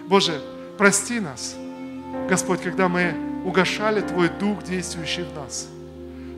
Боже, 0.09 0.41
прости 0.79 1.21
нас, 1.21 1.57
Господь, 2.29 2.63
когда 2.63 2.89
мы 2.89 3.15
угошали 3.45 4.01
Твой 4.01 4.29
Дух, 4.29 4.65
действующий 4.65 5.23
в 5.23 5.35
нас. 5.35 5.69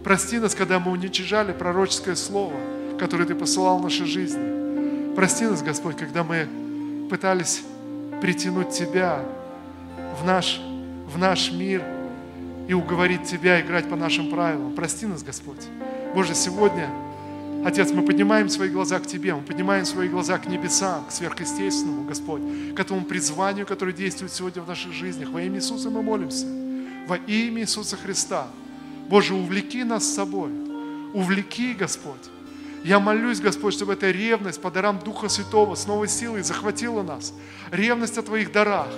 Прости 0.05 0.39
нас, 0.39 0.55
когда 0.55 0.79
мы 0.79 0.93
уничижали 0.93 1.53
пророческое 1.53 2.17
слово, 2.17 2.55
которое 2.99 3.25
Ты 3.25 3.35
посылал 3.35 3.79
в 3.79 3.83
нашей 3.83 4.07
жизни. 4.07 5.15
Прости 5.15 5.45
нас, 5.45 5.63
Господь, 5.63 5.97
когда 5.97 6.23
мы 6.23 6.49
пытались 7.11 7.63
притянуть 8.21 8.71
Тебя 8.71 9.25
в 10.21 10.25
наш, 10.25 10.61
в 11.07 11.19
наш 11.19 11.53
мир 11.53 11.83
и 12.69 12.75
уговорить 12.75 13.25
Тебя 13.25 13.61
играть 13.61 13.89
по 13.89 13.97
нашим 13.97 14.31
правилам. 14.31 14.75
Прости 14.75 15.07
нас, 15.07 15.23
Господь. 15.23 15.67
Боже, 16.15 16.35
сегодня, 16.35 16.89
Отец, 17.65 17.91
мы 17.91 18.03
поднимаем 18.03 18.49
свои 18.49 18.69
глаза 18.69 18.99
к 18.99 19.07
Тебе, 19.07 19.35
мы 19.35 19.43
поднимаем 19.43 19.85
свои 19.85 20.09
глаза 20.09 20.39
к 20.39 20.47
небесам, 20.47 21.05
к 21.07 21.13
сверхъестественному, 21.13 22.05
Господь, 22.05 22.43
к 22.75 22.81
этому 22.81 23.05
призванию, 23.05 23.67
которое 23.67 23.93
действует 23.93 24.33
сегодня 24.33 24.63
в 24.63 24.69
наших 24.69 24.93
жизнях. 24.93 25.31
Во 25.31 25.41
имя 25.43 25.57
Иисуса 25.57 25.91
мы 25.91 26.03
молимся. 26.03 26.47
Во 27.07 27.17
имя 27.17 27.63
Иисуса 27.63 27.97
Христа. 27.97 28.49
Боже, 29.09 29.35
увлеки 29.35 29.85
нас 29.85 30.05
с 30.05 30.15
собой. 30.15 30.51
Увлеки, 31.15 31.73
Господь. 31.73 32.31
Я 32.85 33.01
молюсь, 33.01 33.41
Господь, 33.41 33.75
чтобы 33.75 33.95
эта 33.95 34.11
ревность 34.11 34.61
по 34.61 34.71
дарам 34.71 34.99
Духа 34.99 35.29
Святого 35.29 35.75
с 35.75 35.87
новой 35.87 36.09
силой 36.09 36.43
захватила 36.43 37.03
нас. 37.03 37.35
Ревность 37.71 38.19
о 38.19 38.23
Твоих 38.23 38.53
дарах. 38.53 38.89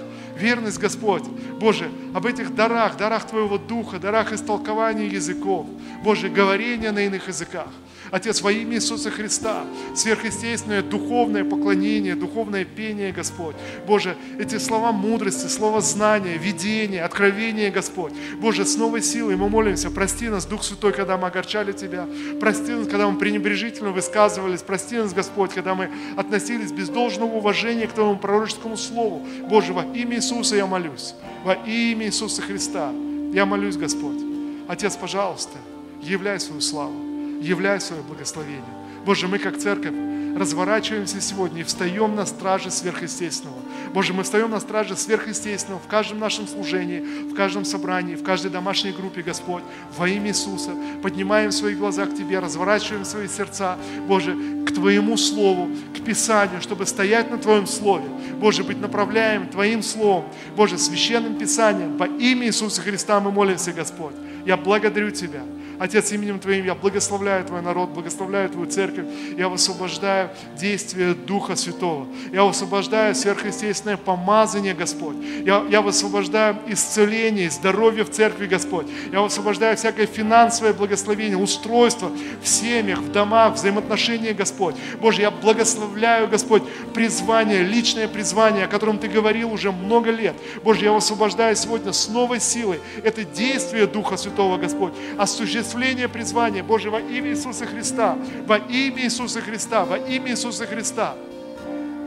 Верность, 0.41 0.79
Господь, 0.79 1.25
Боже, 1.61 1.91
об 2.15 2.25
этих 2.25 2.55
дарах, 2.55 2.97
дарах 2.97 3.27
Твоего 3.27 3.59
Духа, 3.59 3.99
дарах 3.99 4.33
истолкования 4.33 5.07
языков. 5.07 5.67
Боже, 6.03 6.31
говорения 6.31 6.93
на 6.93 7.01
иных 7.01 7.29
языках. 7.29 7.69
Отец, 8.11 8.41
во 8.41 8.51
имя 8.51 8.77
Иисуса 8.77 9.11
Христа, 9.11 9.65
сверхъестественное 9.95 10.83
духовное 10.83 11.45
поклонение, 11.45 12.17
духовное 12.17 12.65
пение, 12.65 13.13
Господь. 13.13 13.55
Боже, 13.87 14.17
эти 14.39 14.59
слова 14.59 14.91
мудрости, 14.91 15.47
слова 15.47 15.81
знания, 15.81 16.37
видения, 16.37 17.05
откровения, 17.05 17.71
Господь. 17.71 18.13
Боже, 18.41 18.65
с 18.65 18.77
новой 18.77 19.03
силой 19.03 19.37
мы 19.37 19.49
молимся, 19.49 19.91
прости 19.91 20.29
нас, 20.29 20.47
Дух 20.47 20.65
Святой, 20.65 20.93
когда 20.93 21.19
мы 21.19 21.29
огорчали 21.29 21.73
Тебя, 21.73 22.09
прости 22.41 22.73
нас, 22.73 22.89
когда 22.89 23.09
мы 23.09 23.19
пренебрежительно 23.19 23.91
высказывались, 23.91 24.63
прости 24.63 24.97
нас, 24.97 25.13
Господь, 25.13 25.53
когда 25.53 25.75
мы 25.75 25.91
относились 26.17 26.73
без 26.73 26.89
должного 26.89 27.35
уважения 27.35 27.87
к 27.87 27.93
Твоему 27.93 28.17
пророческому 28.17 28.77
слову. 28.77 29.25
Боже, 29.49 29.73
во 29.73 29.83
имя 29.83 30.17
Иисуса 30.17 30.30
я 30.57 30.67
молюсь, 30.67 31.15
во 31.45 31.55
имя 31.55 32.07
Иисуса 32.07 32.43
Христа 32.43 32.93
я 33.33 33.47
молюсь, 33.47 33.77
Господь. 33.77 34.21
Отец, 34.69 34.97
пожалуйста, 34.97 35.59
являй 36.03 36.39
свою 36.41 36.61
славу 36.61 37.11
являй 37.41 37.81
свое 37.81 38.03
благословение. 38.03 38.63
Боже, 39.05 39.27
мы 39.27 39.39
как 39.39 39.59
церковь 39.59 39.95
разворачиваемся 40.37 41.21
сегодня 41.21 41.63
и 41.63 41.65
встаем 41.65 42.15
на 42.15 42.27
страже 42.27 42.71
сверхъестественного. 42.71 43.59
Боже, 43.93 44.13
мы 44.13 44.23
встаем 44.23 44.51
на 44.51 44.61
страже 44.61 44.97
сверхъестественного 44.97 45.81
в 45.81 45.89
каждом 45.89 46.19
нашем 46.21 46.47
служении, 46.47 47.01
в 47.01 47.35
каждом 47.35 47.65
собрании, 47.65 48.15
в 48.15 48.23
каждой 48.23 48.51
домашней 48.51 48.93
группе, 48.93 49.23
Господь, 49.23 49.65
во 49.97 50.09
имя 50.09 50.29
Иисуса. 50.29 50.71
Поднимаем 51.03 51.51
свои 51.51 51.75
глаза 51.75 52.07
к 52.07 52.15
Тебе, 52.15 52.39
разворачиваем 52.39 53.05
свои 53.05 53.27
сердца, 53.27 53.77
Боже, 54.07 54.37
к 54.67 54.73
Твоему 54.73 55.17
Слову, 55.17 55.71
к 55.97 56.05
Писанию, 56.05 56.61
чтобы 56.61 56.87
стоять 56.87 57.31
на 57.31 57.39
Твоем 57.39 57.67
Слове. 57.67 58.05
Боже, 58.41 58.63
быть 58.63 58.81
направляем 58.81 59.49
Твоим 59.49 59.83
Словом, 59.83 60.25
Боже, 60.57 60.79
священным 60.79 61.37
Писанием. 61.37 61.97
Во 61.97 62.07
имя 62.07 62.47
Иисуса 62.47 62.83
Христа 62.83 63.19
мы 63.21 63.33
молимся, 63.33 63.73
Господь. 63.73 64.15
Я 64.47 64.57
благодарю 64.57 65.11
Тебя. 65.11 65.43
Отец, 65.81 66.13
именем 66.13 66.39
Твоим 66.39 66.67
я 66.67 66.75
благословляю 66.75 67.43
Твой 67.43 67.63
народ, 67.63 67.89
благословляю 67.89 68.51
Твою 68.51 68.71
церковь. 68.71 69.07
Я 69.39 69.49
высвобождаю 69.49 70.29
действие 70.55 71.15
Духа 71.15 71.57
Святого. 71.57 72.07
Я 72.31 72.45
высвобождаю 72.45 73.15
сверхъестественное 73.15 73.97
помазание, 73.97 74.75
Господь. 74.75 75.17
Я, 75.43 75.65
я 75.71 75.81
высвобождаю 75.81 76.59
исцеление, 76.67 77.49
здоровье 77.49 78.05
в 78.05 78.11
церкви, 78.11 78.45
Господь. 78.45 78.89
Я 79.11 79.23
высвобождаю 79.23 79.75
всякое 79.79 80.05
финансовое 80.05 80.75
благословение, 80.75 81.39
устройство 81.39 82.13
в 82.43 82.47
семьях, 82.47 82.99
в 82.99 83.11
домах, 83.11 83.55
взаимоотношения, 83.55 84.35
Господь. 84.35 84.75
Боже, 85.01 85.23
я 85.23 85.31
благословляю, 85.31 86.29
Господь, 86.29 86.63
призвание, 86.93 87.63
личное 87.63 88.07
призвание, 88.07 88.67
о 88.67 88.69
котором 88.69 88.99
Ты 88.99 89.09
говорил 89.09 89.51
уже 89.51 89.73
много 89.73 90.11
лет. 90.11 90.35
Боже, 90.63 90.85
я 90.85 90.93
высвобождаю 90.93 91.57
сегодня 91.57 91.95
с 91.95 92.07
новой 92.11 92.39
силой 92.39 92.81
это 93.03 93.25
действие 93.25 93.87
Духа 93.87 94.19
Святого, 94.19 94.59
Господь, 94.59 94.93
осуществление 95.17 95.70
осуществление 95.71 96.09
призвания 96.09 96.65
Божьего 96.65 96.95
во 96.95 97.01
имя 97.01 97.31
Иисуса 97.31 97.65
Христа, 97.65 98.19
во 98.47 98.57
имя 98.59 99.05
Иисуса 99.05 99.41
Христа, 99.41 99.85
во 99.85 99.99
имя 99.99 100.33
Иисуса 100.33 100.67
Христа. 100.67 101.15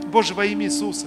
Боже, 0.08 0.34
во 0.34 0.46
имя 0.46 0.66
Иисуса. 0.66 1.06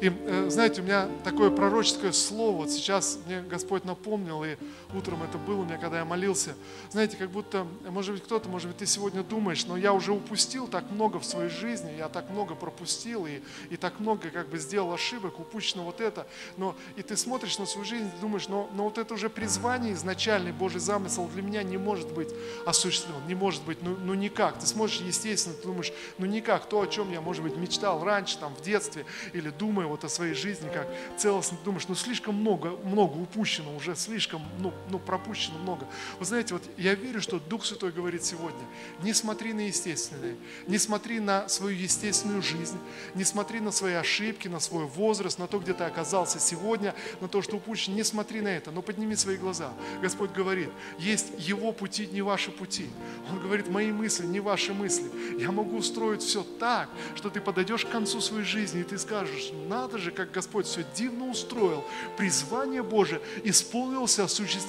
И 0.00 0.10
э, 0.10 0.46
знаете, 0.48 0.80
у 0.80 0.84
меня 0.84 1.06
такое 1.22 1.50
пророческое 1.50 2.12
слово, 2.12 2.56
вот 2.56 2.70
сейчас 2.70 3.18
мне 3.26 3.42
Господь 3.42 3.84
напомнил, 3.84 4.42
и 4.42 4.56
утром 4.96 5.22
это 5.22 5.38
было 5.38 5.60
у 5.60 5.64
меня, 5.64 5.78
когда 5.78 5.98
я 5.98 6.04
молился. 6.04 6.54
Знаете, 6.90 7.16
как 7.16 7.30
будто, 7.30 7.66
может 7.88 8.14
быть, 8.14 8.24
кто-то, 8.24 8.48
может 8.48 8.68
быть, 8.68 8.78
ты 8.78 8.86
сегодня 8.86 9.22
думаешь, 9.22 9.66
но 9.66 9.76
я 9.76 9.92
уже 9.92 10.12
упустил 10.12 10.66
так 10.66 10.90
много 10.90 11.18
в 11.18 11.24
своей 11.24 11.50
жизни, 11.50 11.92
я 11.96 12.08
так 12.08 12.30
много 12.30 12.54
пропустил, 12.54 13.26
и, 13.26 13.40
и 13.70 13.76
так 13.76 14.00
много 14.00 14.30
как 14.30 14.48
бы 14.48 14.58
сделал 14.58 14.92
ошибок, 14.92 15.40
упущено 15.40 15.84
вот 15.84 16.00
это. 16.00 16.26
Но 16.56 16.76
и 16.96 17.02
ты 17.02 17.16
смотришь 17.16 17.58
на 17.58 17.66
свою 17.66 17.84
жизнь, 17.84 18.10
думаешь, 18.20 18.48
но, 18.48 18.68
но 18.74 18.84
вот 18.84 18.98
это 18.98 19.14
уже 19.14 19.28
призвание, 19.28 19.94
изначальный 19.94 20.52
Божий 20.52 20.80
замысел 20.80 21.28
для 21.28 21.42
меня 21.42 21.62
не 21.62 21.76
может 21.76 22.12
быть 22.12 22.28
осуществлен, 22.66 23.26
не 23.26 23.34
может 23.34 23.62
быть, 23.64 23.82
ну, 23.82 23.96
ну 23.96 24.14
никак. 24.14 24.58
Ты 24.58 24.66
смотришь, 24.66 25.00
естественно, 25.00 25.54
ты 25.54 25.66
думаешь, 25.66 25.92
ну 26.18 26.26
никак, 26.26 26.68
то, 26.68 26.80
о 26.80 26.86
чем 26.86 27.10
я, 27.10 27.20
может 27.20 27.42
быть, 27.42 27.56
мечтал 27.56 28.04
раньше, 28.04 28.38
там, 28.38 28.54
в 28.54 28.62
детстве, 28.62 29.06
или 29.32 29.50
думаю 29.50 29.88
вот 29.88 30.04
о 30.04 30.08
своей 30.08 30.34
жизни, 30.34 30.68
как 30.72 30.88
целостно 31.16 31.58
думаешь, 31.64 31.88
ну 31.88 31.94
слишком 31.94 32.34
много, 32.36 32.70
много 32.84 33.16
упущено 33.16 33.74
уже, 33.74 33.96
слишком, 33.96 34.42
ну, 34.58 34.72
ну 34.90 34.98
пропущено 34.98 35.58
много. 35.58 35.86
Вы 36.18 36.24
знаете, 36.24 36.54
вот 36.54 36.62
я 36.76 36.94
верю, 36.94 37.20
что 37.20 37.38
Дух 37.38 37.64
Святой 37.64 37.92
говорит 37.92 38.24
сегодня, 38.24 38.60
не 39.02 39.12
смотри 39.12 39.52
на 39.52 39.66
естественное, 39.66 40.36
не 40.66 40.78
смотри 40.78 41.20
на 41.20 41.48
свою 41.48 41.76
естественную 41.76 42.42
жизнь, 42.42 42.78
не 43.14 43.24
смотри 43.24 43.60
на 43.60 43.70
свои 43.70 43.94
ошибки, 43.94 44.48
на 44.48 44.60
свой 44.60 44.86
возраст, 44.86 45.38
на 45.38 45.46
то, 45.46 45.58
где 45.58 45.74
ты 45.74 45.84
оказался 45.84 46.40
сегодня, 46.40 46.94
на 47.20 47.28
то, 47.28 47.42
что 47.42 47.56
упущено, 47.56 47.96
не 47.96 48.04
смотри 48.04 48.40
на 48.40 48.48
это, 48.48 48.70
но 48.70 48.82
подними 48.82 49.14
свои 49.16 49.36
глаза. 49.36 49.72
Господь 50.02 50.32
говорит, 50.32 50.70
есть 50.98 51.28
Его 51.38 51.72
пути, 51.72 52.06
не 52.06 52.22
ваши 52.22 52.50
пути. 52.50 52.88
Он 53.30 53.38
говорит, 53.38 53.68
мои 53.68 53.92
мысли, 53.92 54.26
не 54.26 54.40
ваши 54.40 54.74
мысли. 54.74 55.10
Я 55.38 55.52
могу 55.52 55.76
устроить 55.76 56.22
все 56.22 56.42
так, 56.42 56.88
что 57.14 57.30
ты 57.30 57.40
подойдешь 57.40 57.84
к 57.84 57.90
концу 57.90 58.20
своей 58.20 58.44
жизни, 58.44 58.80
и 58.80 58.84
ты 58.84 58.98
скажешь, 58.98 59.52
на 59.68 59.84
надо 59.84 59.98
же, 59.98 60.12
как 60.12 60.30
Господь 60.30 60.66
все 60.66 60.82
дивно 60.94 61.28
устроил. 61.28 61.84
Призвание 62.16 62.82
Божие 62.82 63.20
исполнилось, 63.44 64.18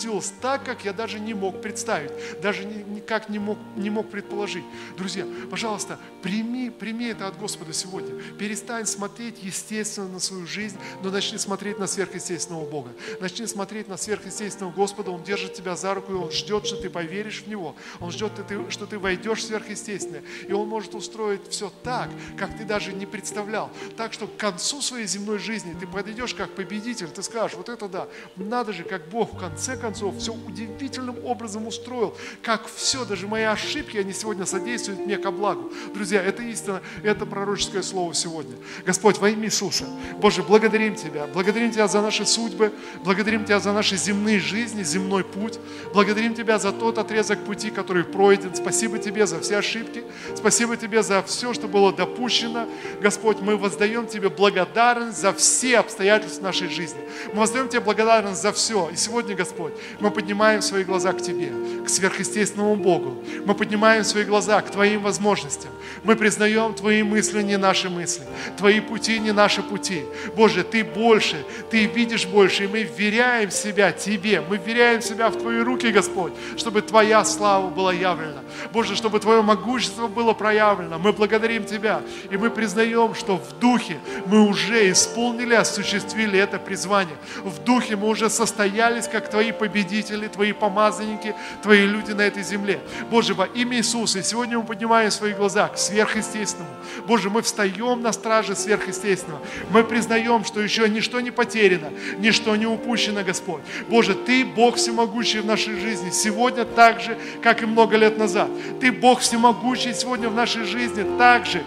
осуществилось 0.05 0.33
так, 0.41 0.63
как 0.63 0.85
я 0.85 0.93
даже 0.93 1.19
не 1.19 1.33
мог 1.33 1.61
представить, 1.61 2.11
даже 2.41 2.65
никак 2.65 3.29
не 3.29 3.39
мог, 3.39 3.57
не 3.75 3.89
мог 3.89 4.09
предположить. 4.09 4.63
Друзья, 4.97 5.25
пожалуйста, 5.49 5.99
прими, 6.21 6.69
прими 6.69 7.07
это 7.07 7.27
от 7.27 7.37
Господа 7.37 7.73
сегодня. 7.73 8.21
Перестань 8.37 8.85
смотреть 8.85 9.43
естественно 9.43 10.07
на 10.07 10.19
свою 10.19 10.45
жизнь, 10.45 10.77
но 11.03 11.09
начни 11.09 11.37
смотреть 11.37 11.79
на 11.79 11.87
сверхъестественного 11.87 12.65
Бога. 12.69 12.91
Начни 13.19 13.47
смотреть 13.47 13.87
на 13.87 13.97
сверхъестественного 13.97 14.73
Господа. 14.73 15.11
Он 15.11 15.23
держит 15.23 15.53
тебя 15.53 15.75
за 15.75 15.93
руку, 15.93 16.11
и 16.11 16.15
Он 16.15 16.31
ждет, 16.31 16.65
что 16.65 16.77
ты 16.77 16.89
поверишь 16.89 17.43
в 17.43 17.47
Него. 17.47 17.75
Он 17.99 18.11
ждет, 18.11 18.31
что 18.69 18.85
ты 18.85 18.99
войдешь 18.99 19.39
в 19.39 19.43
сверхъестественное. 19.43 20.23
И 20.47 20.53
Он 20.53 20.67
может 20.67 20.95
устроить 20.95 21.47
все 21.49 21.71
так, 21.83 22.09
как 22.37 22.57
ты 22.57 22.63
даже 22.63 22.93
не 22.93 23.05
представлял. 23.05 23.71
Так 23.97 24.13
что 24.13 24.27
к 24.27 24.37
концу 24.37 24.81
своей 24.81 25.07
земной 25.07 25.39
жизни 25.39 25.75
ты 25.79 25.87
подойдешь 25.87 26.33
как 26.33 26.51
победитель, 26.51 27.07
ты 27.07 27.23
скажешь, 27.23 27.57
вот 27.57 27.69
это 27.69 27.87
да, 27.87 28.07
надо 28.35 28.73
же, 28.73 28.83
как 28.83 29.07
Бог 29.09 29.33
в 29.33 29.37
конце 29.37 29.77
концов 29.85 30.17
все 30.17 30.33
удивительным 30.33 31.23
образом 31.23 31.67
устроил, 31.67 32.17
как 32.41 32.67
все, 32.73 33.05
даже 33.05 33.27
мои 33.27 33.43
ошибки, 33.43 33.97
они 33.97 34.13
сегодня 34.13 34.47
содействуют 34.47 35.05
мне 35.05 35.17
ко 35.17 35.29
благу. 35.29 35.71
Друзья, 35.93 36.23
это 36.23 36.41
истина, 36.41 36.81
это 37.03 37.27
пророческое 37.27 37.83
слово 37.83 38.15
сегодня. 38.15 38.55
Господь, 38.83 39.19
во 39.19 39.29
имя 39.29 39.45
Иисуса, 39.45 39.85
Боже, 40.19 40.41
благодарим 40.41 40.95
Тебя, 40.95 41.27
благодарим 41.27 41.69
Тебя 41.69 41.87
за 41.87 42.01
наши 42.01 42.25
судьбы, 42.25 42.73
благодарим 43.03 43.45
Тебя 43.45 43.59
за 43.59 43.73
наши 43.73 43.95
земные 43.95 44.39
жизни, 44.39 44.81
земной 44.81 45.23
путь, 45.23 45.59
благодарим 45.93 46.33
Тебя 46.33 46.57
за 46.57 46.71
тот 46.71 46.97
отрезок 46.97 47.45
пути, 47.45 47.69
который 47.69 48.05
пройден. 48.05 48.55
Спасибо 48.55 48.97
Тебе 48.97 49.27
за 49.27 49.39
все 49.39 49.57
ошибки, 49.57 50.03
спасибо 50.35 50.77
Тебе 50.77 51.03
за 51.03 51.21
все, 51.21 51.53
что 51.53 51.67
было 51.67 51.93
допущено. 51.93 52.67
Господь, 53.01 53.39
мы 53.39 53.55
воздаем 53.55 54.07
Тебе 54.07 54.29
благодарность 54.29 55.21
за 55.21 55.31
все 55.31 55.77
обстоятельства 55.77 56.41
нашей 56.41 56.69
жизни. 56.69 57.01
Мы 57.33 57.41
воздаем 57.41 57.69
Тебе 57.69 57.81
благодарность 57.81 58.41
за 58.41 58.51
все. 58.51 58.89
И 58.89 58.95
сегодня, 58.95 59.35
Господь, 59.35 59.74
мы 59.99 60.11
поднимаем 60.11 60.61
свои 60.61 60.83
глаза 60.83 61.13
к 61.13 61.21
Тебе, 61.21 61.51
к 61.85 61.89
сверхъестественному 61.89 62.75
Богу. 62.75 63.23
Мы 63.45 63.53
поднимаем 63.55 64.03
свои 64.03 64.23
глаза 64.23 64.61
к 64.61 64.71
Твоим 64.71 65.01
возможностям. 65.01 65.71
Мы 66.03 66.15
признаем 66.15 66.73
Твои 66.73 67.03
мысли 67.03 67.41
не 67.41 67.57
наши 67.57 67.89
мысли, 67.89 68.23
Твои 68.57 68.79
пути 68.79 69.19
не 69.19 69.31
наши 69.31 69.61
пути. 69.61 70.03
Боже, 70.35 70.63
Ты 70.63 70.83
больше, 70.83 71.45
Ты 71.69 71.85
видишь 71.85 72.25
больше, 72.25 72.65
и 72.65 72.67
мы 72.67 72.83
вверяем 72.83 73.51
себя 73.51 73.91
Тебе. 73.91 74.41
Мы 74.41 74.57
вверяем 74.57 75.01
себя 75.01 75.29
в 75.29 75.37
Твои 75.37 75.59
руки, 75.59 75.91
Господь, 75.91 76.33
чтобы 76.57 76.81
Твоя 76.81 77.23
слава 77.25 77.69
была 77.69 77.93
явлена. 77.93 78.41
Боже, 78.71 78.95
чтобы 78.95 79.19
Твое 79.19 79.41
могущество 79.41 80.07
было 80.07 80.33
проявлено. 80.33 80.97
Мы 80.99 81.13
благодарим 81.13 81.65
Тебя, 81.65 82.01
и 82.29 82.37
мы 82.37 82.49
признаем, 82.49 83.15
что 83.15 83.37
в 83.37 83.59
Духе 83.59 83.97
мы 84.25 84.47
уже 84.47 84.91
исполнили, 84.91 85.53
осуществили 85.53 86.39
это 86.39 86.59
призвание. 86.59 87.15
В 87.43 87.63
духе 87.63 87.95
мы 87.95 88.07
уже 88.07 88.29
состоялись, 88.29 89.07
как 89.07 89.29
Твои 89.29 89.51
победители, 89.67 90.27
Твои 90.27 90.53
помазанники, 90.53 91.35
Твои 91.63 91.85
люди 91.85 92.11
на 92.11 92.21
этой 92.21 92.43
земле. 92.43 92.79
Боже, 93.09 93.33
во 93.33 93.45
имя 93.45 93.77
Иисуса, 93.77 94.19
и 94.19 94.23
сегодня 94.23 94.59
мы 94.59 94.63
поднимаем 94.63 95.11
свои 95.11 95.33
глаза 95.33 95.67
к 95.67 95.77
сверхъестественному. 95.77 96.69
Боже, 97.07 97.29
мы 97.29 97.41
встаем 97.41 98.01
на 98.01 98.11
страже 98.11 98.55
сверхъестественного. 98.55 99.41
Мы 99.71 99.83
признаем, 99.83 100.45
что 100.45 100.61
еще 100.61 100.87
ничто 100.87 101.19
не 101.19 101.31
потеряно, 101.31 101.89
ничто 102.19 102.55
не 102.55 102.67
упущено, 102.67 103.23
Господь. 103.23 103.61
Боже, 103.89 104.13
Ты 104.13 104.45
Бог 104.45 104.75
всемогущий 104.75 105.39
в 105.39 105.45
нашей 105.45 105.79
жизни, 105.79 106.11
сегодня 106.11 106.65
так 106.65 107.01
же, 107.01 107.17
как 107.41 107.63
и 107.63 107.65
много 107.65 107.97
лет 107.97 108.17
назад. 108.17 108.49
Ты 108.79 108.91
Бог 108.91 109.19
всемогущий 109.19 109.93
сегодня 109.93 110.29
в 110.29 110.35
нашей 110.35 110.65
жизни 110.65 111.05
так 111.17 111.45
же, 111.45 111.63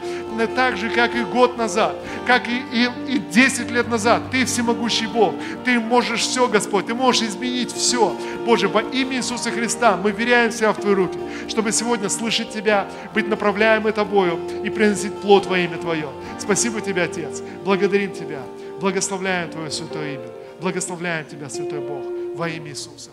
так 0.46 0.76
же, 0.76 0.90
как 0.90 1.14
и 1.14 1.22
год 1.22 1.56
назад, 1.56 1.96
как 2.26 2.48
и, 2.48 2.62
и, 2.72 2.88
и 3.08 3.18
10 3.18 3.70
лет 3.70 3.88
назад. 3.88 4.22
Ты 4.30 4.44
всемогущий 4.44 5.06
Бог. 5.06 5.34
Ты 5.64 5.80
можешь 5.80 6.20
все, 6.20 6.48
Господь. 6.48 6.86
Ты 6.86 6.94
можешь 6.94 7.22
изменить 7.22 7.72
все. 7.72 8.16
Боже, 8.44 8.68
во 8.68 8.82
имя 8.82 9.16
Иисуса 9.16 9.50
Христа 9.50 9.96
мы 9.96 10.10
веряем 10.10 10.50
себя 10.50 10.72
в 10.72 10.80
Твои 10.80 10.94
руки, 10.94 11.18
чтобы 11.48 11.72
сегодня 11.72 12.08
слышать 12.08 12.50
Тебя, 12.50 12.86
быть 13.14 13.28
направляемы 13.28 13.92
Тобою 13.92 14.38
и 14.64 14.70
приносить 14.70 15.14
плод 15.20 15.46
во 15.46 15.58
имя 15.58 15.78
Твое. 15.78 16.08
Спасибо 16.38 16.80
Тебе, 16.80 17.02
Отец. 17.02 17.42
Благодарим 17.64 18.12
Тебя. 18.12 18.40
Благословляем 18.80 19.50
Твое 19.50 19.70
святое 19.70 20.14
имя. 20.14 20.28
Благословляем 20.60 21.26
Тебя, 21.26 21.48
Святой 21.48 21.80
Бог, 21.80 22.04
во 22.36 22.48
имя 22.48 22.70
Иисуса. 22.70 23.06